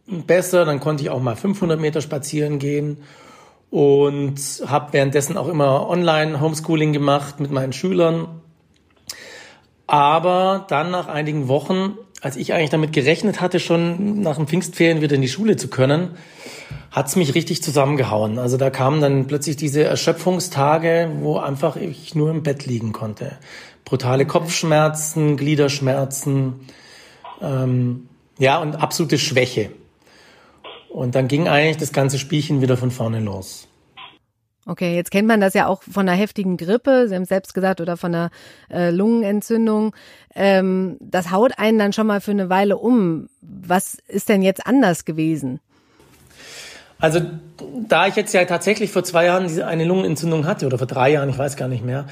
besser, 0.06 0.64
dann 0.64 0.80
konnte 0.80 1.02
ich 1.02 1.10
auch 1.10 1.20
mal 1.20 1.36
500 1.36 1.78
Meter 1.78 2.00
spazieren 2.00 2.58
gehen 2.58 3.02
und 3.68 4.40
habe 4.66 4.94
währenddessen 4.94 5.36
auch 5.36 5.48
immer 5.48 5.90
online 5.90 6.40
Homeschooling 6.40 6.94
gemacht 6.94 7.38
mit 7.38 7.50
meinen 7.50 7.74
Schülern. 7.74 8.28
Aber 9.86 10.64
dann 10.70 10.90
nach 10.90 11.06
einigen 11.06 11.48
Wochen, 11.48 11.98
als 12.20 12.36
ich 12.36 12.52
eigentlich 12.52 12.70
damit 12.70 12.92
gerechnet 12.92 13.40
hatte, 13.40 13.60
schon 13.60 14.20
nach 14.20 14.36
dem 14.36 14.46
Pfingstferien 14.46 15.00
wieder 15.00 15.16
in 15.16 15.22
die 15.22 15.28
Schule 15.28 15.56
zu 15.56 15.68
können, 15.68 16.10
hat's 16.90 17.16
mich 17.16 17.34
richtig 17.34 17.62
zusammengehauen. 17.62 18.38
Also 18.38 18.56
da 18.56 18.70
kamen 18.70 19.00
dann 19.00 19.26
plötzlich 19.26 19.56
diese 19.56 19.84
Erschöpfungstage, 19.84 21.10
wo 21.20 21.38
einfach 21.38 21.76
ich 21.76 22.14
nur 22.14 22.30
im 22.30 22.42
Bett 22.42 22.66
liegen 22.66 22.92
konnte. 22.92 23.36
Brutale 23.84 24.26
Kopfschmerzen, 24.26 25.36
Gliederschmerzen, 25.36 26.54
ähm, 27.40 28.08
ja, 28.38 28.58
und 28.58 28.76
absolute 28.76 29.18
Schwäche. 29.18 29.70
Und 30.88 31.14
dann 31.14 31.28
ging 31.28 31.48
eigentlich 31.48 31.76
das 31.76 31.92
ganze 31.92 32.18
Spielchen 32.18 32.62
wieder 32.62 32.76
von 32.76 32.90
vorne 32.90 33.20
los. 33.20 33.68
Okay, 34.68 34.96
jetzt 34.96 35.12
kennt 35.12 35.28
man 35.28 35.40
das 35.40 35.54
ja 35.54 35.68
auch 35.68 35.82
von 35.82 36.08
einer 36.08 36.18
heftigen 36.18 36.56
Grippe, 36.56 37.06
Sie 37.06 37.14
haben 37.14 37.22
es 37.22 37.28
selbst 37.28 37.54
gesagt, 37.54 37.80
oder 37.80 37.96
von 37.96 38.12
einer 38.12 38.30
äh, 38.68 38.90
Lungenentzündung. 38.90 39.94
Ähm, 40.36 40.98
das 41.00 41.30
haut 41.30 41.58
einen 41.58 41.78
dann 41.78 41.94
schon 41.94 42.06
mal 42.06 42.20
für 42.20 42.30
eine 42.30 42.50
Weile 42.50 42.76
um. 42.76 43.28
Was 43.40 43.96
ist 44.06 44.28
denn 44.28 44.42
jetzt 44.42 44.66
anders 44.66 45.06
gewesen? 45.06 45.60
Also 46.98 47.20
da 47.88 48.06
ich 48.06 48.16
jetzt 48.16 48.34
ja 48.34 48.44
tatsächlich 48.44 48.90
vor 48.90 49.02
zwei 49.02 49.24
Jahren 49.26 49.48
diese 49.48 49.66
eine 49.66 49.84
Lungenentzündung 49.84 50.46
hatte 50.46 50.66
oder 50.66 50.78
vor 50.78 50.86
drei 50.86 51.10
Jahren, 51.10 51.30
ich 51.30 51.38
weiß 51.38 51.56
gar 51.56 51.68
nicht 51.68 51.84
mehr, 51.84 52.06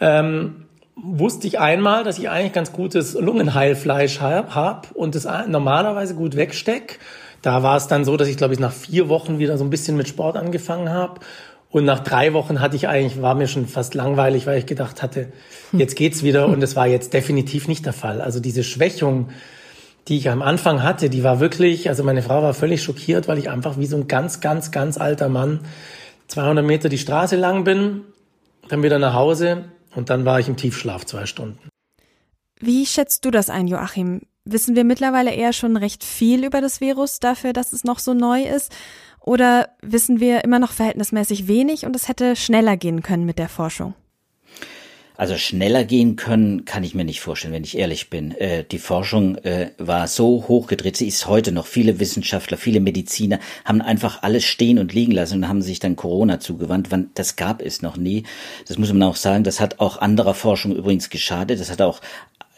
ähm, 0.00 0.66
wusste 0.94 1.46
ich 1.46 1.58
einmal, 1.58 2.02
dass 2.02 2.18
ich 2.18 2.30
eigentlich 2.30 2.54
ganz 2.54 2.72
gutes 2.72 3.14
Lungenheilfleisch 3.14 4.20
habe 4.20 4.54
hab 4.54 4.92
und 4.92 5.14
das 5.14 5.26
normalerweise 5.46 6.14
gut 6.14 6.36
wegsteck. 6.36 6.98
Da 7.42 7.62
war 7.62 7.76
es 7.76 7.86
dann 7.86 8.06
so, 8.06 8.16
dass 8.16 8.28
ich 8.28 8.38
glaube 8.38 8.54
ich 8.54 8.60
nach 8.60 8.72
vier 8.72 9.10
Wochen 9.10 9.38
wieder 9.38 9.58
so 9.58 9.64
ein 9.64 9.70
bisschen 9.70 9.96
mit 9.96 10.08
Sport 10.08 10.36
angefangen 10.36 10.88
habe 10.88 11.20
und 11.76 11.84
nach 11.84 12.00
drei 12.00 12.32
Wochen 12.32 12.62
hatte 12.62 12.74
ich 12.74 12.88
eigentlich, 12.88 13.20
war 13.20 13.34
mir 13.34 13.48
schon 13.48 13.66
fast 13.66 13.94
langweilig, 13.94 14.46
weil 14.46 14.58
ich 14.58 14.64
gedacht 14.64 15.02
hatte, 15.02 15.30
jetzt 15.72 15.94
geht's 15.94 16.22
wieder. 16.22 16.48
Und 16.48 16.62
es 16.62 16.74
war 16.74 16.86
jetzt 16.86 17.12
definitiv 17.12 17.68
nicht 17.68 17.84
der 17.84 17.92
Fall. 17.92 18.22
Also 18.22 18.40
diese 18.40 18.64
Schwächung, 18.64 19.28
die 20.08 20.16
ich 20.16 20.30
am 20.30 20.40
Anfang 20.40 20.82
hatte, 20.82 21.10
die 21.10 21.22
war 21.22 21.38
wirklich, 21.38 21.90
also 21.90 22.02
meine 22.02 22.22
Frau 22.22 22.42
war 22.42 22.54
völlig 22.54 22.82
schockiert, 22.82 23.28
weil 23.28 23.36
ich 23.36 23.50
einfach 23.50 23.76
wie 23.76 23.84
so 23.84 23.98
ein 23.98 24.08
ganz, 24.08 24.40
ganz, 24.40 24.70
ganz 24.70 24.96
alter 24.96 25.28
Mann 25.28 25.60
200 26.28 26.64
Meter 26.64 26.88
die 26.88 26.96
Straße 26.96 27.36
lang 27.36 27.64
bin, 27.64 28.04
dann 28.70 28.82
wieder 28.82 28.98
nach 28.98 29.12
Hause 29.12 29.66
und 29.94 30.08
dann 30.08 30.24
war 30.24 30.40
ich 30.40 30.48
im 30.48 30.56
Tiefschlaf 30.56 31.04
zwei 31.04 31.26
Stunden. 31.26 31.58
Wie 32.58 32.86
schätzt 32.86 33.26
du 33.26 33.30
das 33.30 33.50
ein, 33.50 33.66
Joachim? 33.66 34.22
Wissen 34.46 34.76
wir 34.76 34.84
mittlerweile 34.84 35.34
eher 35.34 35.52
schon 35.52 35.76
recht 35.76 36.04
viel 36.04 36.42
über 36.42 36.62
das 36.62 36.80
Virus 36.80 37.20
dafür, 37.20 37.52
dass 37.52 37.74
es 37.74 37.84
noch 37.84 37.98
so 37.98 38.14
neu 38.14 38.44
ist? 38.44 38.72
Oder 39.26 39.70
wissen 39.82 40.20
wir 40.20 40.44
immer 40.44 40.60
noch 40.60 40.72
verhältnismäßig 40.72 41.48
wenig 41.48 41.84
und 41.84 41.96
es 41.96 42.08
hätte 42.08 42.36
schneller 42.36 42.76
gehen 42.76 43.02
können 43.02 43.26
mit 43.26 43.38
der 43.38 43.48
Forschung? 43.48 43.94
Also 45.16 45.36
schneller 45.36 45.84
gehen 45.84 46.16
können, 46.16 46.64
kann 46.66 46.84
ich 46.84 46.94
mir 46.94 47.04
nicht 47.04 47.20
vorstellen, 47.20 47.54
wenn 47.54 47.64
ich 47.64 47.76
ehrlich 47.76 48.08
bin. 48.08 48.32
Äh, 48.32 48.64
die 48.64 48.78
Forschung 48.78 49.36
äh, 49.38 49.70
war 49.78 50.06
so 50.08 50.44
hochgedreht, 50.46 50.96
sie 50.96 51.08
ist 51.08 51.26
heute 51.26 51.52
noch. 51.52 51.66
Viele 51.66 51.98
Wissenschaftler, 51.98 52.56
viele 52.56 52.80
Mediziner 52.80 53.40
haben 53.64 53.80
einfach 53.80 54.22
alles 54.22 54.44
stehen 54.44 54.78
und 54.78 54.92
liegen 54.92 55.12
lassen 55.12 55.38
und 55.38 55.48
haben 55.48 55.62
sich 55.62 55.80
dann 55.80 55.96
Corona 55.96 56.38
zugewandt. 56.38 56.88
Das 57.14 57.34
gab 57.36 57.62
es 57.62 57.82
noch 57.82 57.96
nie. 57.96 58.24
Das 58.68 58.78
muss 58.78 58.92
man 58.92 59.02
auch 59.02 59.16
sagen. 59.16 59.42
Das 59.42 59.58
hat 59.58 59.80
auch 59.80 59.98
anderer 59.98 60.34
Forschung 60.34 60.76
übrigens 60.76 61.10
geschadet. 61.10 61.58
Das 61.58 61.70
hat 61.70 61.80
auch 61.80 62.00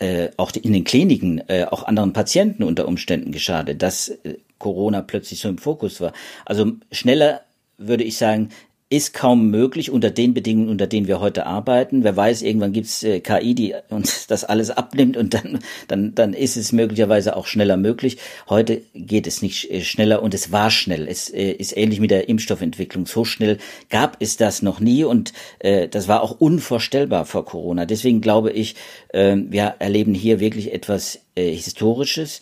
äh, 0.00 0.28
auch 0.37 0.52
in 0.52 0.72
den 0.72 0.85
Kliniken 0.85 1.42
äh, 1.48 1.64
auch 1.64 1.85
anderen 1.85 2.12
Patienten 2.12 2.62
unter 2.62 2.87
Umständen 2.87 3.33
geschadet, 3.33 3.83
dass 3.83 4.09
äh, 4.09 4.35
Corona 4.58 5.02
plötzlich 5.02 5.40
so 5.40 5.48
im 5.48 5.58
Fokus 5.58 6.00
war. 6.00 6.12
Also 6.44 6.72
schneller 6.92 7.42
würde 7.78 8.04
ich 8.04 8.16
sagen, 8.16 8.50
ist 8.90 9.12
kaum 9.12 9.51
möglich 9.51 9.90
unter 9.90 10.11
den 10.11 10.33
Bedingungen, 10.33 10.70
unter 10.70 10.87
denen 10.87 11.09
wir 11.09 11.20
heute 11.20 11.44
arbeiten. 11.44 12.05
Wer 12.05 12.16
weiß, 12.16 12.40
irgendwann 12.40 12.72
gibt's 12.72 13.03
äh, 13.03 13.20
KI, 13.20 13.55
die 13.55 13.74
uns 13.90 14.27
das 14.29 14.44
alles 14.44 14.70
abnimmt 14.70 15.18
und 15.18 15.35
dann, 15.35 15.59
dann, 15.88 16.14
dann 16.14 16.33
ist 16.33 16.57
es 16.57 16.72
möglicherweise 16.72 17.37
auch 17.37 17.46
schneller 17.46 17.77
möglich. 17.77 18.16
Heute 18.48 18.81
geht 18.94 19.27
es 19.27 19.42
nicht 19.42 19.70
äh, 19.70 19.83
schneller 19.83 20.22
und 20.22 20.33
es 20.33 20.53
war 20.53 20.70
schnell. 20.70 21.07
Es 21.07 21.29
äh, 21.29 21.51
ist 21.51 21.77
ähnlich 21.77 22.01
mit 22.01 22.11
der 22.11 22.31
Impfstoffentwicklung. 22.31 23.05
So 23.05 23.27
schnell 23.27 23.59
gab 23.90 24.16
es 24.20 24.38
das 24.38 24.62
noch 24.62 24.81
nie 24.81 25.05
und 25.05 25.35
äh, 25.59 25.87
das 25.88 26.09
war 26.09 26.22
auch 26.22 26.40
unvorstellbar 26.40 27.27
vor 27.27 27.44
Corona. 27.44 27.85
Deswegen 27.85 28.22
glaube 28.22 28.53
ich, 28.53 28.74
äh, 29.11 29.37
wir 29.37 29.74
erleben 29.81 30.14
hier 30.14 30.40
wirklich 30.40 30.72
etwas 30.72 31.20
äh, 31.35 31.53
Historisches, 31.53 32.40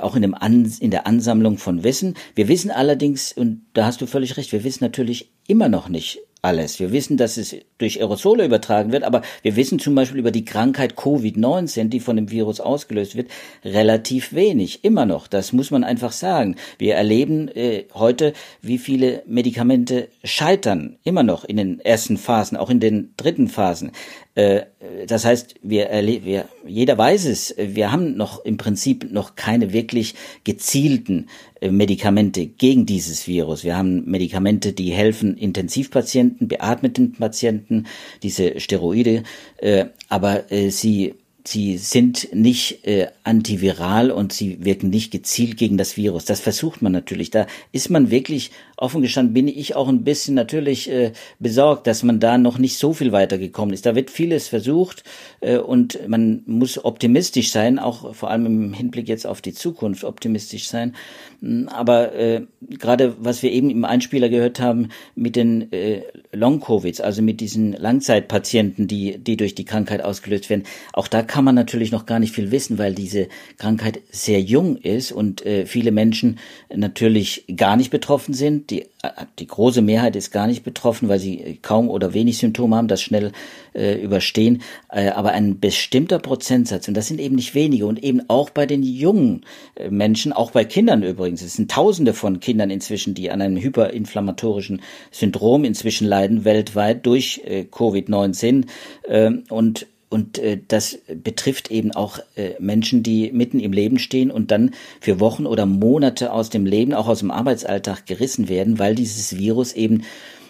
auch 0.00 0.16
in, 0.16 0.22
dem 0.22 0.34
An 0.34 0.72
in 0.80 0.90
der 0.90 1.06
Ansammlung 1.06 1.58
von 1.58 1.84
Wissen. 1.84 2.14
Wir 2.34 2.48
wissen 2.48 2.70
allerdings, 2.70 3.32
und 3.32 3.62
da 3.74 3.86
hast 3.86 4.00
du 4.00 4.06
völlig 4.06 4.36
recht, 4.36 4.52
wir 4.52 4.64
wissen 4.64 4.84
natürlich 4.84 5.30
immer 5.48 5.68
noch 5.68 5.88
nicht 5.88 6.20
alles. 6.46 6.78
Wir 6.78 6.92
wissen, 6.92 7.16
dass 7.16 7.36
es 7.36 7.56
durch 7.78 8.00
Aerosole 8.00 8.44
übertragen 8.44 8.92
wird, 8.92 9.02
aber 9.02 9.22
wir 9.42 9.56
wissen 9.56 9.80
zum 9.80 9.94
Beispiel 9.96 10.20
über 10.20 10.30
die 10.30 10.44
Krankheit 10.44 10.94
Covid-19, 10.94 11.88
die 11.88 11.98
von 11.98 12.14
dem 12.14 12.30
Virus 12.30 12.60
ausgelöst 12.60 13.16
wird, 13.16 13.28
relativ 13.64 14.32
wenig. 14.32 14.84
Immer 14.84 15.06
noch. 15.06 15.26
Das 15.26 15.52
muss 15.52 15.72
man 15.72 15.82
einfach 15.82 16.12
sagen. 16.12 16.54
Wir 16.78 16.94
erleben 16.94 17.48
äh, 17.48 17.84
heute, 17.94 18.32
wie 18.62 18.78
viele 18.78 19.24
Medikamente 19.26 20.08
scheitern. 20.22 20.98
Immer 21.02 21.24
noch 21.24 21.44
in 21.44 21.56
den 21.56 21.80
ersten 21.80 22.16
Phasen, 22.16 22.56
auch 22.56 22.70
in 22.70 22.80
den 22.80 23.12
dritten 23.16 23.48
Phasen. 23.48 23.90
Äh, 24.36 24.66
das 25.06 25.24
heißt, 25.24 25.56
wir, 25.62 25.88
wir, 26.22 26.48
jeder 26.66 26.96
weiß 26.96 27.24
es, 27.24 27.54
wir 27.58 27.90
haben 27.90 28.16
noch 28.16 28.44
im 28.44 28.58
Prinzip 28.58 29.10
noch 29.10 29.34
keine 29.34 29.72
wirklich 29.72 30.14
gezielten 30.44 31.28
äh, 31.60 31.70
Medikamente 31.70 32.46
gegen 32.46 32.86
dieses 32.86 33.26
Virus. 33.26 33.64
Wir 33.64 33.76
haben 33.76 34.04
Medikamente, 34.04 34.72
die 34.72 34.92
helfen 34.92 35.36
Intensivpatienten, 35.36 36.48
beatmeten 36.48 37.12
Patienten, 37.12 37.86
diese 38.22 38.60
Steroide, 38.60 39.24
äh, 39.56 39.86
aber 40.08 40.44
sie 40.68 41.14
sie 41.48 41.78
sind 41.78 42.28
nicht 42.34 42.86
äh, 42.86 43.08
antiviral 43.24 44.10
und 44.10 44.32
sie 44.32 44.64
wirken 44.64 44.90
nicht 44.90 45.10
gezielt 45.10 45.56
gegen 45.56 45.76
das 45.76 45.96
Virus. 45.96 46.24
Das 46.24 46.40
versucht 46.40 46.82
man 46.82 46.92
natürlich. 46.92 47.30
Da 47.30 47.46
ist 47.72 47.90
man 47.90 48.10
wirklich, 48.10 48.50
offen 48.76 49.02
gestanden, 49.02 49.32
bin 49.32 49.48
ich 49.48 49.74
auch 49.74 49.88
ein 49.88 50.04
bisschen 50.04 50.34
natürlich 50.34 50.90
äh, 50.90 51.12
besorgt, 51.38 51.86
dass 51.86 52.02
man 52.02 52.20
da 52.20 52.36
noch 52.36 52.58
nicht 52.58 52.78
so 52.78 52.92
viel 52.92 53.12
weitergekommen 53.12 53.72
ist. 53.72 53.86
Da 53.86 53.94
wird 53.94 54.10
vieles 54.10 54.48
versucht 54.48 55.02
äh, 55.40 55.56
und 55.56 56.06
man 56.08 56.42
muss 56.46 56.84
optimistisch 56.84 57.50
sein, 57.50 57.78
auch 57.78 58.14
vor 58.14 58.30
allem 58.30 58.46
im 58.46 58.72
Hinblick 58.72 59.08
jetzt 59.08 59.26
auf 59.26 59.40
die 59.40 59.54
Zukunft 59.54 60.04
optimistisch 60.04 60.68
sein. 60.68 60.94
Hm, 61.40 61.68
aber 61.68 62.14
äh, 62.14 62.42
gerade 62.78 63.16
was 63.18 63.42
wir 63.42 63.50
eben 63.50 63.70
im 63.70 63.84
Einspieler 63.84 64.28
gehört 64.28 64.60
haben 64.60 64.90
mit 65.14 65.36
den 65.36 65.72
äh, 65.72 66.02
Long-Covids, 66.32 67.00
also 67.00 67.22
mit 67.22 67.40
diesen 67.40 67.72
Langzeitpatienten, 67.72 68.86
die, 68.86 69.18
die 69.18 69.36
durch 69.36 69.54
die 69.54 69.64
Krankheit 69.64 70.02
ausgelöst 70.02 70.50
werden, 70.50 70.64
auch 70.92 71.08
da 71.08 71.22
kann 71.22 71.35
man 71.44 71.54
natürlich 71.54 71.92
noch 71.92 72.06
gar 72.06 72.18
nicht 72.18 72.34
viel 72.34 72.50
wissen, 72.50 72.78
weil 72.78 72.94
diese 72.94 73.28
Krankheit 73.58 74.00
sehr 74.10 74.40
jung 74.40 74.76
ist 74.76 75.12
und 75.12 75.44
äh, 75.44 75.66
viele 75.66 75.92
Menschen 75.92 76.38
natürlich 76.74 77.44
gar 77.56 77.76
nicht 77.76 77.90
betroffen 77.90 78.34
sind. 78.34 78.70
Die, 78.70 78.82
äh, 79.02 79.10
die 79.38 79.46
große 79.46 79.82
Mehrheit 79.82 80.16
ist 80.16 80.30
gar 80.30 80.46
nicht 80.46 80.64
betroffen, 80.64 81.08
weil 81.08 81.18
sie 81.18 81.58
kaum 81.62 81.88
oder 81.88 82.14
wenig 82.14 82.38
Symptome 82.38 82.76
haben, 82.76 82.88
das 82.88 83.02
schnell 83.02 83.32
äh, 83.74 84.00
überstehen. 84.00 84.62
Äh, 84.90 85.08
aber 85.08 85.32
ein 85.32 85.60
bestimmter 85.60 86.18
Prozentsatz, 86.18 86.88
und 86.88 86.94
das 86.94 87.08
sind 87.08 87.20
eben 87.20 87.36
nicht 87.36 87.54
wenige, 87.54 87.86
und 87.86 88.02
eben 88.02 88.22
auch 88.28 88.50
bei 88.50 88.66
den 88.66 88.82
jungen 88.82 89.44
äh, 89.74 89.90
Menschen, 89.90 90.32
auch 90.32 90.50
bei 90.50 90.64
Kindern 90.64 91.02
übrigens, 91.02 91.42
es 91.42 91.54
sind 91.54 91.70
Tausende 91.70 92.14
von 92.14 92.40
Kindern 92.40 92.70
inzwischen, 92.70 93.14
die 93.14 93.30
an 93.30 93.42
einem 93.42 93.56
hyperinflammatorischen 93.56 94.82
Syndrom 95.10 95.64
inzwischen 95.64 96.06
leiden, 96.06 96.44
weltweit 96.44 97.04
durch 97.06 97.42
äh, 97.44 97.66
Covid-19. 97.70 98.66
Äh, 99.08 99.30
und 99.50 99.86
und 100.08 100.38
äh, 100.38 100.58
das 100.68 100.98
betrifft 101.22 101.70
eben 101.70 101.92
auch 101.92 102.18
äh, 102.36 102.50
Menschen, 102.58 103.02
die 103.02 103.32
mitten 103.32 103.60
im 103.60 103.72
Leben 103.72 103.98
stehen 103.98 104.30
und 104.30 104.50
dann 104.50 104.72
für 105.00 105.20
Wochen 105.20 105.46
oder 105.46 105.66
Monate 105.66 106.32
aus 106.32 106.50
dem 106.50 106.64
Leben, 106.64 106.94
auch 106.94 107.08
aus 107.08 107.20
dem 107.20 107.30
Arbeitsalltag 107.30 108.06
gerissen 108.06 108.48
werden, 108.48 108.78
weil 108.78 108.94
dieses 108.94 109.36
Virus 109.36 109.72
eben 109.72 110.02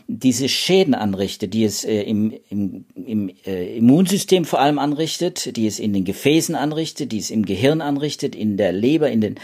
diese 0.09 0.49
Schäden 0.49 0.95
anrichtet, 0.95 1.53
die 1.53 1.65
es 1.65 1.85
äh, 1.85 2.03
im, 2.03 2.33
im, 2.49 2.85
im 2.95 3.31
äh, 3.45 3.77
Immunsystem 3.77 4.45
vor 4.45 4.61
allem 4.61 4.79
anrichtet, 4.79 5.57
die 5.57 5.67
es 5.67 5.81
in 5.81 5.93
den 5.93 6.05
Gefäßen 6.05 6.55
anrichtet, 6.55 7.11
die 7.11 7.19
es 7.19 7.31
im 7.31 7.45
Gehirn 7.45 7.81
anrichtet, 7.81 8.37
in 8.37 8.57
der 8.57 8.73
Leber, 8.73 9.11
in 9.11 9.21
den 9.21 9.35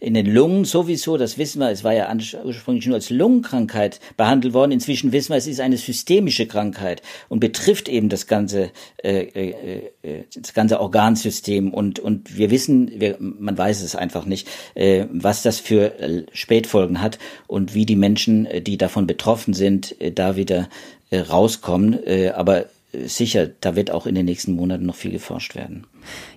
in 0.00 0.14
den 0.14 0.26
Lungen 0.26 0.64
sowieso, 0.64 1.16
das 1.18 1.36
wissen 1.36 1.60
wir, 1.60 1.70
es 1.70 1.84
war 1.84 1.92
ja 1.92 2.10
ursprünglich 2.42 2.86
nur 2.86 2.96
als 2.96 3.10
Lungenkrankheit 3.10 4.00
behandelt 4.16 4.54
worden. 4.54 4.72
Inzwischen 4.72 5.12
wissen 5.12 5.30
wir, 5.30 5.36
es 5.36 5.46
ist 5.46 5.60
eine 5.60 5.76
systemische 5.76 6.46
Krankheit 6.46 7.02
und 7.28 7.40
betrifft 7.40 7.88
eben 7.88 8.08
das 8.08 8.26
ganze, 8.26 8.70
äh, 9.04 9.20
äh, 9.22 9.90
äh 10.02 10.24
das 10.34 10.54
ganze 10.54 10.80
Organsystem. 10.80 11.72
Und, 11.72 11.98
und 11.98 12.36
wir 12.36 12.50
wissen, 12.50 12.90
wir, 12.98 13.16
man 13.18 13.56
weiß 13.56 13.82
es 13.82 13.94
einfach 13.94 14.24
nicht, 14.24 14.48
äh, 14.74 15.04
was 15.12 15.42
das 15.42 15.60
für 15.60 16.00
äh, 16.00 16.24
Spätfolgen 16.32 17.02
hat 17.02 17.18
und 17.46 17.74
wie 17.74 17.84
die 17.84 17.96
Menschen, 17.96 18.46
äh, 18.46 18.62
die 18.62 18.78
davon 18.78 19.06
betroffen 19.06 19.52
sind, 19.54 19.94
da 20.14 20.34
wieder 20.36 20.68
rauskommen. 21.12 21.98
Äh, 22.06 22.30
aber 22.30 22.66
sicher, 22.92 23.46
da 23.46 23.76
wird 23.76 23.90
auch 23.90 24.06
in 24.06 24.14
den 24.14 24.26
nächsten 24.26 24.52
Monaten 24.52 24.86
noch 24.86 24.96
viel 24.96 25.12
geforscht 25.12 25.54
werden. 25.54 25.86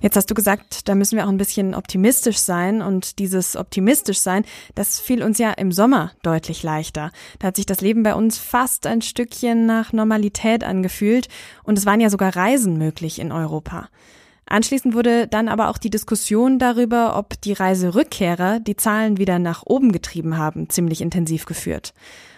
Jetzt 0.02 0.16
hast 0.16 0.30
du 0.30 0.34
gesagt, 0.34 0.88
da 0.88 0.96
müssen 0.96 1.18
wir 1.18 1.26
auch 1.26 1.30
ein 1.30 1.38
bisschen 1.38 1.74
optimistisch 1.74 2.38
sein 2.38 2.82
und 2.82 3.20
dieses 3.20 3.56
optimistisch 3.56 4.20
sein, 4.20 4.46
das 4.76 5.00
fiel 5.00 5.24
uns 5.24 5.40
ja 5.40 5.52
im 5.52 5.72
Sommer 5.72 6.12
deutlich 6.22 6.64
leichter. 6.64 7.12
Da 7.40 7.48
hat 7.48 7.56
sich 7.56 7.66
das 7.66 7.82
Leben 7.82 8.04
bei 8.04 8.14
uns 8.14 8.38
fast 8.38 8.86
ein 8.86 9.02
Stückchen 9.02 9.66
nach 9.66 9.94
Normalität 9.94 10.64
angefühlt 10.64 11.28
und 11.64 11.78
es 11.78 11.86
waren 11.86 12.02
ja 12.02 12.10
sogar 12.10 12.36
Reisen 12.36 12.78
möglich 12.78 13.20
in 13.20 13.32
Europa. 13.32 13.90
Anschließend 14.46 14.94
wurde 14.94 15.28
dann 15.28 15.48
aber 15.48 15.70
auch 15.70 15.78
die 15.78 15.90
Diskussion 15.90 16.60
darüber, 16.60 17.18
ob 17.18 17.40
die 17.42 17.54
Reiserückkehrer 17.54 18.60
die 18.60 18.76
Zahlen 18.76 19.18
wieder 19.18 19.40
nach 19.40 19.64
oben 19.66 19.92
getrieben 19.92 20.38
haben, 20.38 20.70
ziemlich 20.70 21.02
intensiv 21.02 21.46
geführt. 21.46 21.94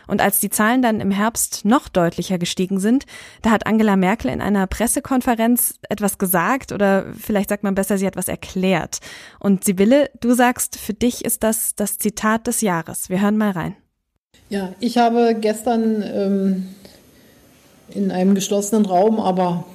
Und 0.08 0.22
als 0.22 0.40
die 0.40 0.50
Zahlen 0.50 0.82
dann 0.82 1.00
im 1.00 1.12
Herbst 1.12 1.66
noch 1.66 1.88
deutlicher 1.88 2.38
gestiegen 2.38 2.80
sind, 2.80 3.06
da 3.42 3.52
hat 3.52 3.66
Angela 3.68 3.96
Merkel 3.96 4.32
in 4.32 4.42
einer 4.42 4.68
Pressekonferenz 4.68 5.76
etwas 5.90 6.18
gesagt 6.18 6.72
oder 6.72 7.06
vielleicht 7.20 7.50
sagt 7.50 7.64
man 7.64 7.76
besser, 7.76 7.98
sie 7.98 8.08
hat 8.08 8.16
was 8.16 8.28
erklärt. 8.28 9.00
Und 9.40 9.64
Sibylle, 9.64 10.10
du 10.22 10.34
sagst, 10.34 10.78
für 10.78 10.94
dich 10.94 11.26
ist 11.26 11.44
das 11.44 11.76
das 11.76 11.98
Zitat 11.98 12.48
des 12.48 12.62
Jahres. 12.62 13.10
Wir 13.10 13.22
hören 13.22 13.38
mal 13.38 13.52
rein. 13.52 13.76
Ja, 14.50 14.74
ich 14.80 14.98
habe 14.98 15.36
gestern 15.40 16.04
ähm, 16.04 16.68
in 17.90 18.12
einem 18.12 18.36
geschlossenen 18.36 18.86
Raum, 18.86 19.20
aber 19.20 19.66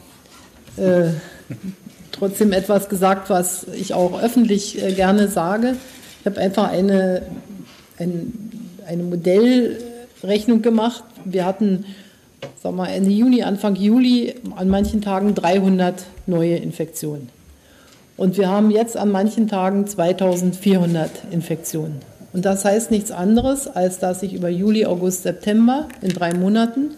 äh, 0.76 1.10
trotzdem 2.12 2.52
etwas 2.52 2.88
gesagt, 2.88 3.30
was 3.30 3.66
ich 3.74 3.94
auch 3.94 4.20
öffentlich 4.22 4.82
äh, 4.82 4.92
gerne 4.92 5.28
sage. 5.28 5.76
Ich 6.20 6.26
habe 6.26 6.40
einfach 6.40 6.68
eine, 6.68 7.22
ein, 7.98 8.76
eine 8.86 9.02
Modell 9.02 9.78
Rechnung 10.22 10.62
gemacht. 10.62 11.04
Wir 11.24 11.44
hatten 11.44 11.84
sag 12.62 12.74
mal, 12.74 12.86
Ende 12.88 13.10
Juni, 13.10 13.42
Anfang 13.42 13.76
Juli 13.76 14.34
an 14.56 14.68
manchen 14.68 15.00
Tagen 15.00 15.34
300 15.34 16.04
neue 16.26 16.56
Infektionen. 16.56 17.28
Und 18.16 18.36
wir 18.36 18.48
haben 18.48 18.70
jetzt 18.70 18.96
an 18.96 19.10
manchen 19.10 19.48
Tagen 19.48 19.86
2400 19.86 21.10
Infektionen. 21.30 22.00
Und 22.32 22.44
das 22.44 22.64
heißt 22.64 22.90
nichts 22.90 23.10
anderes, 23.10 23.66
als 23.66 23.98
dass 23.98 24.20
sich 24.20 24.34
über 24.34 24.48
Juli, 24.48 24.84
August, 24.84 25.22
September 25.22 25.88
in 26.00 26.10
drei 26.10 26.34
Monaten 26.34 26.90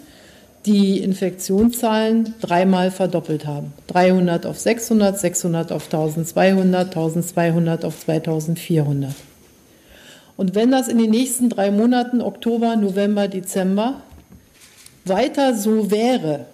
die 0.67 0.99
Infektionszahlen 0.99 2.35
dreimal 2.41 2.91
verdoppelt 2.91 3.47
haben. 3.47 3.73
300 3.89 4.47
auf 4.47 4.59
600, 4.59 5.19
600 5.19 5.73
auf 5.73 5.85
1200, 5.85 6.89
1200 6.89 7.85
auf 7.85 7.99
2400. 7.99 9.13
Und 10.37 10.55
wenn 10.55 10.71
das 10.71 10.89
in 10.89 10.99
den 10.99 11.11
nächsten 11.11 11.49
drei 11.49 11.71
Monaten, 11.71 12.21
Oktober, 12.21 12.77
November, 12.77 13.29
Dezember, 13.29 14.01
weiter 15.05 15.55
so 15.55 15.91
wäre, 15.91 16.47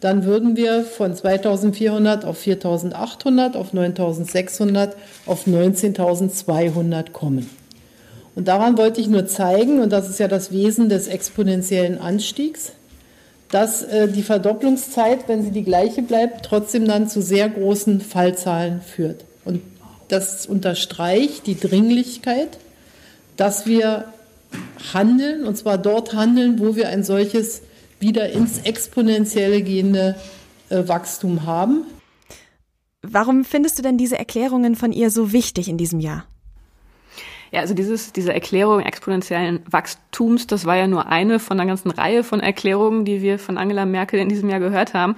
dann 0.00 0.24
würden 0.24 0.56
wir 0.56 0.84
von 0.84 1.14
2400 1.14 2.24
auf 2.24 2.38
4800, 2.38 3.56
auf 3.56 3.72
9600, 3.72 4.96
auf 5.26 5.46
19200 5.46 7.12
kommen. 7.12 7.50
Und 8.36 8.46
daran 8.46 8.78
wollte 8.78 9.00
ich 9.00 9.08
nur 9.08 9.26
zeigen, 9.26 9.80
und 9.80 9.90
das 9.90 10.08
ist 10.08 10.20
ja 10.20 10.28
das 10.28 10.52
Wesen 10.52 10.88
des 10.88 11.08
exponentiellen 11.08 12.00
Anstiegs, 12.00 12.72
dass 13.50 13.82
äh, 13.82 14.06
die 14.06 14.22
Verdopplungszeit, 14.22 15.26
wenn 15.26 15.42
sie 15.42 15.50
die 15.50 15.64
gleiche 15.64 16.02
bleibt, 16.02 16.44
trotzdem 16.44 16.86
dann 16.86 17.08
zu 17.08 17.20
sehr 17.20 17.48
großen 17.48 18.00
Fallzahlen 18.00 18.80
führt. 18.80 19.24
Und 19.44 19.62
das 20.08 20.46
unterstreicht 20.46 21.46
die 21.46 21.58
Dringlichkeit, 21.58 22.58
dass 23.36 23.66
wir 23.66 24.12
handeln, 24.92 25.44
und 25.44 25.56
zwar 25.56 25.78
dort 25.78 26.14
handeln, 26.14 26.58
wo 26.58 26.74
wir 26.76 26.88
ein 26.88 27.04
solches 27.04 27.62
wieder 28.00 28.30
ins 28.30 28.60
exponentielle 28.60 29.62
gehende 29.62 30.16
äh, 30.70 30.86
Wachstum 30.86 31.44
haben. 31.44 31.84
Warum 33.02 33.44
findest 33.44 33.78
du 33.78 33.82
denn 33.82 33.98
diese 33.98 34.18
Erklärungen 34.18 34.74
von 34.74 34.92
ihr 34.92 35.10
so 35.10 35.32
wichtig 35.32 35.68
in 35.68 35.78
diesem 35.78 36.00
Jahr? 36.00 36.26
Ja, 37.50 37.60
also 37.60 37.72
dieses, 37.72 38.12
diese 38.12 38.32
Erklärung 38.32 38.80
exponentiellen 38.80 39.60
Wachstums, 39.70 40.46
das 40.46 40.66
war 40.66 40.76
ja 40.76 40.86
nur 40.86 41.06
eine 41.06 41.38
von 41.38 41.58
einer 41.58 41.68
ganzen 41.68 41.90
Reihe 41.90 42.22
von 42.22 42.40
Erklärungen, 42.40 43.04
die 43.04 43.22
wir 43.22 43.38
von 43.38 43.56
Angela 43.56 43.86
Merkel 43.86 44.20
in 44.20 44.28
diesem 44.28 44.50
Jahr 44.50 44.60
gehört 44.60 44.92
haben. 44.92 45.16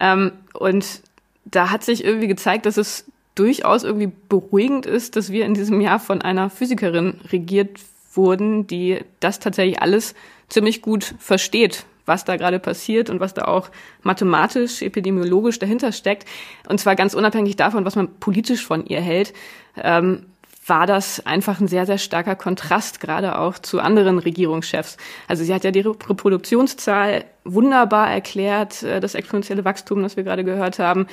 Ähm, 0.00 0.32
und 0.54 1.02
da 1.44 1.70
hat 1.70 1.84
sich 1.84 2.02
irgendwie 2.02 2.28
gezeigt, 2.28 2.64
dass 2.64 2.76
es 2.76 3.04
durchaus 3.36 3.84
irgendwie 3.84 4.10
beruhigend 4.28 4.86
ist, 4.86 5.14
dass 5.14 5.30
wir 5.30 5.44
in 5.44 5.54
diesem 5.54 5.80
Jahr 5.80 6.00
von 6.00 6.22
einer 6.22 6.50
Physikerin 6.50 7.20
regiert 7.30 7.78
wurden, 8.14 8.66
die 8.66 9.00
das 9.20 9.38
tatsächlich 9.38 9.80
alles 9.80 10.14
ziemlich 10.48 10.82
gut 10.82 11.14
versteht, 11.18 11.84
was 12.06 12.24
da 12.24 12.36
gerade 12.36 12.58
passiert 12.58 13.10
und 13.10 13.20
was 13.20 13.34
da 13.34 13.44
auch 13.44 13.68
mathematisch, 14.02 14.82
epidemiologisch 14.82 15.58
dahinter 15.58 15.92
steckt. 15.92 16.26
Und 16.68 16.80
zwar 16.80 16.96
ganz 16.96 17.14
unabhängig 17.14 17.56
davon, 17.56 17.84
was 17.84 17.96
man 17.96 18.08
politisch 18.18 18.64
von 18.64 18.86
ihr 18.86 19.00
hält. 19.00 19.32
Ähm, 19.76 20.26
war 20.68 20.86
das 20.86 21.24
einfach 21.24 21.60
ein 21.60 21.68
sehr, 21.68 21.86
sehr 21.86 21.98
starker 21.98 22.34
Kontrast, 22.34 23.00
gerade 23.00 23.38
auch 23.38 23.58
zu 23.58 23.80
anderen 23.80 24.18
Regierungschefs. 24.18 24.96
Also 25.28 25.44
sie 25.44 25.54
hat 25.54 25.62
ja 25.62 25.70
die 25.70 25.80
Reproduktionszahl 25.80 27.24
wunderbar 27.46 28.10
erklärt, 28.10 28.82
äh, 28.82 29.00
das 29.00 29.14
exponentielle 29.14 29.64
Wachstum, 29.64 30.02
das 30.02 30.16
wir 30.16 30.24
gerade 30.24 30.44
gehört 30.44 30.78
haben, 30.78 31.06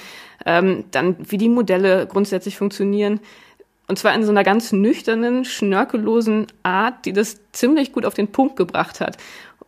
ähm, 0.46 0.86
dann 0.92 1.16
wie 1.20 1.38
die 1.38 1.50
Modelle 1.50 2.08
grundsätzlich 2.08 2.58
funktionieren. 2.58 3.20
Und 3.88 4.00
zwar 4.00 4.16
in 4.16 4.24
so 4.24 4.32
einer 4.32 4.44
ganz 4.44 4.72
nüchternen, 4.72 5.46
schnörkellosen 5.46 6.48
Art, 6.64 7.06
die 7.06 7.14
das 7.14 7.40
ziemlich 7.52 7.92
gut 7.92 8.06
auf 8.06 8.14
den 8.14 8.30
Punkt 8.30 8.56
gebracht 8.56 9.02
hat. 9.02 9.18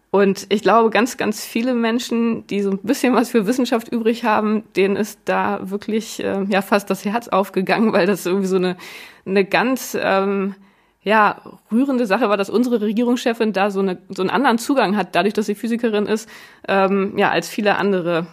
Und 0.10 0.46
ich 0.48 0.62
glaube, 0.62 0.92
ganz, 0.92 1.18
ganz 1.18 1.44
viele 1.44 1.74
Menschen, 1.74 2.48
die 2.48 2.62
so 2.62 2.72
ein 2.72 2.80
bisschen 2.80 3.14
was 3.14 3.32
für 3.32 3.48
Wissenschaft 3.48 3.90
übrig 3.90 4.24
haben, 4.24 4.64
denen 4.78 4.96
ist 4.96 5.20
da 5.26 5.60
wirklich 5.70 6.24
äh, 6.24 6.44
ja 6.48 6.62
fast 6.62 6.90
das 6.90 7.04
Herz 7.04 7.28
aufgegangen, 7.28 7.92
weil 7.92 8.08
das 8.08 8.26
irgendwie 8.26 8.48
so 8.48 8.56
eine, 8.56 8.78
eine 9.26 9.44
ganz 9.44 9.98
ähm, 10.00 10.56
ja, 11.06 11.40
rührende 11.72 12.08
Sache 12.08 12.30
war, 12.30 12.36
dass 12.36 12.50
unsere 12.50 12.82
Regierungschefin 12.82 13.54
da 13.54 13.70
so, 13.70 13.80
eine, 13.80 14.00
so 14.10 14.24
einen 14.24 14.32
anderen 14.32 14.58
Zugang 14.58 14.98
hat, 14.98 15.16
dadurch, 15.16 15.36
dass 15.36 15.46
sie 15.46 15.56
Physikerin 15.56 16.08
ist, 16.08 16.28
ähm, 16.68 17.14
ja, 17.16 17.30
als 17.30 17.48
viele 17.48 17.78
andere 17.78 18.26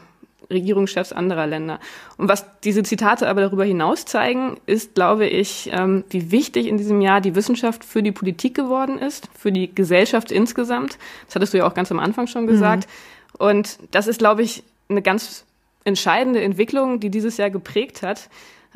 Regierungschefs 0.50 1.12
anderer 1.12 1.46
Länder. 1.46 1.80
Und 2.16 2.28
was 2.28 2.46
diese 2.60 2.82
Zitate 2.82 3.28
aber 3.28 3.42
darüber 3.42 3.64
hinaus 3.64 4.06
zeigen, 4.06 4.58
ist, 4.66 4.94
glaube 4.94 5.26
ich, 5.26 5.70
ähm, 5.72 6.04
wie 6.08 6.30
wichtig 6.30 6.66
in 6.66 6.78
diesem 6.78 7.02
Jahr 7.02 7.20
die 7.20 7.34
Wissenschaft 7.34 7.84
für 7.84 8.02
die 8.02 8.12
Politik 8.12 8.54
geworden 8.54 8.98
ist, 8.98 9.28
für 9.38 9.52
die 9.52 9.74
Gesellschaft 9.74 10.32
insgesamt. 10.32 10.98
Das 11.26 11.34
hattest 11.34 11.52
du 11.52 11.58
ja 11.58 11.66
auch 11.66 11.74
ganz 11.74 11.92
am 11.92 11.98
Anfang 11.98 12.26
schon 12.26 12.46
gesagt. 12.46 12.86
Mhm. 12.86 13.46
Und 13.46 13.78
das 13.90 14.06
ist, 14.06 14.18
glaube 14.18 14.42
ich, 14.42 14.64
eine 14.88 15.02
ganz 15.02 15.44
entscheidende 15.84 16.40
Entwicklung, 16.40 17.00
die 17.00 17.10
dieses 17.10 17.36
Jahr 17.36 17.50
geprägt 17.50 18.02
hat, 18.02 18.28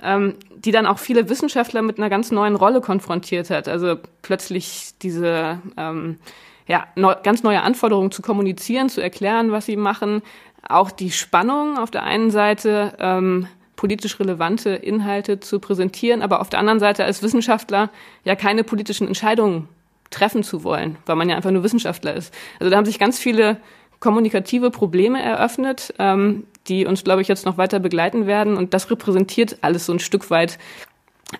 ähm, 0.02 0.34
die 0.56 0.72
dann 0.72 0.86
auch 0.86 0.98
viele 0.98 1.28
Wissenschaftler 1.28 1.82
mit 1.82 1.98
einer 1.98 2.10
ganz 2.10 2.30
neuen 2.30 2.56
Rolle 2.56 2.80
konfrontiert 2.80 3.50
hat. 3.50 3.68
Also 3.68 3.96
plötzlich 4.22 4.90
diese 5.02 5.60
ähm, 5.76 6.18
ja, 6.66 6.86
neu, 6.96 7.14
ganz 7.22 7.42
neue 7.42 7.62
Anforderungen 7.62 8.10
zu 8.10 8.22
kommunizieren, 8.22 8.88
zu 8.88 9.00
erklären, 9.00 9.52
was 9.52 9.66
sie 9.66 9.76
machen, 9.76 10.22
auch 10.68 10.90
die 10.90 11.10
Spannung 11.10 11.78
auf 11.78 11.90
der 11.90 12.02
einen 12.02 12.30
Seite 12.30 12.94
ähm, 12.98 13.46
politisch 13.76 14.18
relevante 14.18 14.70
Inhalte 14.70 15.38
zu 15.38 15.60
präsentieren, 15.60 16.22
aber 16.22 16.40
auf 16.40 16.48
der 16.48 16.58
anderen 16.58 16.80
Seite 16.80 17.04
als 17.04 17.22
Wissenschaftler 17.22 17.90
ja 18.24 18.34
keine 18.34 18.64
politischen 18.64 19.06
Entscheidungen 19.06 19.68
treffen 20.10 20.42
zu 20.42 20.64
wollen, 20.64 20.96
weil 21.06 21.16
man 21.16 21.28
ja 21.28 21.36
einfach 21.36 21.50
nur 21.50 21.62
Wissenschaftler 21.62 22.14
ist. 22.14 22.34
Also 22.58 22.70
da 22.70 22.76
haben 22.76 22.86
sich 22.86 22.98
ganz 22.98 23.18
viele 23.18 23.58
kommunikative 24.00 24.70
Probleme 24.70 25.22
eröffnet, 25.22 25.94
ähm, 25.98 26.44
die 26.68 26.86
uns, 26.86 27.04
glaube 27.04 27.22
ich, 27.22 27.28
jetzt 27.28 27.46
noch 27.46 27.58
weiter 27.58 27.78
begleiten 27.78 28.26
werden. 28.26 28.56
Und 28.56 28.74
das 28.74 28.90
repräsentiert 28.90 29.58
alles 29.60 29.86
so 29.86 29.92
ein 29.92 29.98
Stück 29.98 30.30
weit 30.30 30.58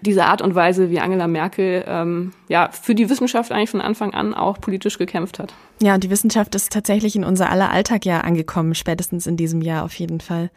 diese 0.01 0.25
Art 0.25 0.43
und 0.43 0.55
Weise, 0.55 0.91
wie 0.91 0.99
Angela 0.99 1.29
Merkel 1.29 1.85
ähm, 1.87 2.33
ja 2.49 2.71
für 2.71 2.95
die 2.95 3.09
Wissenschaft 3.09 3.53
eigentlich 3.53 3.71
von 3.71 3.81
Anfang 3.81 4.15
an 4.15 4.35
auch 4.35 4.61
politisch 4.61 4.99
gekämpft 4.99 5.39
hat. 5.39 5.55
Ja, 5.81 5.95
und 5.95 6.03
die 6.03 6.11
Wissenschaft 6.11 6.55
ist 6.55 6.73
tatsächlich 6.73 7.15
in 7.15 7.25
unser 7.25 7.51
aller 7.51 7.71
Alltag 7.71 8.05
ja 8.05 8.21
angekommen, 8.21 8.75
spätestens 8.75 9.27
in 9.27 9.37
diesem 9.37 9.63
Jahr 9.63 9.85
auf 9.85 9.95
jeden 9.95 10.21
Fall. 10.21 10.51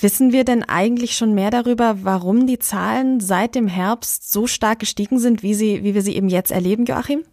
Wissen 0.00 0.32
wir 0.32 0.44
denn 0.44 0.62
eigentlich 0.62 1.16
schon 1.16 1.34
mehr 1.34 1.50
darüber, 1.50 1.96
warum 2.02 2.46
die 2.46 2.58
Zahlen 2.58 3.20
seit 3.20 3.54
dem 3.54 3.68
Herbst 3.68 4.32
so 4.32 4.46
stark 4.46 4.78
gestiegen 4.78 5.18
sind, 5.18 5.42
wie 5.42 5.52
sie, 5.52 5.84
wie 5.84 5.94
wir 5.94 6.00
sie 6.00 6.16
eben 6.16 6.28
jetzt 6.28 6.50
erleben, 6.50 6.86
Joachim? 6.86 7.24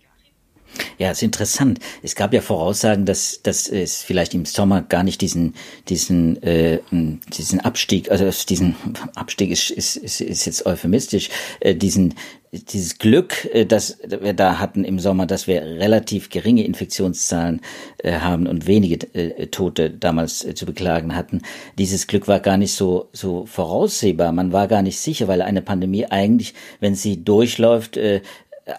Ja, 0.97 1.11
ist 1.11 1.23
interessant. 1.23 1.79
Es 2.03 2.15
gab 2.15 2.33
ja 2.33 2.41
Voraussagen, 2.41 3.05
dass, 3.05 3.41
dass 3.41 3.67
es 3.67 4.01
vielleicht 4.01 4.33
im 4.33 4.45
Sommer 4.45 4.81
gar 4.81 5.03
nicht 5.03 5.21
diesen, 5.21 5.55
diesen, 5.87 6.41
äh, 6.43 6.79
diesen 6.91 7.59
Abstieg, 7.59 8.11
also 8.11 8.29
diesen 8.47 8.75
Abstieg 9.15 9.51
ist, 9.51 9.71
ist, 9.71 9.95
ist, 9.97 10.21
ist 10.21 10.45
jetzt 10.45 10.65
euphemistisch, 10.65 11.29
äh, 11.59 11.75
diesen, 11.75 12.15
dieses 12.51 12.97
Glück, 12.97 13.47
äh, 13.53 13.65
das 13.65 13.99
wir 14.03 14.33
da 14.33 14.59
hatten 14.59 14.83
im 14.83 14.99
Sommer, 14.99 15.25
dass 15.25 15.47
wir 15.47 15.61
relativ 15.61 16.29
geringe 16.29 16.63
Infektionszahlen 16.63 17.61
äh, 17.99 18.13
haben 18.13 18.47
und 18.47 18.67
wenige 18.67 19.07
äh, 19.13 19.47
Tote 19.47 19.89
damals 19.89 20.43
äh, 20.43 20.55
zu 20.55 20.65
beklagen 20.65 21.15
hatten. 21.15 21.41
Dieses 21.77 22.07
Glück 22.07 22.27
war 22.27 22.39
gar 22.39 22.57
nicht 22.57 22.73
so, 22.73 23.09
so 23.13 23.45
voraussehbar. 23.45 24.31
Man 24.31 24.51
war 24.51 24.67
gar 24.67 24.81
nicht 24.81 24.99
sicher, 24.99 25.27
weil 25.27 25.41
eine 25.41 25.61
Pandemie 25.61 26.05
eigentlich, 26.05 26.53
wenn 26.79 26.95
sie 26.95 27.23
durchläuft, 27.23 27.97
äh, 27.97 28.21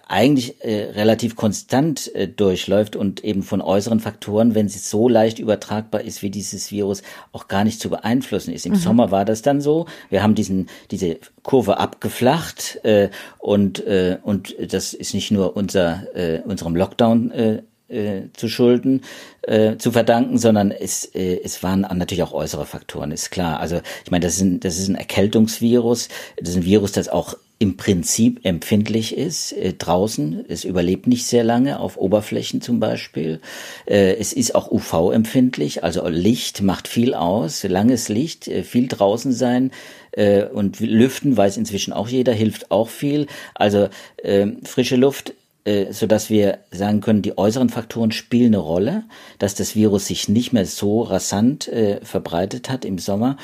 eigentlich 0.09 0.65
äh, 0.65 0.91
relativ 0.91 1.37
konstant 1.37 2.15
äh, 2.15 2.29
durchläuft 2.29 2.97
und 2.97 3.25
eben 3.25 3.43
von 3.43 3.61
äußeren 3.61 4.01
Faktoren, 4.01 4.55
wenn 4.55 4.69
sie 4.69 4.79
so 4.79 5.09
leicht 5.09 5.39
übertragbar 5.39 6.03
ist 6.03 6.23
wie 6.23 6.31
dieses 6.31 6.71
Virus, 6.71 7.03
auch 7.33 7.49
gar 7.49 7.65
nicht 7.65 7.81
zu 7.81 7.91
beeinflussen 7.91 8.53
ist. 8.53 8.67
Im 8.67 8.73
mhm. 8.73 8.79
Sommer 8.79 9.11
war 9.11 9.25
das 9.25 9.43
dann 9.43 9.61
so. 9.61 9.87
Wir 10.09 10.23
haben 10.23 10.35
diesen 10.35 10.69
diese 10.91 11.19
Kurve 11.43 11.79
abgeflacht 11.79 12.85
äh, 12.85 13.11
und 13.39 13.87
äh, 13.87 14.19
und 14.23 14.55
das 14.73 14.93
ist 14.95 15.15
nicht 15.15 15.31
nur 15.31 15.57
unser 15.57 16.07
äh, 16.15 16.41
unserem 16.41 16.77
Lockdown 16.77 17.31
äh, 17.31 17.63
äh, 17.91 18.29
zu 18.35 18.49
schulden, 18.49 19.03
äh, 19.43 19.77
zu 19.77 19.91
verdanken, 19.93 20.39
sondern 20.39 20.71
es, 20.71 21.05
äh, 21.07 21.41
es 21.43 21.63
waren 21.63 21.81
natürlich 21.81 22.23
auch 22.23 22.33
äußere 22.33 22.65
Faktoren, 22.65 23.11
ist 23.11 23.31
klar. 23.31 23.61
Also 23.61 23.81
ich 24.05 24.11
meine, 24.11 24.25
das 24.25 24.37
ist 24.37 24.43
ein, 24.43 24.61
das 24.61 24.79
ist 24.79 24.89
ein 24.89 24.95
Erkältungsvirus, 24.95 26.09
das 26.39 26.51
ist 26.51 26.57
ein 26.57 26.65
Virus, 26.65 26.93
das 26.93 27.09
auch 27.09 27.35
im 27.61 27.77
Prinzip 27.77 28.41
empfindlich 28.45 29.15
ist 29.15 29.53
äh, 29.53 29.75
draußen. 29.75 30.47
Es 30.49 30.65
überlebt 30.65 31.07
nicht 31.07 31.27
sehr 31.27 31.45
lange 31.45 31.79
auf 31.79 31.99
Oberflächen 31.99 32.63
zum 32.63 32.81
Beispiel. 32.81 33.41
Äh, 33.85 34.15
es 34.15 34.33
ist 34.33 34.55
auch 34.55 34.73
UV-empfindlich, 34.73 35.85
also 35.85 36.09
Licht 36.09 36.63
macht 36.63 36.89
viel 36.89 37.13
aus. 37.13 37.63
Langes 37.63 38.09
Licht, 38.09 38.49
äh, 38.49 38.63
viel 38.63 38.89
draußen 38.89 39.33
sein 39.33 39.73
äh, 40.13 40.45
und 40.45 40.81
lüften 40.81 41.37
weiß 41.37 41.59
inzwischen 41.59 41.93
auch 41.93 42.09
jeder, 42.09 42.33
hilft 42.33 42.71
auch 42.71 42.89
viel. 42.89 43.27
Also 43.55 43.91
äh, 44.23 44.47
frische 44.65 44.97
Luft 44.97 45.35
äh, 45.67 45.93
so 45.93 46.07
dass 46.07 46.31
wir 46.31 46.61
sagen 46.71 47.03
können, 47.03 47.21
die 47.21 47.37
äußeren 47.37 47.69
Faktoren 47.69 48.11
spielen 48.11 48.55
eine 48.55 48.63
Rolle, 48.63 49.05
dass 49.39 49.55
das 49.55 49.77
Virus 49.77 50.07
sich 50.07 50.31
nicht 50.31 50.55
mehr 50.55 50.65
so 50.65 51.03
rasant 51.03 51.69
äh, 51.69 52.01
verbreitet 52.03 52.71
hat 52.71 52.87
im 52.87 52.99
Sommer. 52.99 53.37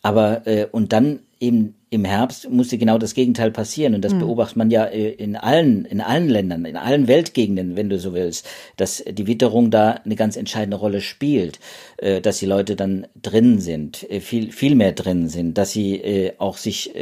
Aber 0.00 0.46
äh, 0.46 0.66
und 0.72 0.94
dann 0.94 1.18
eben 1.38 1.74
im 1.90 2.04
Herbst 2.04 2.50
musste 2.50 2.78
genau 2.78 2.98
das 2.98 3.14
Gegenteil 3.14 3.50
passieren. 3.50 3.94
Und 3.94 4.04
das 4.04 4.14
mhm. 4.14 4.20
beobachtet 4.20 4.56
man 4.56 4.70
ja 4.70 4.84
äh, 4.84 5.10
in 5.10 5.36
allen, 5.36 5.84
in 5.84 6.00
allen 6.00 6.28
Ländern, 6.28 6.64
in 6.64 6.76
allen 6.76 7.08
Weltgegenden, 7.08 7.76
wenn 7.76 7.88
du 7.88 7.98
so 7.98 8.14
willst, 8.14 8.46
dass 8.76 9.02
die 9.08 9.26
Witterung 9.26 9.70
da 9.70 10.00
eine 10.04 10.16
ganz 10.16 10.36
entscheidende 10.36 10.76
Rolle 10.76 11.00
spielt, 11.00 11.58
äh, 11.96 12.20
dass 12.20 12.38
die 12.38 12.46
Leute 12.46 12.76
dann 12.76 13.06
drin 13.20 13.58
sind, 13.60 14.08
äh, 14.10 14.20
viel, 14.20 14.52
viel 14.52 14.74
mehr 14.74 14.92
drin 14.92 15.28
sind, 15.28 15.56
dass 15.58 15.72
sie 15.72 16.32
auch 16.38 16.56
sich 16.56 16.92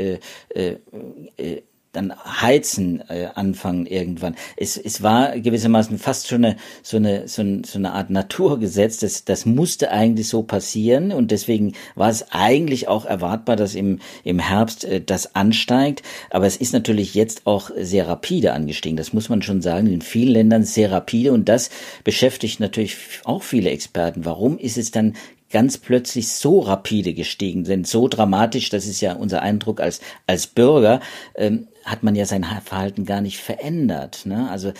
dann 1.96 2.12
heizen 2.24 3.02
äh, 3.08 3.28
anfangen 3.34 3.86
irgendwann. 3.86 4.36
Es, 4.56 4.76
es 4.76 5.02
war 5.02 5.38
gewissermaßen 5.38 5.98
fast 5.98 6.28
schon 6.28 6.44
eine, 6.44 6.56
so, 6.82 6.98
eine, 6.98 7.26
so, 7.26 7.42
eine, 7.42 7.62
so 7.64 7.78
eine 7.78 7.92
Art 7.92 8.10
Naturgesetz. 8.10 8.98
Das, 8.98 9.24
das 9.24 9.46
musste 9.46 9.90
eigentlich 9.90 10.28
so 10.28 10.42
passieren 10.42 11.12
und 11.12 11.30
deswegen 11.30 11.72
war 11.94 12.10
es 12.10 12.30
eigentlich 12.30 12.88
auch 12.88 13.04
erwartbar, 13.04 13.56
dass 13.56 13.74
im, 13.74 13.98
im 14.24 14.38
Herbst 14.38 14.84
äh, 14.84 15.00
das 15.00 15.34
ansteigt. 15.34 16.02
Aber 16.30 16.46
es 16.46 16.56
ist 16.56 16.72
natürlich 16.72 17.14
jetzt 17.14 17.46
auch 17.46 17.70
sehr 17.76 18.08
rapide 18.08 18.52
angestiegen. 18.52 18.96
Das 18.96 19.12
muss 19.12 19.28
man 19.28 19.42
schon 19.42 19.62
sagen. 19.62 19.86
In 19.86 20.02
vielen 20.02 20.32
Ländern 20.32 20.64
sehr 20.64 20.92
rapide 20.92 21.32
und 21.32 21.48
das 21.48 21.70
beschäftigt 22.04 22.60
natürlich 22.60 22.96
auch 23.24 23.42
viele 23.42 23.70
Experten. 23.70 24.24
Warum 24.24 24.58
ist 24.58 24.76
es 24.76 24.90
dann 24.90 25.14
ganz 25.50 25.78
plötzlich 25.78 26.28
so 26.28 26.60
rapide 26.60 27.14
gestiegen 27.14 27.64
sind, 27.64 27.86
so 27.86 28.08
dramatisch, 28.08 28.68
das 28.68 28.86
ist 28.86 29.00
ja 29.00 29.14
unser 29.14 29.42
Eindruck 29.42 29.80
als, 29.80 30.00
als 30.26 30.46
Bürger, 30.46 31.00
ähm, 31.36 31.68
hat 31.84 32.02
man 32.02 32.16
ja 32.16 32.26
sein 32.26 32.44
Verhalten 32.64 33.04
gar 33.04 33.20
nicht 33.20 33.38
verändert. 33.38 34.26
Ne? 34.26 34.50
Also 34.50 34.72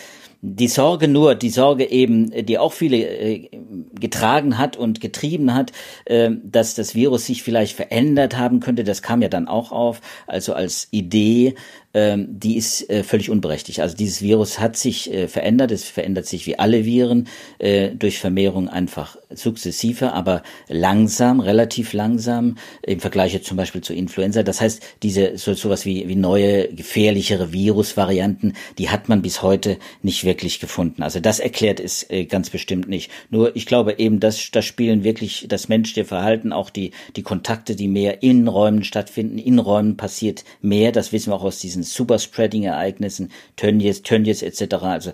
die 0.43 0.69
Sorge 0.69 1.09
nur, 1.09 1.35
die 1.35 1.51
Sorge 1.51 1.91
eben, 1.91 2.31
die 2.47 2.59
auch 2.59 2.73
viele 2.73 2.99
äh, 2.99 3.49
getragen 3.99 4.59
hat 4.59 4.77
und 4.77 5.01
getrieben 5.01 5.55
hat, 5.55 5.73
äh, 6.05 6.31
dass 6.43 6.75
das 6.75 6.95
Virus 6.95 7.27
sich 7.27 7.43
vielleicht 7.43 7.77
verändert 7.77 8.37
haben 8.37 8.61
könnte, 8.61 8.85
das 8.85 9.03
kam 9.03 9.23
ja 9.23 9.29
dann 9.29 9.49
auch 9.49 9.73
auf, 9.73 10.01
also 10.27 10.53
als 10.53 10.89
Idee, 10.91 11.55
ähm, 11.97 12.27
die 12.29 12.59
ist 12.59 12.91
äh, 12.91 13.03
völlig 13.03 13.31
unberechtigt. 13.31 13.81
Also 13.81 13.97
dieses 13.97 14.21
Virus 14.21 14.61
hat 14.61 14.77
sich 14.77 15.11
äh, 15.11 15.29
verändert, 15.29 15.73
es 15.73 15.85
verändert 15.85 16.27
sich 16.27 16.47
wie 16.47 16.59
alle 16.59 16.85
Viren 16.85 17.27
äh, 17.59 17.89
durch 17.89 18.19
Vermehrung 18.19 18.69
einfach 18.69 19.17
sukzessive, 19.31 20.13
aber 20.13 20.43
langsam, 20.69 21.41
relativ 21.41 21.95
langsam 21.95 22.59
im 22.83 23.01
Vergleich 23.01 23.33
jetzt 23.33 23.47
zum 23.47 23.57
Beispiel 23.57 23.81
zu 23.81 23.95
Influenza. 23.95 24.43
Das 24.43 24.61
heißt, 24.61 24.83
diese 25.03 25.39
so 25.39 25.55
sowas 25.55 25.87
wie, 25.87 26.07
wie 26.07 26.17
neue 26.17 26.69
gefährlichere 26.69 27.55
Virusvarianten, 27.55 28.53
die 28.77 28.91
hat 28.91 29.09
man 29.09 29.23
bis 29.23 29.41
heute 29.41 29.79
nicht 30.03 30.25
wirklich 30.25 30.61
gefunden. 30.61 31.03
Also 31.03 31.21
das 31.21 31.39
erklärt 31.39 31.81
es 31.81 32.11
äh, 32.11 32.27
ganz 32.27 32.51
bestimmt 32.51 32.91
nicht. 32.91 33.11
Nur 33.31 33.57
ich 33.57 33.65
glaube 33.65 33.95
eben, 33.99 34.21
dass 34.21 34.51
das 34.51 34.67
spielen 34.67 35.03
wirklich 35.03 35.47
das 35.49 35.71
menschliche 35.71 36.05
Verhalten, 36.05 36.53
auch 36.53 36.69
die 36.69 36.91
die 37.17 37.23
Kontakte, 37.23 37.75
die 37.75 37.89
mehr 37.89 38.23
in 38.23 38.47
Räumen 38.49 38.85
stattfinden, 38.85 39.39
in 39.39 39.59
Räumen 39.59 39.97
passiert 39.97 40.45
mehr. 40.61 40.93
Das 40.93 41.13
wissen 41.13 41.31
wir 41.31 41.37
auch 41.37 41.45
aus 41.45 41.59
diesen 41.59 41.86
Superspreading-Ereignissen, 41.87 43.31
Tönnies, 43.57 44.03
Tönnies 44.03 44.43
etc. 44.43 44.75
Also 44.83 45.13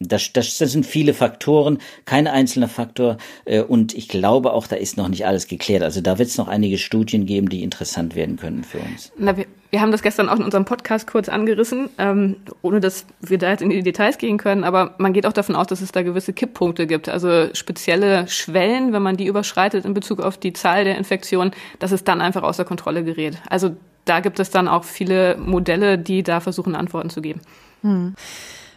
das, 0.00 0.32
das, 0.32 0.58
das 0.58 0.72
sind 0.72 0.86
viele 0.86 1.14
Faktoren, 1.14 1.78
kein 2.04 2.26
einzelner 2.26 2.68
Faktor. 2.68 3.16
Äh, 3.44 3.62
und 3.62 3.94
ich 3.94 4.08
glaube 4.08 4.52
auch, 4.52 4.66
da 4.66 4.76
ist 4.76 4.96
noch 4.96 5.08
nicht 5.08 5.26
alles 5.26 5.46
geklärt. 5.46 5.82
Also 5.82 6.00
da 6.00 6.18
wird 6.18 6.28
es 6.28 6.38
noch 6.38 6.48
einige 6.48 6.78
Studien 6.78 7.26
geben, 7.26 7.48
die 7.48 7.62
interessant 7.62 8.14
werden 8.14 8.36
können 8.36 8.64
für 8.64 8.78
uns. 8.78 9.12
Na, 9.16 9.36
wir, 9.36 9.46
wir 9.70 9.80
haben 9.80 9.92
das 9.92 10.02
gestern 10.02 10.28
auch 10.28 10.36
in 10.36 10.42
unserem 10.42 10.64
Podcast 10.64 11.06
kurz 11.06 11.28
angerissen, 11.28 11.88
ähm, 11.98 12.36
ohne 12.62 12.80
dass 12.80 13.06
wir 13.20 13.38
da 13.38 13.50
jetzt 13.50 13.62
in 13.62 13.70
die 13.70 13.82
Details 13.82 14.18
gehen 14.18 14.38
können. 14.38 14.64
Aber 14.64 14.94
man 14.98 15.12
geht 15.12 15.26
auch 15.26 15.32
davon 15.32 15.56
aus, 15.56 15.68
dass 15.68 15.80
es 15.80 15.92
da 15.92 16.02
gewisse 16.02 16.32
Kipppunkte 16.32 16.86
gibt. 16.86 17.08
Also 17.08 17.48
spezielle 17.54 18.28
Schwellen, 18.28 18.92
wenn 18.92 19.02
man 19.02 19.16
die 19.16 19.26
überschreitet 19.26 19.84
in 19.84 19.94
Bezug 19.94 20.20
auf 20.20 20.38
die 20.38 20.52
Zahl 20.52 20.84
der 20.84 20.96
Infektionen, 20.98 21.52
dass 21.78 21.92
es 21.92 22.04
dann 22.04 22.20
einfach 22.20 22.42
außer 22.42 22.64
Kontrolle 22.64 23.04
gerät. 23.04 23.38
Also 23.48 23.76
da 24.04 24.20
gibt 24.20 24.40
es 24.40 24.50
dann 24.50 24.68
auch 24.68 24.84
viele 24.84 25.36
Modelle, 25.36 25.98
die 25.98 26.22
da 26.22 26.40
versuchen, 26.40 26.74
Antworten 26.74 27.10
zu 27.10 27.22
geben. 27.22 27.40
Hm. 27.82 28.14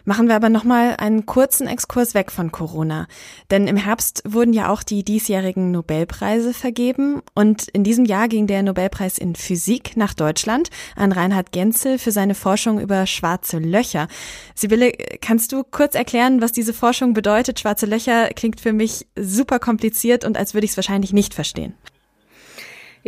Machen 0.08 0.28
wir 0.28 0.36
aber 0.36 0.48
nochmal 0.48 0.94
einen 0.96 1.26
kurzen 1.26 1.66
Exkurs 1.66 2.14
weg 2.14 2.32
von 2.32 2.50
Corona. 2.50 3.06
Denn 3.50 3.66
im 3.66 3.76
Herbst 3.76 4.22
wurden 4.26 4.54
ja 4.54 4.70
auch 4.70 4.82
die 4.82 5.04
diesjährigen 5.04 5.70
Nobelpreise 5.70 6.54
vergeben. 6.54 7.20
Und 7.34 7.68
in 7.68 7.84
diesem 7.84 8.06
Jahr 8.06 8.26
ging 8.26 8.46
der 8.46 8.62
Nobelpreis 8.62 9.18
in 9.18 9.34
Physik 9.34 9.98
nach 9.98 10.14
Deutschland 10.14 10.70
an 10.96 11.12
Reinhard 11.12 11.52
Genzel 11.52 11.98
für 11.98 12.10
seine 12.10 12.34
Forschung 12.34 12.80
über 12.80 13.04
schwarze 13.04 13.58
Löcher. 13.58 14.08
Sibylle, 14.54 14.92
kannst 15.20 15.52
du 15.52 15.62
kurz 15.62 15.94
erklären, 15.94 16.40
was 16.40 16.52
diese 16.52 16.72
Forschung 16.72 17.12
bedeutet? 17.12 17.60
Schwarze 17.60 17.84
Löcher 17.84 18.28
klingt 18.28 18.62
für 18.62 18.72
mich 18.72 19.06
super 19.14 19.58
kompliziert 19.58 20.24
und 20.24 20.38
als 20.38 20.54
würde 20.54 20.64
ich 20.64 20.70
es 20.70 20.78
wahrscheinlich 20.78 21.12
nicht 21.12 21.34
verstehen. 21.34 21.74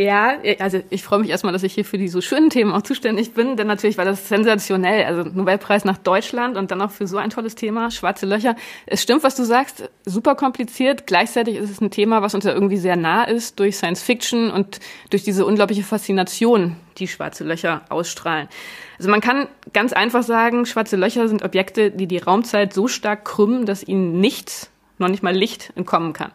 Ja, 0.01 0.38
also 0.61 0.80
ich 0.88 1.03
freue 1.03 1.18
mich 1.18 1.28
erstmal, 1.28 1.53
dass 1.53 1.62
ich 1.62 1.74
hier 1.74 1.84
für 1.84 1.98
die 1.98 2.09
so 2.09 2.22
schönen 2.22 2.48
Themen 2.48 2.72
auch 2.72 2.80
zuständig 2.80 3.34
bin, 3.34 3.57
denn 3.57 3.66
natürlich 3.66 3.98
war 3.98 4.07
das 4.07 4.30
sensationell. 4.30 5.05
Also 5.05 5.24
Nobelpreis 5.24 5.84
nach 5.84 5.98
Deutschland 5.98 6.57
und 6.57 6.70
dann 6.70 6.80
auch 6.80 6.90
für 6.90 7.07
so 7.07 7.18
ein 7.18 7.28
tolles 7.28 7.55
Thema, 7.55 7.90
schwarze 7.90 8.24
Löcher. 8.24 8.57
Es 8.86 9.03
stimmt, 9.03 9.24
was 9.24 9.34
du 9.34 9.44
sagst, 9.44 9.90
super 10.07 10.36
kompliziert. 10.36 11.07
Gleichzeitig 11.07 11.57
ist 11.57 11.68
es 11.68 11.82
ein 11.82 11.90
Thema, 11.90 12.22
was 12.22 12.34
uns 12.34 12.46
ja 12.46 12.55
irgendwie 12.55 12.78
sehr 12.78 12.96
nah 12.96 13.24
ist 13.24 13.61
durch 13.61 13.76
Science 13.76 14.03
Fiction 14.03 14.51
und 14.51 14.80
durch 15.11 15.22
diese 15.22 15.44
unglaubliche 15.44 15.82
Faszination, 15.82 16.76
die 16.96 17.07
schwarze 17.07 17.44
Löcher 17.44 17.82
ausstrahlen. 17.90 18.48
Also 18.96 19.11
man 19.11 19.20
kann 19.20 19.48
ganz 19.74 19.92
einfach 19.92 20.22
sagen, 20.22 20.64
schwarze 20.64 20.96
Löcher 20.96 21.28
sind 21.28 21.44
Objekte, 21.44 21.90
die 21.90 22.07
die 22.07 22.16
Raumzeit 22.16 22.72
so 22.72 22.88
stark 22.88 23.26
krümmen, 23.26 23.66
dass 23.66 23.86
ihnen 23.86 24.18
nichts, 24.18 24.70
noch 24.96 25.09
nicht 25.09 25.22
mal 25.22 25.36
Licht, 25.36 25.74
entkommen 25.76 26.14
kann. 26.14 26.32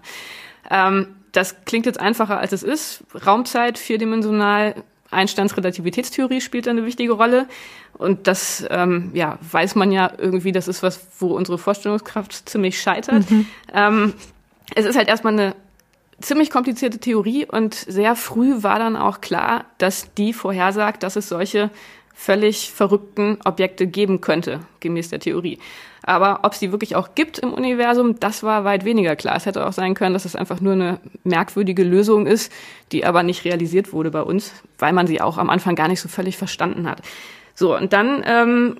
Ähm, 0.69 1.07
das 1.35 1.65
klingt 1.65 1.85
jetzt 1.85 1.99
einfacher, 1.99 2.39
als 2.39 2.51
es 2.51 2.63
ist. 2.63 3.03
Raumzeit 3.25 3.77
vierdimensional. 3.77 4.75
Einsteins 5.11 5.55
Relativitätstheorie 5.55 6.41
spielt 6.41 6.67
eine 6.67 6.85
wichtige 6.85 7.13
Rolle. 7.13 7.47
Und 7.93 8.27
das 8.27 8.65
ähm, 8.69 9.11
ja, 9.13 9.37
weiß 9.49 9.75
man 9.75 9.91
ja 9.91 10.11
irgendwie, 10.17 10.51
das 10.51 10.67
ist 10.67 10.83
was, 10.83 11.07
wo 11.19 11.27
unsere 11.27 11.57
Vorstellungskraft 11.57 12.49
ziemlich 12.49 12.81
scheitert. 12.81 13.29
Mhm. 13.29 13.45
Ähm, 13.73 14.13
es 14.73 14.85
ist 14.85 14.97
halt 14.97 15.07
erstmal 15.07 15.33
eine 15.33 15.55
ziemlich 16.19 16.49
komplizierte 16.49 16.99
Theorie 16.99 17.45
und 17.45 17.75
sehr 17.75 18.15
früh 18.15 18.63
war 18.63 18.79
dann 18.79 18.95
auch 18.95 19.21
klar, 19.21 19.65
dass 19.77 20.13
die 20.15 20.33
vorhersagt, 20.33 21.03
dass 21.03 21.15
es 21.15 21.29
solche 21.29 21.69
völlig 22.13 22.71
verrückten 22.71 23.37
Objekte 23.43 23.87
geben 23.87 24.21
könnte, 24.21 24.61
gemäß 24.79 25.09
der 25.09 25.19
Theorie. 25.19 25.59
Aber 26.07 26.41
ob 26.43 26.53
es 26.53 26.59
die 26.59 26.71
wirklich 26.71 26.95
auch 26.95 27.15
gibt 27.15 27.39
im 27.39 27.51
Universum, 27.51 28.19
das 28.19 28.43
war 28.43 28.63
weit 28.63 28.85
weniger 28.85 29.15
klar. 29.15 29.35
Es 29.35 29.47
hätte 29.47 29.65
auch 29.65 29.73
sein 29.73 29.95
können, 29.95 30.13
dass 30.13 30.25
es 30.25 30.35
einfach 30.35 30.61
nur 30.61 30.73
eine 30.73 30.99
merkwürdige 31.23 31.83
Lösung 31.83 32.27
ist, 32.27 32.51
die 32.91 33.05
aber 33.05 33.23
nicht 33.23 33.43
realisiert 33.43 33.91
wurde 33.91 34.11
bei 34.11 34.21
uns, 34.21 34.53
weil 34.77 34.93
man 34.93 35.07
sie 35.07 35.19
auch 35.19 35.39
am 35.39 35.49
Anfang 35.49 35.75
gar 35.75 35.87
nicht 35.87 36.01
so 36.01 36.07
völlig 36.07 36.37
verstanden 36.37 36.87
hat. 36.87 37.01
So, 37.55 37.75
und 37.75 37.91
dann 37.91 38.23
ähm, 38.27 38.77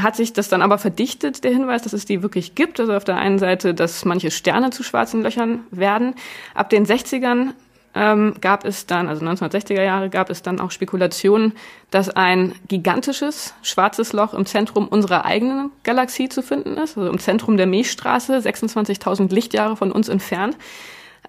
hat 0.00 0.16
sich 0.16 0.32
das 0.32 0.48
dann 0.48 0.62
aber 0.62 0.78
verdichtet, 0.78 1.44
der 1.44 1.52
Hinweis, 1.52 1.82
dass 1.82 1.92
es 1.92 2.06
die 2.06 2.22
wirklich 2.22 2.54
gibt. 2.54 2.80
Also 2.80 2.94
auf 2.94 3.04
der 3.04 3.16
einen 3.16 3.38
Seite, 3.38 3.74
dass 3.74 4.06
manche 4.06 4.30
Sterne 4.30 4.70
zu 4.70 4.82
schwarzen 4.82 5.22
Löchern 5.22 5.60
werden. 5.70 6.14
Ab 6.54 6.70
den 6.70 6.86
60ern 6.86 7.50
ähm, 7.96 8.34
gab 8.42 8.66
es 8.66 8.84
dann, 8.84 9.08
also 9.08 9.24
1960er 9.24 9.82
Jahre, 9.82 10.10
gab 10.10 10.28
es 10.28 10.42
dann 10.42 10.60
auch 10.60 10.70
Spekulationen, 10.70 11.54
dass 11.90 12.10
ein 12.10 12.54
gigantisches 12.68 13.54
schwarzes 13.62 14.12
Loch 14.12 14.34
im 14.34 14.44
Zentrum 14.44 14.86
unserer 14.86 15.24
eigenen 15.24 15.70
Galaxie 15.82 16.28
zu 16.28 16.42
finden 16.42 16.76
ist, 16.76 16.98
also 16.98 17.10
im 17.10 17.18
Zentrum 17.18 17.56
der 17.56 17.66
Milchstraße, 17.66 18.36
26.000 18.36 19.32
Lichtjahre 19.32 19.76
von 19.76 19.92
uns 19.92 20.10
entfernt. 20.10 20.58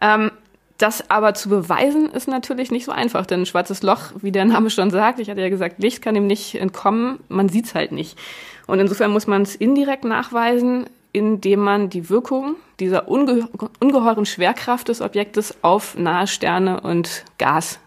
Ähm, 0.02 0.30
das 0.78 1.10
aber 1.10 1.34
zu 1.34 1.48
beweisen 1.50 2.10
ist 2.12 2.28
natürlich 2.28 2.70
nicht 2.70 2.86
so 2.86 2.92
einfach, 2.92 3.26
denn 3.26 3.42
ein 3.42 3.46
schwarzes 3.46 3.82
Loch, 3.82 4.12
wie 4.22 4.34
der 4.34 4.46
Name 4.46 4.70
schon 4.70 4.92
sagt, 4.92 5.20
ich 5.20 5.30
hatte 5.30 5.42
ja 5.42 5.50
gesagt, 5.50 5.80
Licht 5.80 6.02
kann 6.02 6.16
ihm 6.18 6.28
nicht 6.28 6.56
entkommen, 6.56 7.20
man 7.30 7.48
sieht's 7.48 7.76
halt 7.76 7.94
nicht. 7.94 8.20
Und 8.68 8.80
insofern 8.80 9.12
muss 9.12 9.26
man 9.26 9.44
es 9.44 9.56
indirekt 9.56 10.04
nachweisen, 10.04 10.86
indem 11.18 11.60
man 11.60 11.90
die 11.90 12.10
Wirkung 12.10 12.56
dieser 12.80 13.08
unge 13.08 13.50
ungeheuren 13.80 14.26
Schwerkraft 14.26 14.88
des 14.88 15.02
Objektes 15.02 15.58
auf 15.64 15.98
nahe 15.98 16.28
Sterne 16.28 16.82
und 16.82 17.26
Gas 17.38 17.80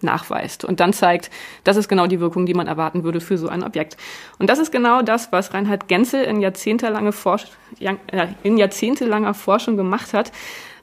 nachweist 0.00 0.64
und 0.64 0.80
dann 0.80 0.92
zeigt, 0.92 1.30
das 1.62 1.76
ist 1.76 1.88
genau 1.88 2.06
die 2.06 2.20
Wirkung, 2.20 2.44
die 2.44 2.52
man 2.52 2.66
erwarten 2.66 3.04
würde 3.04 3.20
für 3.20 3.38
so 3.38 3.48
ein 3.48 3.62
Objekt. 3.62 3.96
Und 4.38 4.50
das 4.50 4.58
ist 4.58 4.70
genau 4.70 5.02
das, 5.02 5.32
was 5.32 5.54
Reinhard 5.54 5.88
Genzel 5.88 6.24
in, 6.24 6.40
jahrzehntelange 6.40 7.12
Forsch 7.12 7.46
in 8.42 8.58
jahrzehntelanger 8.58 9.34
Forschung 9.34 9.76
gemacht 9.76 10.12
hat. 10.12 10.30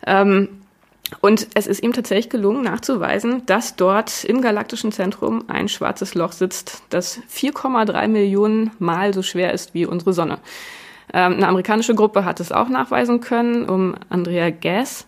Ähm, 0.07 0.61
und 1.19 1.49
es 1.55 1.67
ist 1.67 1.83
ihm 1.83 1.91
tatsächlich 1.91 2.29
gelungen 2.29 2.63
nachzuweisen, 2.63 3.45
dass 3.45 3.75
dort 3.75 4.23
im 4.23 4.41
galaktischen 4.41 4.93
Zentrum 4.93 5.43
ein 5.49 5.67
schwarzes 5.67 6.15
Loch 6.15 6.31
sitzt, 6.31 6.83
das 6.89 7.19
4,3 7.29 8.07
Millionen 8.07 8.71
Mal 8.79 9.13
so 9.13 9.21
schwer 9.21 9.51
ist 9.51 9.73
wie 9.73 9.85
unsere 9.85 10.13
Sonne. 10.13 10.39
Ähm, 11.13 11.33
eine 11.33 11.47
amerikanische 11.47 11.95
Gruppe 11.95 12.25
hat 12.25 12.39
es 12.39 12.51
auch 12.51 12.69
nachweisen 12.69 13.21
können, 13.21 13.67
um 13.67 13.95
Andrea 14.09 14.49
Gass. 14.49 15.07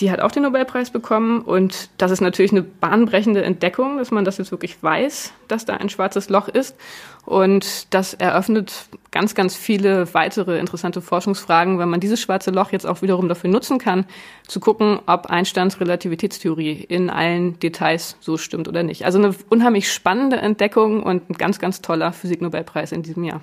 Die 0.00 0.10
hat 0.10 0.20
auch 0.20 0.30
den 0.30 0.42
Nobelpreis 0.42 0.90
bekommen 0.90 1.40
und 1.40 1.88
das 1.96 2.10
ist 2.10 2.20
natürlich 2.20 2.52
eine 2.52 2.60
bahnbrechende 2.62 3.42
Entdeckung, 3.42 3.96
dass 3.96 4.10
man 4.10 4.26
das 4.26 4.36
jetzt 4.36 4.50
wirklich 4.50 4.82
weiß, 4.82 5.32
dass 5.48 5.64
da 5.64 5.74
ein 5.78 5.88
schwarzes 5.88 6.28
Loch 6.28 6.48
ist. 6.48 6.76
Und 7.24 7.92
das 7.94 8.12
eröffnet 8.12 8.88
ganz, 9.10 9.34
ganz 9.34 9.56
viele 9.56 10.12
weitere 10.12 10.58
interessante 10.58 11.00
Forschungsfragen, 11.00 11.78
wenn 11.78 11.88
man 11.88 12.00
dieses 12.00 12.20
schwarze 12.20 12.50
Loch 12.50 12.72
jetzt 12.72 12.86
auch 12.86 13.00
wiederum 13.00 13.26
dafür 13.28 13.48
nutzen 13.48 13.78
kann, 13.78 14.04
zu 14.46 14.60
gucken, 14.60 15.00
ob 15.06 15.26
Einsteins 15.26 15.80
Relativitätstheorie 15.80 16.72
in 16.72 17.08
allen 17.08 17.58
Details 17.58 18.16
so 18.20 18.36
stimmt 18.36 18.68
oder 18.68 18.82
nicht. 18.82 19.06
Also 19.06 19.18
eine 19.18 19.34
unheimlich 19.48 19.90
spannende 19.90 20.36
Entdeckung 20.36 21.02
und 21.02 21.30
ein 21.30 21.34
ganz, 21.34 21.58
ganz 21.58 21.80
toller 21.80 22.12
Physiknobelpreis 22.12 22.92
in 22.92 23.02
diesem 23.02 23.24
Jahr. 23.24 23.40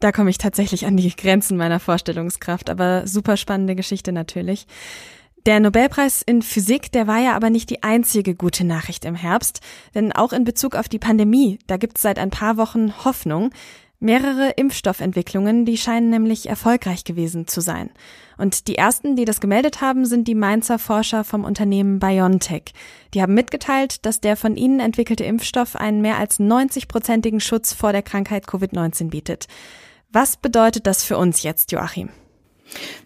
Da 0.00 0.12
komme 0.12 0.30
ich 0.30 0.38
tatsächlich 0.38 0.86
an 0.86 0.96
die 0.96 1.14
Grenzen 1.14 1.56
meiner 1.56 1.80
Vorstellungskraft, 1.80 2.68
aber 2.68 3.06
super 3.06 3.36
spannende 3.36 3.74
Geschichte 3.74 4.12
natürlich. 4.12 4.66
Der 5.46 5.60
Nobelpreis 5.60 6.22
in 6.22 6.42
Physik, 6.42 6.90
der 6.90 7.06
war 7.06 7.20
ja 7.20 7.36
aber 7.36 7.50
nicht 7.50 7.70
die 7.70 7.84
einzige 7.84 8.34
gute 8.34 8.64
Nachricht 8.64 9.04
im 9.04 9.14
Herbst, 9.14 9.60
denn 9.94 10.12
auch 10.12 10.32
in 10.32 10.42
Bezug 10.42 10.74
auf 10.74 10.88
die 10.88 10.98
Pandemie, 10.98 11.60
da 11.68 11.76
gibt 11.76 11.98
es 11.98 12.02
seit 12.02 12.18
ein 12.18 12.30
paar 12.30 12.56
Wochen 12.56 12.92
Hoffnung. 13.04 13.50
Mehrere 13.98 14.50
Impfstoffentwicklungen, 14.50 15.64
die 15.64 15.78
scheinen 15.78 16.10
nämlich 16.10 16.48
erfolgreich 16.48 17.04
gewesen 17.04 17.46
zu 17.46 17.62
sein. 17.62 17.88
Und 18.36 18.68
die 18.68 18.76
ersten, 18.76 19.16
die 19.16 19.24
das 19.24 19.40
gemeldet 19.40 19.80
haben, 19.80 20.04
sind 20.04 20.28
die 20.28 20.34
Mainzer 20.34 20.78
Forscher 20.78 21.24
vom 21.24 21.44
Unternehmen 21.44 21.98
BioNTech. 21.98 22.74
Die 23.14 23.22
haben 23.22 23.32
mitgeteilt, 23.32 24.04
dass 24.04 24.20
der 24.20 24.36
von 24.36 24.56
ihnen 24.56 24.80
entwickelte 24.80 25.24
Impfstoff 25.24 25.76
einen 25.76 26.02
mehr 26.02 26.18
als 26.18 26.38
90-prozentigen 26.38 27.40
Schutz 27.40 27.72
vor 27.72 27.92
der 27.92 28.02
Krankheit 28.02 28.46
Covid-19 28.46 29.08
bietet. 29.08 29.46
Was 30.16 30.38
bedeutet 30.38 30.86
das 30.86 31.04
für 31.04 31.18
uns 31.18 31.42
jetzt, 31.42 31.72
Joachim? 31.72 32.08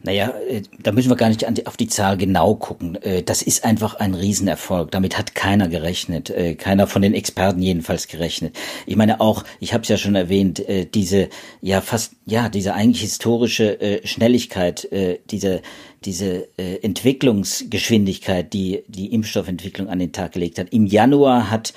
Naja, 0.04 0.32
äh, 0.48 0.62
da 0.78 0.92
müssen 0.92 1.10
wir 1.10 1.16
gar 1.16 1.28
nicht 1.28 1.66
auf 1.66 1.76
die 1.76 1.88
Zahl 1.88 2.16
genau 2.16 2.54
gucken. 2.54 3.02
Äh, 3.02 3.24
das 3.24 3.42
ist 3.42 3.64
einfach 3.64 3.96
ein 3.96 4.14
Riesenerfolg. 4.14 4.92
Damit 4.92 5.18
hat 5.18 5.34
keiner 5.34 5.66
gerechnet. 5.66 6.30
Äh, 6.30 6.54
keiner 6.54 6.86
von 6.86 7.02
den 7.02 7.12
Experten 7.12 7.62
jedenfalls 7.62 8.06
gerechnet. 8.06 8.56
Ich 8.86 8.94
meine 8.94 9.20
auch, 9.20 9.42
ich 9.58 9.74
habe 9.74 9.82
es 9.82 9.88
ja 9.88 9.96
schon 9.96 10.14
erwähnt, 10.14 10.62
diese 10.94 11.30
ja 11.60 11.80
fast, 11.80 12.12
ja, 12.26 12.48
diese 12.48 12.74
eigentlich 12.74 13.02
historische 13.02 14.02
Schnelligkeit, 14.04 14.88
diese, 15.32 15.62
diese 16.04 16.46
Entwicklungsgeschwindigkeit, 16.56 18.52
die 18.52 18.84
die 18.86 19.12
Impfstoffentwicklung 19.12 19.88
an 19.88 19.98
den 19.98 20.12
Tag 20.12 20.30
gelegt 20.30 20.60
hat. 20.60 20.68
Im 20.70 20.86
Januar 20.86 21.50
hat 21.50 21.74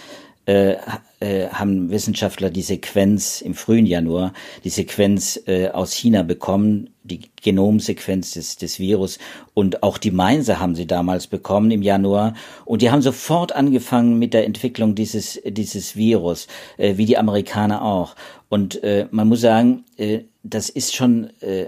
äh, 1.24 1.48
haben 1.48 1.90
Wissenschaftler 1.90 2.50
die 2.50 2.62
Sequenz 2.62 3.40
im 3.40 3.54
frühen 3.54 3.86
Januar, 3.86 4.34
die 4.66 4.70
Sequenz 4.70 5.40
äh, 5.48 5.70
aus 5.70 5.94
China 5.94 6.22
bekommen, 6.24 6.90
die 7.04 7.22
Genomsequenz 7.42 8.32
des, 8.32 8.58
des 8.58 8.78
Virus 8.78 9.20
und 9.54 9.84
auch 9.84 9.98
die 9.98 10.12
Mainzer 10.12 10.60
haben 10.60 10.76
sie 10.76 10.86
damals 10.86 11.28
bekommen 11.28 11.72
im 11.72 11.82
Januar 11.82 12.34
und 12.66 12.82
die 12.82 12.92
haben 12.92 13.02
sofort 13.02 13.54
angefangen 13.54 14.20
mit 14.20 14.34
der 14.34 14.46
Entwicklung 14.46 14.96
dieses, 14.96 15.40
dieses 15.46 15.96
Virus, 15.96 16.48
äh, 16.78 16.98
wie 16.98 17.06
die 17.06 17.18
Amerikaner 17.18 17.84
auch. 17.84 18.16
Und 18.50 18.84
äh, 18.84 19.08
man 19.12 19.30
muss 19.30 19.42
sagen, 19.42 19.86
äh, 19.98 20.24
das 20.44 20.70
ist 20.70 20.94
schon 20.94 21.30
äh, 21.40 21.68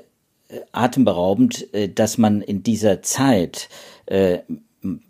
atemberaubend, 0.73 1.73
äh, 1.73 1.87
dass 1.87 2.17
man 2.17 2.41
in 2.41 2.61
dieser 2.61 3.01
Zeit 3.01 3.69
äh, 4.05 4.39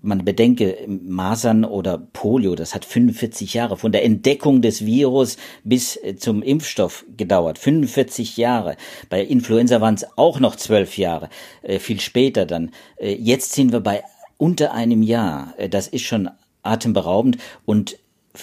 man 0.02 0.26
bedenke, 0.26 0.78
Masern 0.88 1.66
oder 1.66 1.98
Polio, 1.98 2.56
das 2.56 2.74
hat 2.74 2.86
45 2.86 3.54
Jahre 3.54 3.78
von 3.78 3.92
der 3.92 4.04
Entdeckung 4.04 4.62
des 4.62 4.86
Virus 4.86 5.38
bis 5.64 5.98
äh, 5.98 6.16
zum 6.16 6.42
Impfstoff 6.42 7.06
gedauert. 7.18 7.58
45 7.58 8.38
Jahre. 8.38 8.78
Bei 9.10 9.22
Influenza 9.22 9.82
waren 9.82 9.96
es 9.96 10.06
auch 10.18 10.40
noch 10.40 10.56
zwölf 10.56 10.98
Jahre, 10.98 11.30
äh, 11.62 11.80
viel 11.80 12.00
später 12.00 12.46
dann. 12.46 12.72
Äh, 12.98 13.16
jetzt 13.16 13.54
sind 13.54 13.72
wir 13.72 13.82
bei 13.82 14.04
unter 14.38 14.74
einem 14.74 15.02
Jahr. 15.02 15.54
Das 15.70 15.88
ist 15.88 16.04
schon 16.04 16.30
atemberaubend 16.64 17.38
und 17.66 17.98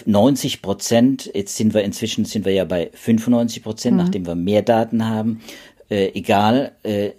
90 0.07 0.63
Prozent, 0.63 1.31
jetzt 1.35 1.57
sind 1.57 1.75
wir 1.75 1.83
inzwischen 1.83 2.25
sind 2.25 2.47
wir 2.47 2.53
ja 2.53 2.65
bei 2.65 2.91
95 2.95 3.63
Prozent, 3.63 3.97
mhm. 3.97 4.03
nachdem 4.03 4.27
wir 4.27 4.35
mehr 4.35 4.63
Daten 4.63 5.09
haben. 5.09 5.43
Äh, 5.91 6.13
egal, 6.15 6.73
äh, 6.83 7.11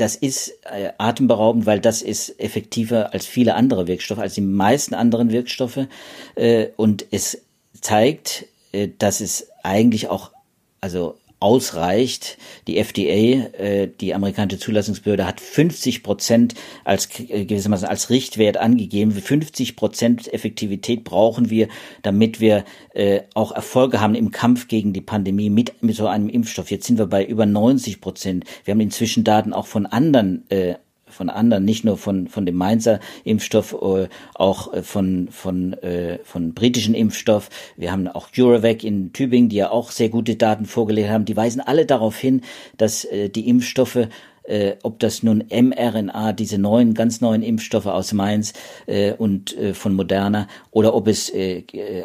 das 0.00 0.16
ist 0.16 0.58
äh, 0.64 0.92
atemberaubend, 0.98 1.66
weil 1.66 1.80
das 1.80 2.02
ist 2.02 2.40
effektiver 2.40 3.12
als 3.12 3.26
viele 3.26 3.54
andere 3.54 3.86
Wirkstoffe, 3.86 4.18
als 4.18 4.34
die 4.34 4.40
meisten 4.40 4.94
anderen 4.94 5.30
Wirkstoffe. 5.30 5.86
Äh, 6.34 6.68
und 6.76 7.06
es 7.10 7.42
zeigt, 7.80 8.46
äh, 8.72 8.88
dass 8.98 9.20
es 9.20 9.48
eigentlich 9.62 10.08
auch, 10.08 10.32
also 10.80 11.16
ausreicht. 11.40 12.38
Die 12.66 12.78
FDA, 12.78 13.48
äh, 13.58 13.88
die 14.00 14.14
amerikanische 14.14 14.58
Zulassungsbehörde, 14.58 15.26
hat 15.26 15.40
50 15.40 16.02
Prozent 16.02 16.54
als 16.84 17.08
äh, 17.20 17.44
gewissermaßen 17.44 17.88
als 17.88 18.10
Richtwert 18.10 18.56
angegeben. 18.56 19.12
50 19.12 19.76
Prozent 19.76 20.32
Effektivität 20.32 21.04
brauchen 21.04 21.50
wir, 21.50 21.68
damit 22.02 22.40
wir 22.40 22.64
äh, 22.94 23.20
auch 23.34 23.52
Erfolge 23.52 24.00
haben 24.00 24.14
im 24.14 24.30
Kampf 24.30 24.68
gegen 24.68 24.92
die 24.92 25.00
Pandemie 25.00 25.50
mit, 25.50 25.82
mit 25.82 25.96
so 25.96 26.06
einem 26.06 26.28
Impfstoff. 26.28 26.70
Jetzt 26.70 26.86
sind 26.86 26.98
wir 26.98 27.06
bei 27.06 27.24
über 27.24 27.46
90 27.46 28.00
Prozent. 28.00 28.44
Wir 28.64 28.72
haben 28.72 28.80
inzwischen 28.80 29.24
Daten 29.24 29.52
auch 29.52 29.66
von 29.66 29.86
anderen 29.86 30.48
äh, 30.50 30.74
von 31.18 31.30
anderen, 31.30 31.64
nicht 31.64 31.84
nur 31.84 31.98
von, 31.98 32.28
von 32.28 32.46
dem 32.46 32.54
Mainzer 32.54 33.00
Impfstoff, 33.24 33.72
äh, 33.72 34.08
auch 34.34 34.72
äh, 34.72 34.82
von, 34.82 35.28
von, 35.30 35.72
äh, 35.74 36.20
von 36.22 36.54
britischen 36.54 36.94
Impfstoff. 36.94 37.50
Wir 37.76 37.90
haben 37.90 38.06
auch 38.06 38.28
CureVac 38.30 38.84
in 38.84 39.12
Tübingen, 39.12 39.48
die 39.48 39.56
ja 39.56 39.70
auch 39.70 39.90
sehr 39.90 40.10
gute 40.10 40.36
Daten 40.36 40.64
vorgelegt 40.64 41.10
haben. 41.10 41.24
Die 41.24 41.36
weisen 41.36 41.60
alle 41.60 41.86
darauf 41.86 42.16
hin, 42.16 42.42
dass 42.76 43.04
äh, 43.04 43.28
die 43.28 43.48
Impfstoffe 43.48 44.08
äh, 44.44 44.76
ob 44.82 44.98
das 44.98 45.22
nun 45.22 45.44
mRNA, 45.50 46.32
diese 46.32 46.56
neuen, 46.56 46.94
ganz 46.94 47.20
neuen 47.20 47.42
Impfstoffe 47.42 47.84
aus 47.84 48.14
Mainz 48.14 48.54
äh, 48.86 49.12
und 49.12 49.54
äh, 49.58 49.74
von 49.74 49.92
Moderna, 49.92 50.48
oder 50.70 50.94
ob 50.94 51.06
es 51.06 51.30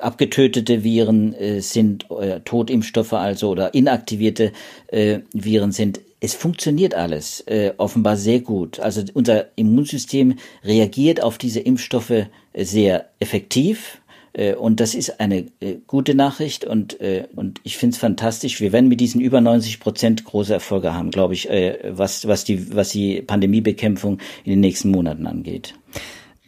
abgetötete 0.01 0.83
Viren 0.83 1.35
sind, 1.59 2.07
Totimpfstoffe 2.43 3.13
also 3.13 3.49
oder 3.49 3.73
inaktivierte 3.73 4.51
Viren 4.91 5.71
sind, 5.71 6.01
es 6.23 6.35
funktioniert 6.35 6.95
alles 6.95 7.41
äh, 7.47 7.73
offenbar 7.75 8.15
sehr 8.15 8.39
gut. 8.39 8.79
Also 8.79 9.03
unser 9.13 9.47
Immunsystem 9.57 10.35
reagiert 10.63 11.21
auf 11.21 11.37
diese 11.37 11.59
Impfstoffe 11.59 12.11
äh, 12.11 12.27
sehr 12.53 13.09
effektiv. 13.19 14.01
Äh, 14.31 14.55
und 14.55 14.79
das 14.79 14.95
ist 14.95 15.19
eine 15.19 15.47
äh, 15.59 15.79
gute 15.85 16.15
Nachricht 16.15 16.63
und, 16.63 17.01
äh, 17.01 17.27
und 17.35 17.59
ich 17.65 17.75
finde 17.75 17.95
es 17.95 17.99
fantastisch. 17.99 18.61
Wir 18.61 18.71
werden 18.71 18.87
mit 18.87 19.01
diesen 19.01 19.19
über 19.19 19.41
90 19.41 19.81
Prozent 19.81 20.23
große 20.23 20.53
Erfolge 20.53 20.93
haben, 20.93 21.11
glaube 21.11 21.33
ich, 21.33 21.49
was, 21.89 22.25
was, 22.25 22.45
die, 22.45 22.73
was 22.73 22.89
die 22.89 23.21
Pandemiebekämpfung 23.21 24.19
in 24.45 24.51
den 24.51 24.61
nächsten 24.61 24.91
Monaten 24.91 25.27
angeht. 25.27 25.73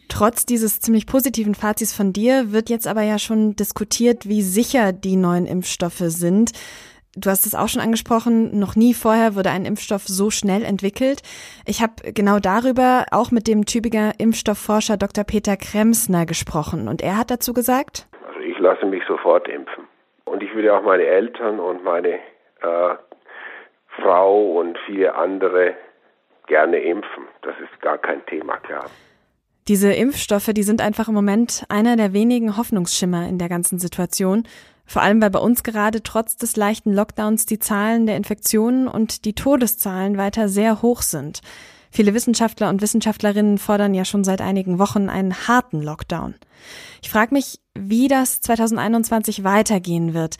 Trotz 0.08 0.46
dieses 0.46 0.80
ziemlich 0.80 1.04
positiven 1.04 1.54
Fazits 1.54 1.92
von 1.92 2.14
dir 2.14 2.50
wird 2.50 2.70
jetzt 2.70 2.86
aber 2.86 3.02
ja 3.02 3.18
schon 3.18 3.56
diskutiert, 3.56 4.26
wie 4.26 4.40
sicher 4.40 4.94
die 4.94 5.16
neuen 5.16 5.44
Impfstoffe 5.44 6.04
sind. 6.06 6.52
Du 7.18 7.30
hast 7.30 7.46
es 7.46 7.54
auch 7.54 7.68
schon 7.68 7.80
angesprochen, 7.80 8.58
noch 8.58 8.76
nie 8.76 8.92
vorher 8.92 9.34
wurde 9.34 9.50
ein 9.50 9.64
Impfstoff 9.64 10.02
so 10.06 10.30
schnell 10.30 10.62
entwickelt. 10.62 11.22
Ich 11.66 11.80
habe 11.80 12.12
genau 12.12 12.40
darüber 12.40 13.06
auch 13.10 13.30
mit 13.30 13.48
dem 13.48 13.64
Tübinger 13.64 14.12
Impfstoffforscher 14.18 14.98
Dr. 14.98 15.24
Peter 15.24 15.56
Kremsner 15.56 16.26
gesprochen 16.26 16.88
und 16.88 17.00
er 17.00 17.16
hat 17.16 17.30
dazu 17.30 17.54
gesagt, 17.54 18.06
also 18.28 18.40
ich 18.40 18.58
lasse 18.58 18.84
mich 18.84 19.02
sofort 19.08 19.48
impfen. 19.48 19.84
Und 20.26 20.42
ich 20.42 20.54
würde 20.54 20.74
auch 20.74 20.82
meine 20.82 21.04
Eltern 21.04 21.58
und 21.58 21.82
meine 21.84 22.16
äh, 22.60 22.94
Frau 23.96 24.52
und 24.58 24.78
viele 24.84 25.14
andere 25.14 25.74
gerne 26.46 26.78
impfen. 26.78 27.24
Das 27.40 27.54
ist 27.60 27.80
gar 27.80 27.96
kein 27.96 28.24
Thema, 28.26 28.58
klar. 28.58 28.90
Diese 29.68 29.92
Impfstoffe, 29.92 30.50
die 30.52 30.62
sind 30.62 30.80
einfach 30.80 31.08
im 31.08 31.14
Moment 31.14 31.64
einer 31.68 31.96
der 31.96 32.12
wenigen 32.12 32.56
Hoffnungsschimmer 32.56 33.28
in 33.28 33.38
der 33.38 33.48
ganzen 33.48 33.80
Situation. 33.80 34.44
Vor 34.84 35.02
allem, 35.02 35.20
weil 35.20 35.30
bei 35.30 35.40
uns 35.40 35.64
gerade 35.64 36.04
trotz 36.04 36.36
des 36.36 36.54
leichten 36.54 36.92
Lockdowns 36.92 37.46
die 37.46 37.58
Zahlen 37.58 38.06
der 38.06 38.16
Infektionen 38.16 38.86
und 38.86 39.24
die 39.24 39.34
Todeszahlen 39.34 40.16
weiter 40.16 40.48
sehr 40.48 40.82
hoch 40.82 41.02
sind. 41.02 41.40
Viele 41.90 42.14
Wissenschaftler 42.14 42.68
und 42.68 42.80
Wissenschaftlerinnen 42.80 43.58
fordern 43.58 43.94
ja 43.94 44.04
schon 44.04 44.22
seit 44.22 44.40
einigen 44.40 44.78
Wochen 44.78 45.08
einen 45.08 45.48
harten 45.48 45.82
Lockdown. 45.82 46.36
Ich 47.02 47.10
frage 47.10 47.34
mich, 47.34 47.58
wie 47.74 48.06
das 48.06 48.40
2021 48.42 49.42
weitergehen 49.42 50.14
wird. 50.14 50.36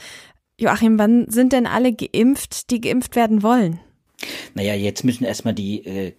Joachim, 0.59 0.99
wann 0.99 1.29
sind 1.29 1.53
denn 1.53 1.67
alle 1.67 1.93
geimpft, 1.93 2.71
die 2.71 2.81
geimpft 2.81 3.17
werden 3.17 3.43
wollen? 3.43 3.81
Naja, 4.55 4.75
jetzt 4.75 5.05
müssen 5.05 5.25
erstmal 5.25 5.55
die 5.55 5.85
äh, 5.85 6.13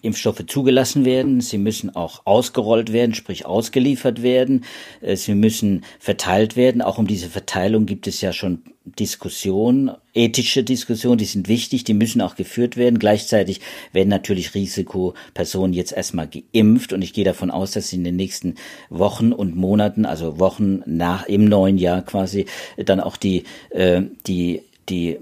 Impfstoffe 0.00 0.44
zugelassen 0.46 1.04
werden. 1.04 1.40
Sie 1.40 1.58
müssen 1.58 1.94
auch 1.94 2.22
ausgerollt 2.24 2.92
werden, 2.92 3.14
sprich 3.14 3.44
ausgeliefert 3.44 4.22
werden. 4.22 4.64
Äh, 5.02 5.16
sie 5.16 5.34
müssen 5.34 5.84
verteilt 5.98 6.56
werden. 6.56 6.80
Auch 6.80 6.98
um 6.98 7.06
diese 7.06 7.28
Verteilung 7.28 7.84
gibt 7.84 8.06
es 8.06 8.20
ja 8.20 8.32
schon 8.32 8.62
Diskussionen, 8.86 9.92
ethische 10.12 10.62
Diskussionen, 10.62 11.16
die 11.16 11.24
sind 11.24 11.48
wichtig, 11.48 11.84
die 11.84 11.94
müssen 11.94 12.20
auch 12.20 12.36
geführt 12.36 12.76
werden. 12.76 12.98
Gleichzeitig 12.98 13.60
werden 13.92 14.10
natürlich 14.10 14.54
Risikopersonen 14.54 15.72
jetzt 15.72 15.92
erstmal 15.92 16.28
geimpft 16.28 16.92
und 16.92 17.00
ich 17.00 17.14
gehe 17.14 17.24
davon 17.24 17.50
aus, 17.50 17.70
dass 17.70 17.88
sie 17.88 17.96
in 17.96 18.04
den 18.04 18.16
nächsten 18.16 18.56
Wochen 18.90 19.32
und 19.32 19.56
Monaten, 19.56 20.04
also 20.04 20.38
Wochen 20.38 20.82
nach 20.84 21.26
im 21.26 21.46
neuen 21.46 21.78
Jahr 21.78 22.02
quasi, 22.02 22.44
dann 22.76 23.00
auch 23.00 23.16
die, 23.16 23.44
äh, 23.70 24.02
die 24.26 24.60
die 24.88 25.18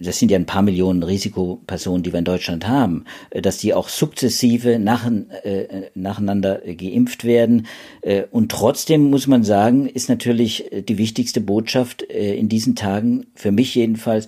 das 0.00 0.18
sind 0.18 0.30
ja 0.30 0.38
ein 0.38 0.46
paar 0.46 0.62
Millionen 0.62 1.02
Risikopersonen, 1.02 2.02
die 2.02 2.12
wir 2.12 2.18
in 2.18 2.24
Deutschland 2.24 2.66
haben, 2.66 3.04
äh, 3.30 3.42
dass 3.42 3.58
die 3.58 3.74
auch 3.74 3.88
sukzessive 3.88 4.78
nach, 4.78 5.10
äh, 5.44 5.90
nacheinander 5.94 6.60
geimpft 6.60 7.24
werden. 7.24 7.66
Äh, 8.02 8.24
und 8.30 8.50
trotzdem 8.50 9.10
muss 9.10 9.26
man 9.26 9.44
sagen, 9.44 9.86
ist 9.86 10.08
natürlich 10.08 10.70
die 10.88 10.98
wichtigste 10.98 11.40
Botschaft 11.40 12.02
äh, 12.10 12.34
in 12.34 12.48
diesen 12.48 12.76
Tagen, 12.76 13.26
für 13.34 13.52
mich 13.52 13.74
jedenfalls, 13.74 14.26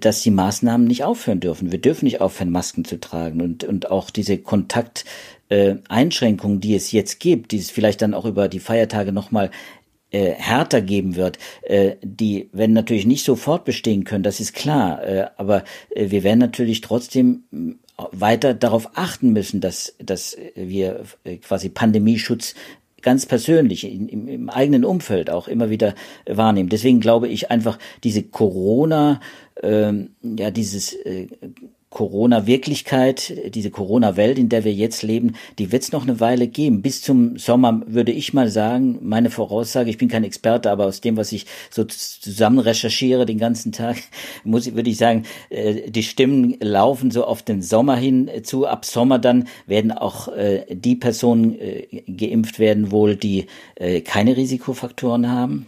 dass 0.00 0.22
die 0.22 0.30
Maßnahmen 0.30 0.86
nicht 0.86 1.04
aufhören 1.04 1.40
dürfen. 1.40 1.72
Wir 1.72 1.80
dürfen 1.80 2.04
nicht 2.04 2.20
aufhören, 2.20 2.50
Masken 2.50 2.84
zu 2.84 3.00
tragen 3.00 3.40
und, 3.40 3.64
und 3.64 3.90
auch 3.90 4.10
diese 4.10 4.36
Kontakt, 4.36 5.06
äh, 5.48 5.76
Einschränkungen, 5.88 6.60
die 6.60 6.74
es 6.74 6.92
jetzt 6.92 7.20
gibt, 7.20 7.52
die 7.52 7.58
es 7.58 7.70
vielleicht 7.70 8.02
dann 8.02 8.14
auch 8.14 8.26
über 8.26 8.48
die 8.48 8.60
Feiertage 8.60 9.12
nochmal 9.12 9.50
äh, 10.10 10.32
härter 10.32 10.80
geben 10.80 11.16
wird, 11.16 11.38
äh, 11.62 11.96
die 12.02 12.48
werden 12.52 12.72
natürlich 12.72 13.06
nicht 13.06 13.24
sofort 13.24 13.64
bestehen 13.64 14.04
können, 14.04 14.22
das 14.22 14.40
ist 14.40 14.54
klar, 14.54 15.04
äh, 15.04 15.26
aber 15.36 15.64
äh, 15.90 16.10
wir 16.10 16.22
werden 16.24 16.38
natürlich 16.38 16.80
trotzdem 16.80 17.44
äh, 17.52 17.74
weiter 18.12 18.54
darauf 18.54 18.90
achten 18.94 19.32
müssen, 19.32 19.60
dass, 19.60 19.94
dass 19.98 20.36
wir 20.54 21.02
äh, 21.24 21.36
quasi 21.36 21.68
Pandemieschutz 21.68 22.54
ganz 23.02 23.26
persönlich 23.26 23.84
im, 23.84 24.28
im 24.28 24.50
eigenen 24.50 24.84
Umfeld 24.84 25.30
auch 25.30 25.46
immer 25.46 25.70
wieder 25.70 25.94
wahrnehmen. 26.26 26.68
Deswegen 26.68 27.00
glaube 27.00 27.28
ich 27.28 27.50
einfach 27.50 27.78
diese 28.02 28.22
Corona, 28.22 29.20
ähm, 29.62 30.10
ja 30.22 30.50
dieses 30.50 30.94
äh, 30.94 31.28
Corona-Wirklichkeit, 31.90 33.54
diese 33.54 33.70
Corona-Welt, 33.70 34.38
in 34.38 34.50
der 34.50 34.64
wir 34.64 34.74
jetzt 34.74 35.02
leben, 35.02 35.34
die 35.58 35.72
wird 35.72 35.82
es 35.82 35.92
noch 35.92 36.02
eine 36.02 36.20
Weile 36.20 36.46
geben. 36.46 36.82
Bis 36.82 37.00
zum 37.00 37.38
Sommer 37.38 37.82
würde 37.86 38.12
ich 38.12 38.34
mal 38.34 38.48
sagen, 38.50 38.98
meine 39.02 39.30
Voraussage, 39.30 39.88
ich 39.88 39.96
bin 39.96 40.08
kein 40.08 40.24
Experte, 40.24 40.70
aber 40.70 40.84
aus 40.84 41.00
dem, 41.00 41.16
was 41.16 41.32
ich 41.32 41.46
so 41.70 41.84
zusammen 41.84 42.58
recherchiere 42.58 43.24
den 43.24 43.38
ganzen 43.38 43.72
Tag, 43.72 43.96
muss 44.44 44.74
würde 44.74 44.90
ich 44.90 44.98
sagen, 44.98 45.24
äh, 45.48 45.90
die 45.90 46.02
Stimmen 46.02 46.56
laufen 46.60 47.10
so 47.10 47.24
auf 47.24 47.42
den 47.42 47.62
Sommer 47.62 47.96
hin 47.96 48.30
zu. 48.42 48.66
Ab 48.66 48.84
Sommer 48.84 49.18
dann 49.18 49.48
werden 49.66 49.92
auch 49.92 50.28
äh, 50.28 50.66
die 50.68 50.96
Personen 50.96 51.58
äh, 51.58 51.86
geimpft 52.06 52.58
werden 52.58 52.90
wohl, 52.90 53.16
die 53.16 53.46
keine 54.04 54.36
Risikofaktoren 54.36 55.30
haben 55.30 55.66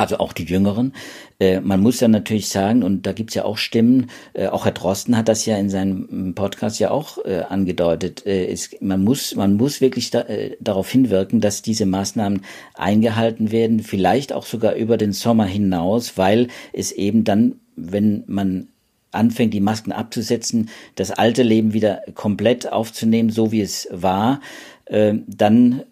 also 0.00 0.18
auch 0.18 0.32
die 0.32 0.44
Jüngeren. 0.44 0.94
Äh, 1.38 1.60
man 1.60 1.80
muss 1.80 2.00
ja 2.00 2.08
natürlich 2.08 2.48
sagen, 2.48 2.82
und 2.82 3.06
da 3.06 3.12
gibt's 3.12 3.34
ja 3.34 3.44
auch 3.44 3.58
Stimmen, 3.58 4.10
äh, 4.32 4.46
auch 4.46 4.64
Herr 4.64 4.72
Drosten 4.72 5.16
hat 5.16 5.28
das 5.28 5.44
ja 5.44 5.58
in 5.58 5.68
seinem 5.68 6.34
Podcast 6.34 6.80
ja 6.80 6.90
auch 6.90 7.18
äh, 7.24 7.42
angedeutet, 7.48 8.24
es, 8.24 8.70
man, 8.80 9.04
muss, 9.04 9.34
man 9.34 9.56
muss 9.56 9.80
wirklich 9.80 10.10
da, 10.10 10.24
darauf 10.60 10.90
hinwirken, 10.90 11.40
dass 11.40 11.62
diese 11.62 11.84
Maßnahmen 11.84 12.42
eingehalten 12.74 13.52
werden, 13.52 13.80
vielleicht 13.80 14.32
auch 14.32 14.46
sogar 14.46 14.74
über 14.74 14.96
den 14.96 15.12
Sommer 15.12 15.44
hinaus, 15.44 16.16
weil 16.16 16.48
es 16.72 16.92
eben 16.92 17.24
dann, 17.24 17.56
wenn 17.76 18.24
man 18.26 18.68
anfängt, 19.10 19.52
die 19.52 19.60
Masken 19.60 19.92
abzusetzen, 19.92 20.70
das 20.94 21.10
alte 21.10 21.42
Leben 21.42 21.72
wieder 21.72 22.02
komplett 22.14 22.70
aufzunehmen, 22.72 23.30
so 23.30 23.52
wie 23.52 23.60
es 23.60 23.88
war, 23.90 24.40
dann 24.86 25.82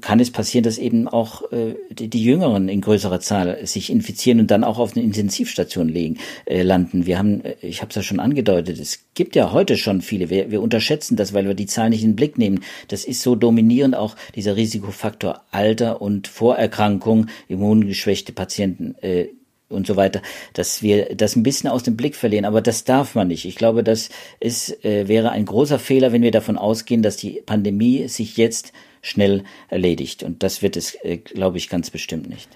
kann 0.00 0.20
es 0.20 0.30
passieren, 0.30 0.64
dass 0.64 0.78
eben 0.78 1.08
auch 1.08 1.50
äh, 1.52 1.74
die, 1.90 2.08
die, 2.08 2.22
Jüngeren 2.22 2.68
in 2.68 2.80
größerer 2.80 3.20
Zahl 3.20 3.66
sich 3.66 3.90
infizieren 3.90 4.40
und 4.40 4.50
dann 4.50 4.64
auch 4.64 4.78
auf 4.78 4.96
eine 4.96 5.04
Intensivstation 5.04 5.88
legen, 5.88 6.18
äh, 6.44 6.62
landen. 6.62 7.06
Wir 7.06 7.18
haben, 7.18 7.44
äh, 7.44 7.56
ich 7.62 7.80
habe 7.80 7.90
es 7.90 7.96
ja 7.96 8.02
schon 8.02 8.20
angedeutet, 8.20 8.78
es 8.78 9.04
gibt 9.14 9.36
ja 9.36 9.52
heute 9.52 9.76
schon 9.76 10.00
viele. 10.00 10.30
Wir, 10.30 10.50
wir 10.50 10.62
unterschätzen 10.62 11.16
das, 11.16 11.32
weil 11.32 11.46
wir 11.46 11.54
die 11.54 11.66
Zahlen 11.66 11.90
nicht 11.90 12.02
in 12.02 12.10
den 12.10 12.16
Blick 12.16 12.38
nehmen. 12.38 12.60
Das 12.88 13.04
ist 13.04 13.22
so 13.22 13.34
dominierend 13.34 13.94
auch 13.94 14.16
dieser 14.34 14.56
Risikofaktor 14.56 15.42
Alter 15.50 16.02
und 16.02 16.28
Vorerkrankung, 16.28 17.26
immungeschwächte 17.48 18.32
Patienten. 18.32 18.94
Äh, 19.02 19.28
und 19.72 19.86
so 19.86 19.96
weiter, 19.96 20.22
dass 20.52 20.82
wir 20.82 21.14
das 21.16 21.34
ein 21.34 21.42
bisschen 21.42 21.70
aus 21.70 21.82
dem 21.82 21.96
Blick 21.96 22.14
verlieren. 22.14 22.44
Aber 22.44 22.60
das 22.60 22.84
darf 22.84 23.14
man 23.14 23.28
nicht. 23.28 23.46
Ich 23.46 23.56
glaube, 23.56 23.82
das 23.82 24.10
ist, 24.38 24.84
äh, 24.84 25.08
wäre 25.08 25.30
ein 25.30 25.46
großer 25.46 25.78
Fehler, 25.78 26.12
wenn 26.12 26.22
wir 26.22 26.30
davon 26.30 26.58
ausgehen, 26.58 27.02
dass 27.02 27.16
die 27.16 27.42
Pandemie 27.44 28.06
sich 28.08 28.36
jetzt 28.36 28.72
schnell 29.02 29.44
erledigt. 29.68 30.22
Und 30.22 30.42
das 30.42 30.62
wird 30.62 30.76
es, 30.76 30.94
äh, 31.02 31.18
glaube 31.18 31.58
ich, 31.58 31.68
ganz 31.68 31.90
bestimmt 31.90 32.28
nicht. 32.28 32.48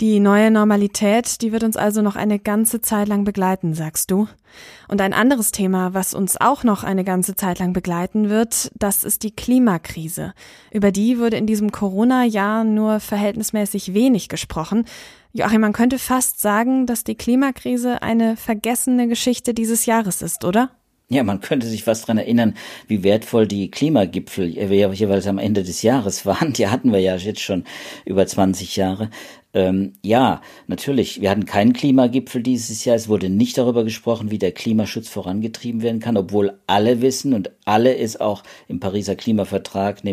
Die 0.00 0.18
neue 0.18 0.50
Normalität, 0.50 1.42
die 1.42 1.52
wird 1.52 1.62
uns 1.62 1.76
also 1.76 2.00
noch 2.00 2.16
eine 2.16 2.38
ganze 2.38 2.80
Zeit 2.80 3.06
lang 3.06 3.24
begleiten, 3.24 3.74
sagst 3.74 4.10
du. 4.10 4.28
Und 4.88 5.02
ein 5.02 5.12
anderes 5.12 5.52
Thema, 5.52 5.92
was 5.92 6.14
uns 6.14 6.40
auch 6.40 6.64
noch 6.64 6.84
eine 6.84 7.04
ganze 7.04 7.34
Zeit 7.36 7.58
lang 7.58 7.74
begleiten 7.74 8.30
wird, 8.30 8.72
das 8.78 9.04
ist 9.04 9.24
die 9.24 9.30
Klimakrise. 9.30 10.32
Über 10.72 10.90
die 10.90 11.18
wurde 11.18 11.36
in 11.36 11.46
diesem 11.46 11.70
Corona-Jahr 11.70 12.64
nur 12.64 12.98
verhältnismäßig 12.98 13.92
wenig 13.92 14.30
gesprochen. 14.30 14.86
Joachim, 15.34 15.60
man 15.60 15.74
könnte 15.74 15.98
fast 15.98 16.40
sagen, 16.40 16.86
dass 16.86 17.04
die 17.04 17.14
Klimakrise 17.14 18.02
eine 18.02 18.38
vergessene 18.38 19.06
Geschichte 19.06 19.52
dieses 19.52 19.84
Jahres 19.84 20.22
ist, 20.22 20.46
oder? 20.46 20.70
Ja, 21.12 21.24
man 21.24 21.40
könnte 21.40 21.66
sich 21.66 21.82
fast 21.82 22.06
dran 22.06 22.18
erinnern, 22.18 22.54
wie 22.86 23.02
wertvoll 23.02 23.48
die 23.48 23.68
Klimagipfel 23.68 24.46
jeweils 24.46 25.26
am 25.26 25.38
Ende 25.38 25.64
des 25.64 25.82
Jahres 25.82 26.24
waren. 26.26 26.52
Die 26.52 26.68
hatten 26.68 26.92
wir 26.92 27.00
ja 27.00 27.16
jetzt 27.16 27.40
schon 27.40 27.64
über 28.04 28.26
20 28.26 28.76
Jahre. 28.76 29.10
Ähm, 29.52 29.94
ja, 30.04 30.40
natürlich. 30.68 31.20
Wir 31.20 31.30
hatten 31.30 31.46
keinen 31.46 31.72
Klimagipfel 31.72 32.44
dieses 32.44 32.84
Jahr. 32.84 32.94
Es 32.94 33.08
wurde 33.08 33.28
nicht 33.28 33.58
darüber 33.58 33.82
gesprochen, 33.82 34.30
wie 34.30 34.38
der 34.38 34.52
Klimaschutz 34.52 35.08
vorangetrieben 35.08 35.82
werden 35.82 36.00
kann, 36.00 36.16
obwohl 36.16 36.60
alle 36.68 37.02
wissen 37.02 37.34
und 37.34 37.50
alle 37.64 37.92
ist 37.92 38.20
auch 38.20 38.44
im 38.68 38.78
Pariser 38.78 39.16
Klimavertrag 39.16 40.04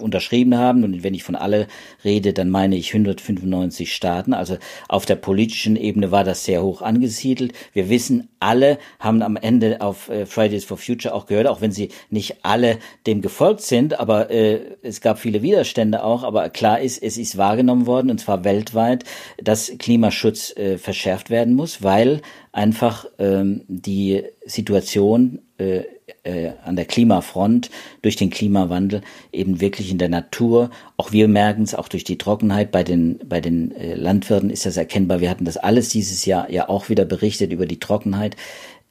unterschrieben 0.00 0.56
haben. 0.56 0.84
Und 0.84 1.02
wenn 1.02 1.14
ich 1.14 1.22
von 1.22 1.34
alle 1.34 1.66
rede, 2.04 2.32
dann 2.32 2.50
meine 2.50 2.76
ich 2.76 2.92
195 2.92 3.94
Staaten. 3.94 4.34
Also 4.34 4.56
auf 4.88 5.06
der 5.06 5.16
politischen 5.16 5.76
Ebene 5.76 6.10
war 6.10 6.24
das 6.24 6.44
sehr 6.44 6.62
hoch 6.62 6.82
angesiedelt. 6.82 7.52
Wir 7.72 7.88
wissen, 7.88 8.28
alle 8.40 8.78
haben 8.98 9.22
am 9.22 9.36
Ende 9.36 9.80
auf 9.80 10.08
äh, 10.08 10.26
Fridays 10.26 10.64
for 10.64 10.76
Future 10.76 11.14
auch 11.14 11.26
gehört, 11.26 11.46
auch 11.46 11.60
wenn 11.60 11.72
sie 11.72 11.90
nicht 12.10 12.44
alle 12.44 12.78
dem 13.06 13.22
gefolgt 13.22 13.62
sind. 13.62 13.98
Aber 13.98 14.30
äh, 14.30 14.60
es 14.82 15.00
gab 15.00 15.18
viele 15.18 15.42
Widerstände 15.42 16.02
auch. 16.02 16.22
Aber 16.22 16.48
klar 16.48 16.80
ist, 16.80 17.02
es 17.02 17.18
ist 17.18 17.36
wahrgenommen 17.36 17.86
worden, 17.86 18.10
und 18.10 18.18
zwar 18.18 18.44
weltweit, 18.44 19.04
dass 19.42 19.72
Klimaschutz 19.78 20.56
äh, 20.56 20.78
verschärft 20.78 21.30
werden 21.30 21.54
muss, 21.54 21.82
weil 21.82 22.22
einfach 22.52 23.06
ähm, 23.18 23.62
die 23.68 24.22
Situation 24.44 25.42
äh, 25.58 25.82
äh, 26.26 26.52
an 26.64 26.76
der 26.76 26.84
Klimafront 26.84 27.70
durch 28.02 28.16
den 28.16 28.30
Klimawandel 28.30 29.02
eben 29.32 29.60
wirklich 29.60 29.90
in 29.90 29.98
der 29.98 30.08
Natur. 30.08 30.70
Auch 30.96 31.12
wir 31.12 31.28
merken 31.28 31.62
es, 31.62 31.74
auch 31.74 31.88
durch 31.88 32.04
die 32.04 32.18
Trockenheit 32.18 32.70
bei 32.72 32.82
den, 32.82 33.18
bei 33.26 33.40
den 33.40 33.74
äh, 33.76 33.94
Landwirten 33.94 34.50
ist 34.50 34.66
das 34.66 34.76
erkennbar. 34.76 35.20
Wir 35.20 35.30
hatten 35.30 35.44
das 35.44 35.56
alles 35.56 35.88
dieses 35.88 36.24
Jahr 36.26 36.50
ja 36.50 36.68
auch 36.68 36.88
wieder 36.88 37.04
berichtet 37.04 37.52
über 37.52 37.66
die 37.66 37.80
Trockenheit. 37.80 38.36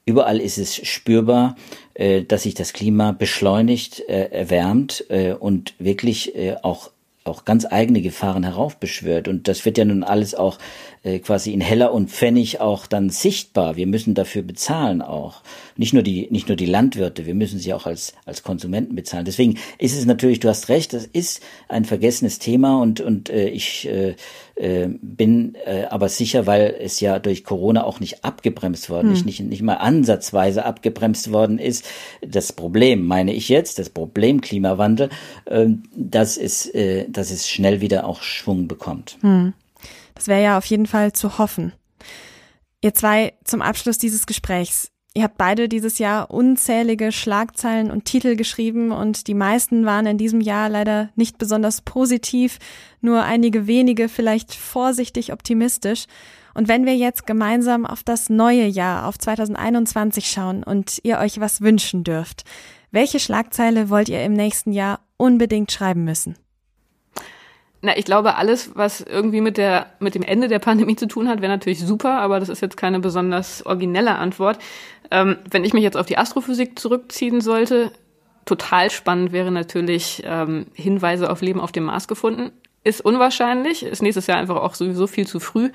Überall 0.05 0.39
ist 0.39 0.57
es 0.57 0.75
spürbar, 0.75 1.55
äh, 1.93 2.23
dass 2.23 2.43
sich 2.43 2.53
das 2.53 2.73
Klima 2.73 3.11
beschleunigt, 3.11 4.07
äh, 4.07 4.29
erwärmt 4.31 5.05
äh, 5.09 5.33
und 5.33 5.73
wirklich 5.79 6.35
äh, 6.35 6.55
auch 6.61 6.91
auch 7.25 7.43
ganz 7.43 7.65
eigene 7.65 8.01
Gefahren 8.01 8.43
heraufbeschwört. 8.43 9.27
Und 9.27 9.47
das 9.47 9.65
wird 9.65 9.79
ja 9.79 9.85
nun 9.85 10.03
alles 10.03 10.35
auch 10.35 10.59
äh, 11.05 11.19
quasi 11.19 11.53
in 11.53 11.61
Heller 11.61 11.93
und 11.93 12.09
Pfennig 12.09 12.59
auch 12.59 12.87
dann 12.87 13.11
sichtbar. 13.11 13.75
Wir 13.75 13.85
müssen 13.85 14.15
dafür 14.15 14.41
bezahlen 14.41 15.03
auch. 15.03 15.43
Nicht 15.77 15.93
nur 15.93 16.01
die, 16.01 16.27
nicht 16.31 16.47
nur 16.47 16.57
die 16.57 16.65
Landwirte, 16.65 17.27
wir 17.27 17.35
müssen 17.35 17.59
sie 17.59 17.73
auch 17.73 17.85
als, 17.85 18.13
als 18.25 18.41
Konsumenten 18.41 18.95
bezahlen. 18.95 19.23
Deswegen 19.25 19.59
ist 19.77 19.95
es 19.95 20.05
natürlich, 20.05 20.39
du 20.39 20.49
hast 20.49 20.67
recht, 20.67 20.93
das 20.93 21.05
ist 21.05 21.43
ein 21.67 21.85
vergessenes 21.85 22.39
Thema 22.39 22.81
und, 22.81 23.01
und 23.01 23.29
äh, 23.29 23.49
ich 23.49 23.87
äh, 23.87 24.15
äh, 24.55 24.87
bin 24.99 25.55
äh, 25.65 25.83
aber 25.85 26.09
sicher, 26.09 26.47
weil 26.47 26.75
es 26.81 26.99
ja 27.01 27.19
durch 27.19 27.43
Corona 27.43 27.83
auch 27.83 27.99
nicht 27.99 28.25
abgebremst 28.25 28.89
worden 28.89 29.09
hm. 29.09 29.13
ist, 29.13 29.25
nicht, 29.25 29.41
nicht 29.41 29.61
mal 29.61 29.75
ansatzweise 29.75 30.65
abgebremst 30.65 31.31
worden 31.31 31.59
ist. 31.59 31.85
Das 32.25 32.51
Problem, 32.51 33.05
meine 33.05 33.33
ich 33.33 33.47
jetzt, 33.49 33.77
das 33.77 33.91
Problem 33.91 34.41
Klimawandel, 34.41 35.09
äh, 35.45 35.67
dass, 35.95 36.37
es, 36.37 36.65
äh, 36.73 37.05
dass 37.09 37.29
es 37.29 37.47
schnell 37.47 37.81
wieder 37.81 38.07
auch 38.07 38.23
Schwung 38.23 38.67
bekommt. 38.67 39.17
Hm. 39.21 39.53
Das 40.15 40.27
wäre 40.27 40.41
ja 40.41 40.57
auf 40.57 40.65
jeden 40.65 40.87
Fall 40.87 41.13
zu 41.13 41.37
hoffen. 41.37 41.73
Ihr 42.81 42.93
zwei 42.93 43.33
zum 43.43 43.61
Abschluss 43.61 43.97
dieses 43.97 44.25
Gesprächs. 44.25 44.91
Ihr 45.17 45.23
habt 45.23 45.37
beide 45.37 45.69
dieses 45.69 45.97
Jahr 45.97 46.29
unzählige 46.29 47.13
Schlagzeilen 47.13 47.89
und 47.89 48.03
Titel 48.03 48.35
geschrieben 48.35 48.91
und 48.91 49.27
die 49.27 49.33
meisten 49.33 49.85
waren 49.85 50.05
in 50.05 50.17
diesem 50.17 50.41
Jahr 50.41 50.67
leider 50.67 51.09
nicht 51.15 51.37
besonders 51.37 51.81
positiv, 51.81 52.59
nur 52.99 53.23
einige 53.23 53.65
wenige 53.65 54.09
vielleicht 54.09 54.53
vorsichtig 54.53 55.31
optimistisch. 55.31 56.05
Und 56.53 56.67
wenn 56.67 56.85
wir 56.85 56.97
jetzt 56.97 57.25
gemeinsam 57.25 57.85
auf 57.85 58.03
das 58.03 58.29
neue 58.29 58.65
Jahr, 58.65 59.07
auf 59.07 59.17
2021 59.17 60.29
schauen 60.29 60.63
und 60.63 60.99
ihr 61.03 61.19
euch 61.19 61.39
was 61.39 61.61
wünschen 61.61 62.03
dürft, 62.03 62.43
welche 62.91 63.19
Schlagzeile 63.19 63.89
wollt 63.89 64.09
ihr 64.09 64.21
im 64.21 64.33
nächsten 64.33 64.73
Jahr 64.73 64.99
unbedingt 65.15 65.71
schreiben 65.71 66.03
müssen? 66.03 66.35
Na, 67.85 67.95
ich 67.95 68.05
glaube, 68.05 68.35
alles, 68.35 68.71
was 68.73 69.01
irgendwie 69.01 69.41
mit 69.41 69.57
der, 69.57 69.85
mit 69.99 70.15
dem 70.15 70.23
Ende 70.23 70.47
der 70.47 70.57
Pandemie 70.57 70.95
zu 70.95 71.07
tun 71.07 71.29
hat, 71.29 71.41
wäre 71.41 71.51
natürlich 71.51 71.81
super, 71.81 72.17
aber 72.19 72.39
das 72.39 72.49
ist 72.49 72.63
jetzt 72.63 72.77
keine 72.77 72.99
besonders 72.99 73.63
originelle 73.63 74.15
Antwort. 74.15 74.57
Ähm, 75.11 75.37
wenn 75.51 75.63
ich 75.63 75.73
mich 75.73 75.83
jetzt 75.83 75.95
auf 75.95 76.07
die 76.07 76.17
Astrophysik 76.17 76.79
zurückziehen 76.79 77.41
sollte, 77.41 77.91
total 78.45 78.89
spannend 78.89 79.33
wäre 79.33 79.51
natürlich 79.51 80.23
ähm, 80.25 80.65
Hinweise 80.73 81.29
auf 81.29 81.43
Leben 81.43 81.61
auf 81.61 81.71
dem 81.71 81.83
Mars 81.83 82.07
gefunden. 82.07 82.51
Ist 82.83 83.05
unwahrscheinlich, 83.05 83.83
ist 83.83 84.01
nächstes 84.01 84.25
Jahr 84.25 84.39
einfach 84.39 84.55
auch 84.55 84.73
sowieso 84.73 85.05
viel 85.05 85.27
zu 85.27 85.39
früh. 85.39 85.69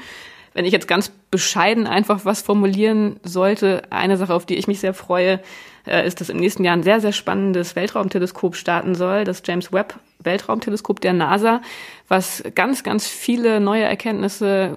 Wenn 0.52 0.64
ich 0.64 0.72
jetzt 0.72 0.88
ganz 0.88 1.12
bescheiden 1.30 1.86
einfach 1.86 2.24
was 2.24 2.42
formulieren 2.42 3.20
sollte, 3.22 3.84
eine 3.90 4.16
Sache, 4.16 4.34
auf 4.34 4.46
die 4.46 4.56
ich 4.56 4.66
mich 4.66 4.80
sehr 4.80 4.94
freue, 4.94 5.38
äh, 5.86 6.04
ist, 6.04 6.20
dass 6.20 6.28
im 6.28 6.38
nächsten 6.38 6.64
Jahr 6.64 6.76
ein 6.76 6.82
sehr, 6.82 7.00
sehr 7.00 7.12
spannendes 7.12 7.76
Weltraumteleskop 7.76 8.56
starten 8.56 8.96
soll, 8.96 9.22
das 9.22 9.42
James 9.46 9.72
Webb 9.72 9.94
Weltraumteleskop 10.22 11.00
der 11.00 11.12
NASA, 11.12 11.62
was 12.11 12.42
ganz, 12.56 12.82
ganz 12.82 13.06
viele 13.06 13.61
neue 13.61 13.84
Erkenntnisse 13.84 14.76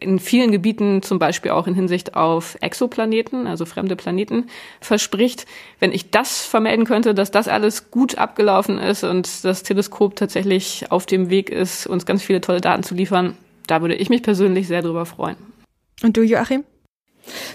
in 0.00 0.18
vielen 0.18 0.50
Gebieten, 0.50 1.02
zum 1.02 1.18
Beispiel 1.18 1.52
auch 1.52 1.66
in 1.66 1.74
Hinsicht 1.74 2.16
auf 2.16 2.56
Exoplaneten, 2.60 3.46
also 3.46 3.64
fremde 3.64 3.94
Planeten, 3.94 4.46
verspricht. 4.80 5.46
Wenn 5.78 5.92
ich 5.92 6.10
das 6.10 6.44
vermelden 6.44 6.84
könnte, 6.84 7.14
dass 7.14 7.30
das 7.30 7.46
alles 7.46 7.90
gut 7.90 8.18
abgelaufen 8.18 8.78
ist 8.78 9.04
und 9.04 9.44
das 9.44 9.62
Teleskop 9.62 10.16
tatsächlich 10.16 10.90
auf 10.90 11.06
dem 11.06 11.30
Weg 11.30 11.50
ist, 11.50 11.86
uns 11.86 12.04
ganz 12.04 12.22
viele 12.22 12.40
tolle 12.40 12.60
Daten 12.60 12.82
zu 12.82 12.94
liefern, 12.94 13.36
da 13.66 13.80
würde 13.80 13.94
ich 13.94 14.08
mich 14.08 14.22
persönlich 14.22 14.66
sehr 14.66 14.82
drüber 14.82 15.06
freuen. 15.06 15.36
Und 16.02 16.16
du, 16.16 16.22
Joachim? 16.22 16.64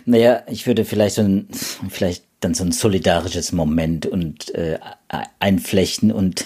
Naja, 0.06 0.44
ich 0.48 0.68
würde 0.68 0.86
vielleicht 0.86 1.16
so 1.16 1.24
ein, 1.24 1.48
vielleicht 1.90 2.24
dann 2.40 2.54
so 2.54 2.64
ein 2.64 2.72
solidarisches 2.72 3.52
Moment 3.52 4.06
und 4.06 4.54
äh, 4.54 4.80
einflechten 5.40 6.12
und 6.12 6.46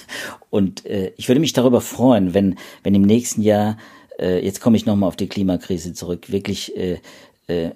und 0.50 0.86
äh, 0.86 1.12
ich 1.18 1.28
würde 1.28 1.42
mich 1.42 1.54
darüber 1.54 1.82
freuen, 1.82 2.34
wenn 2.34 2.58
wenn 2.84 2.96
im 2.96 3.02
nächsten 3.02 3.42
Jahr 3.42 3.78
äh, 4.20 4.44
jetzt 4.44 4.62
komme 4.62 4.78
ich 4.78 4.86
nochmal 4.86 5.08
auf 5.08 5.16
die 5.16 5.28
Klimakrise 5.28 5.94
zurück, 5.94 6.32
wirklich 6.32 6.76
äh, 6.78 7.00
äh, 7.48 7.72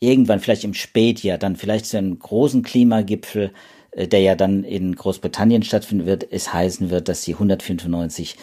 irgendwann 0.00 0.40
vielleicht 0.40 0.64
im 0.64 0.74
Spätjahr 0.74 1.38
dann 1.38 1.56
vielleicht 1.56 1.86
so 1.86 1.98
einen 1.98 2.18
großen 2.18 2.62
Klimagipfel, 2.62 3.52
äh, 3.92 4.08
der 4.08 4.20
ja 4.20 4.34
dann 4.34 4.64
in 4.64 4.96
Großbritannien 4.96 5.62
stattfinden 5.62 6.06
wird, 6.06 6.26
es 6.30 6.52
heißen 6.52 6.90
wird, 6.90 7.08
dass 7.08 7.22
die 7.22 7.34
195 7.34 8.36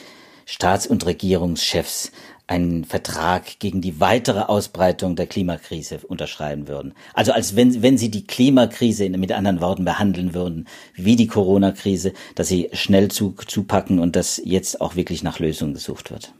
Staats- 0.45 0.87
und 0.87 1.05
Regierungschefs 1.05 2.11
einen 2.47 2.85
Vertrag 2.85 3.59
gegen 3.59 3.81
die 3.81 3.99
weitere 3.99 4.39
Ausbreitung 4.41 5.15
der 5.17 5.27
Klimakrise 5.27 5.99
unterschreiben 6.07 6.67
würden. 6.67 6.93
Also 7.13 7.33
als 7.33 7.55
wenn, 7.57 7.81
wenn 7.81 7.97
sie 7.97 8.09
die 8.09 8.25
Klimakrise 8.25 9.09
mit 9.09 9.33
anderen 9.33 9.59
Worten 9.59 9.83
behandeln 9.83 10.33
würden, 10.33 10.67
wie 10.95 11.17
die 11.17 11.27
Corona-Krise, 11.27 12.13
dass 12.35 12.47
sie 12.47 12.69
schnell 12.71 13.11
zu, 13.11 13.35
zupacken 13.45 13.99
und 13.99 14.15
dass 14.15 14.41
jetzt 14.43 14.79
auch 14.79 14.95
wirklich 14.95 15.23
nach 15.23 15.39
Lösungen 15.39 15.73
gesucht 15.73 16.09
wird. 16.09 16.33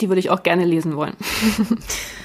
Die 0.00 0.08
würde 0.08 0.20
ich 0.20 0.30
auch 0.30 0.42
gerne 0.42 0.64
lesen 0.64 0.96
wollen. 0.96 1.16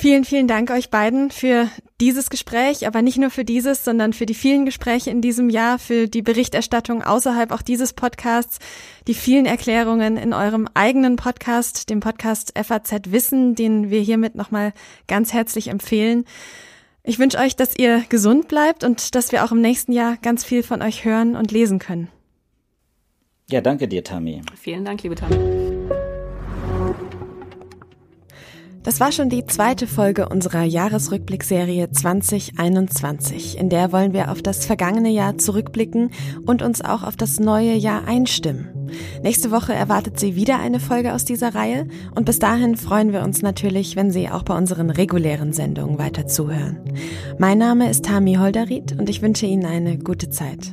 Vielen, 0.00 0.22
vielen 0.22 0.46
Dank 0.46 0.70
euch 0.70 0.90
beiden 0.90 1.32
für 1.32 1.68
dieses 2.00 2.30
Gespräch, 2.30 2.86
aber 2.86 3.02
nicht 3.02 3.18
nur 3.18 3.30
für 3.30 3.44
dieses, 3.44 3.82
sondern 3.82 4.12
für 4.12 4.26
die 4.26 4.34
vielen 4.34 4.64
Gespräche 4.64 5.10
in 5.10 5.20
diesem 5.20 5.50
Jahr, 5.50 5.80
für 5.80 6.06
die 6.06 6.22
Berichterstattung 6.22 7.02
außerhalb 7.02 7.50
auch 7.50 7.62
dieses 7.62 7.94
Podcasts, 7.94 8.60
die 9.08 9.14
vielen 9.14 9.44
Erklärungen 9.44 10.16
in 10.16 10.32
eurem 10.32 10.68
eigenen 10.72 11.16
Podcast, 11.16 11.90
dem 11.90 11.98
Podcast 11.98 12.56
FAZ 12.56 13.10
Wissen, 13.10 13.56
den 13.56 13.90
wir 13.90 14.00
hiermit 14.00 14.36
nochmal 14.36 14.72
ganz 15.08 15.32
herzlich 15.32 15.66
empfehlen. 15.66 16.26
Ich 17.02 17.18
wünsche 17.18 17.38
euch, 17.38 17.56
dass 17.56 17.76
ihr 17.76 18.04
gesund 18.08 18.46
bleibt 18.46 18.84
und 18.84 19.16
dass 19.16 19.32
wir 19.32 19.44
auch 19.44 19.50
im 19.50 19.60
nächsten 19.60 19.90
Jahr 19.90 20.16
ganz 20.22 20.44
viel 20.44 20.62
von 20.62 20.80
euch 20.80 21.04
hören 21.04 21.34
und 21.34 21.50
lesen 21.50 21.80
können. 21.80 22.06
Ja, 23.50 23.60
danke 23.60 23.88
dir, 23.88 24.04
Tami. 24.04 24.42
Vielen 24.54 24.84
Dank, 24.84 25.02
liebe 25.02 25.16
Tami. 25.16 25.67
Das 28.88 29.00
war 29.00 29.12
schon 29.12 29.28
die 29.28 29.44
zweite 29.44 29.86
Folge 29.86 30.30
unserer 30.30 30.64
Jahresrückblickserie 30.64 31.90
2021. 31.90 33.58
In 33.58 33.68
der 33.68 33.92
wollen 33.92 34.14
wir 34.14 34.32
auf 34.32 34.40
das 34.40 34.64
vergangene 34.64 35.10
Jahr 35.10 35.36
zurückblicken 35.36 36.10
und 36.46 36.62
uns 36.62 36.80
auch 36.80 37.02
auf 37.02 37.14
das 37.14 37.38
neue 37.38 37.74
Jahr 37.74 38.08
einstimmen. 38.08 38.88
Nächste 39.22 39.50
Woche 39.50 39.74
erwartet 39.74 40.18
Sie 40.18 40.36
wieder 40.36 40.58
eine 40.58 40.80
Folge 40.80 41.12
aus 41.12 41.26
dieser 41.26 41.54
Reihe 41.54 41.86
und 42.14 42.24
bis 42.24 42.38
dahin 42.38 42.78
freuen 42.78 43.12
wir 43.12 43.20
uns 43.24 43.42
natürlich, 43.42 43.94
wenn 43.94 44.10
Sie 44.10 44.30
auch 44.30 44.42
bei 44.42 44.56
unseren 44.56 44.88
regulären 44.88 45.52
Sendungen 45.52 45.98
weiter 45.98 46.26
zuhören. 46.26 46.78
Mein 47.36 47.58
Name 47.58 47.90
ist 47.90 48.06
Tami 48.06 48.36
Holderried 48.36 48.98
und 48.98 49.10
ich 49.10 49.20
wünsche 49.20 49.44
Ihnen 49.44 49.66
eine 49.66 49.98
gute 49.98 50.30
Zeit. 50.30 50.72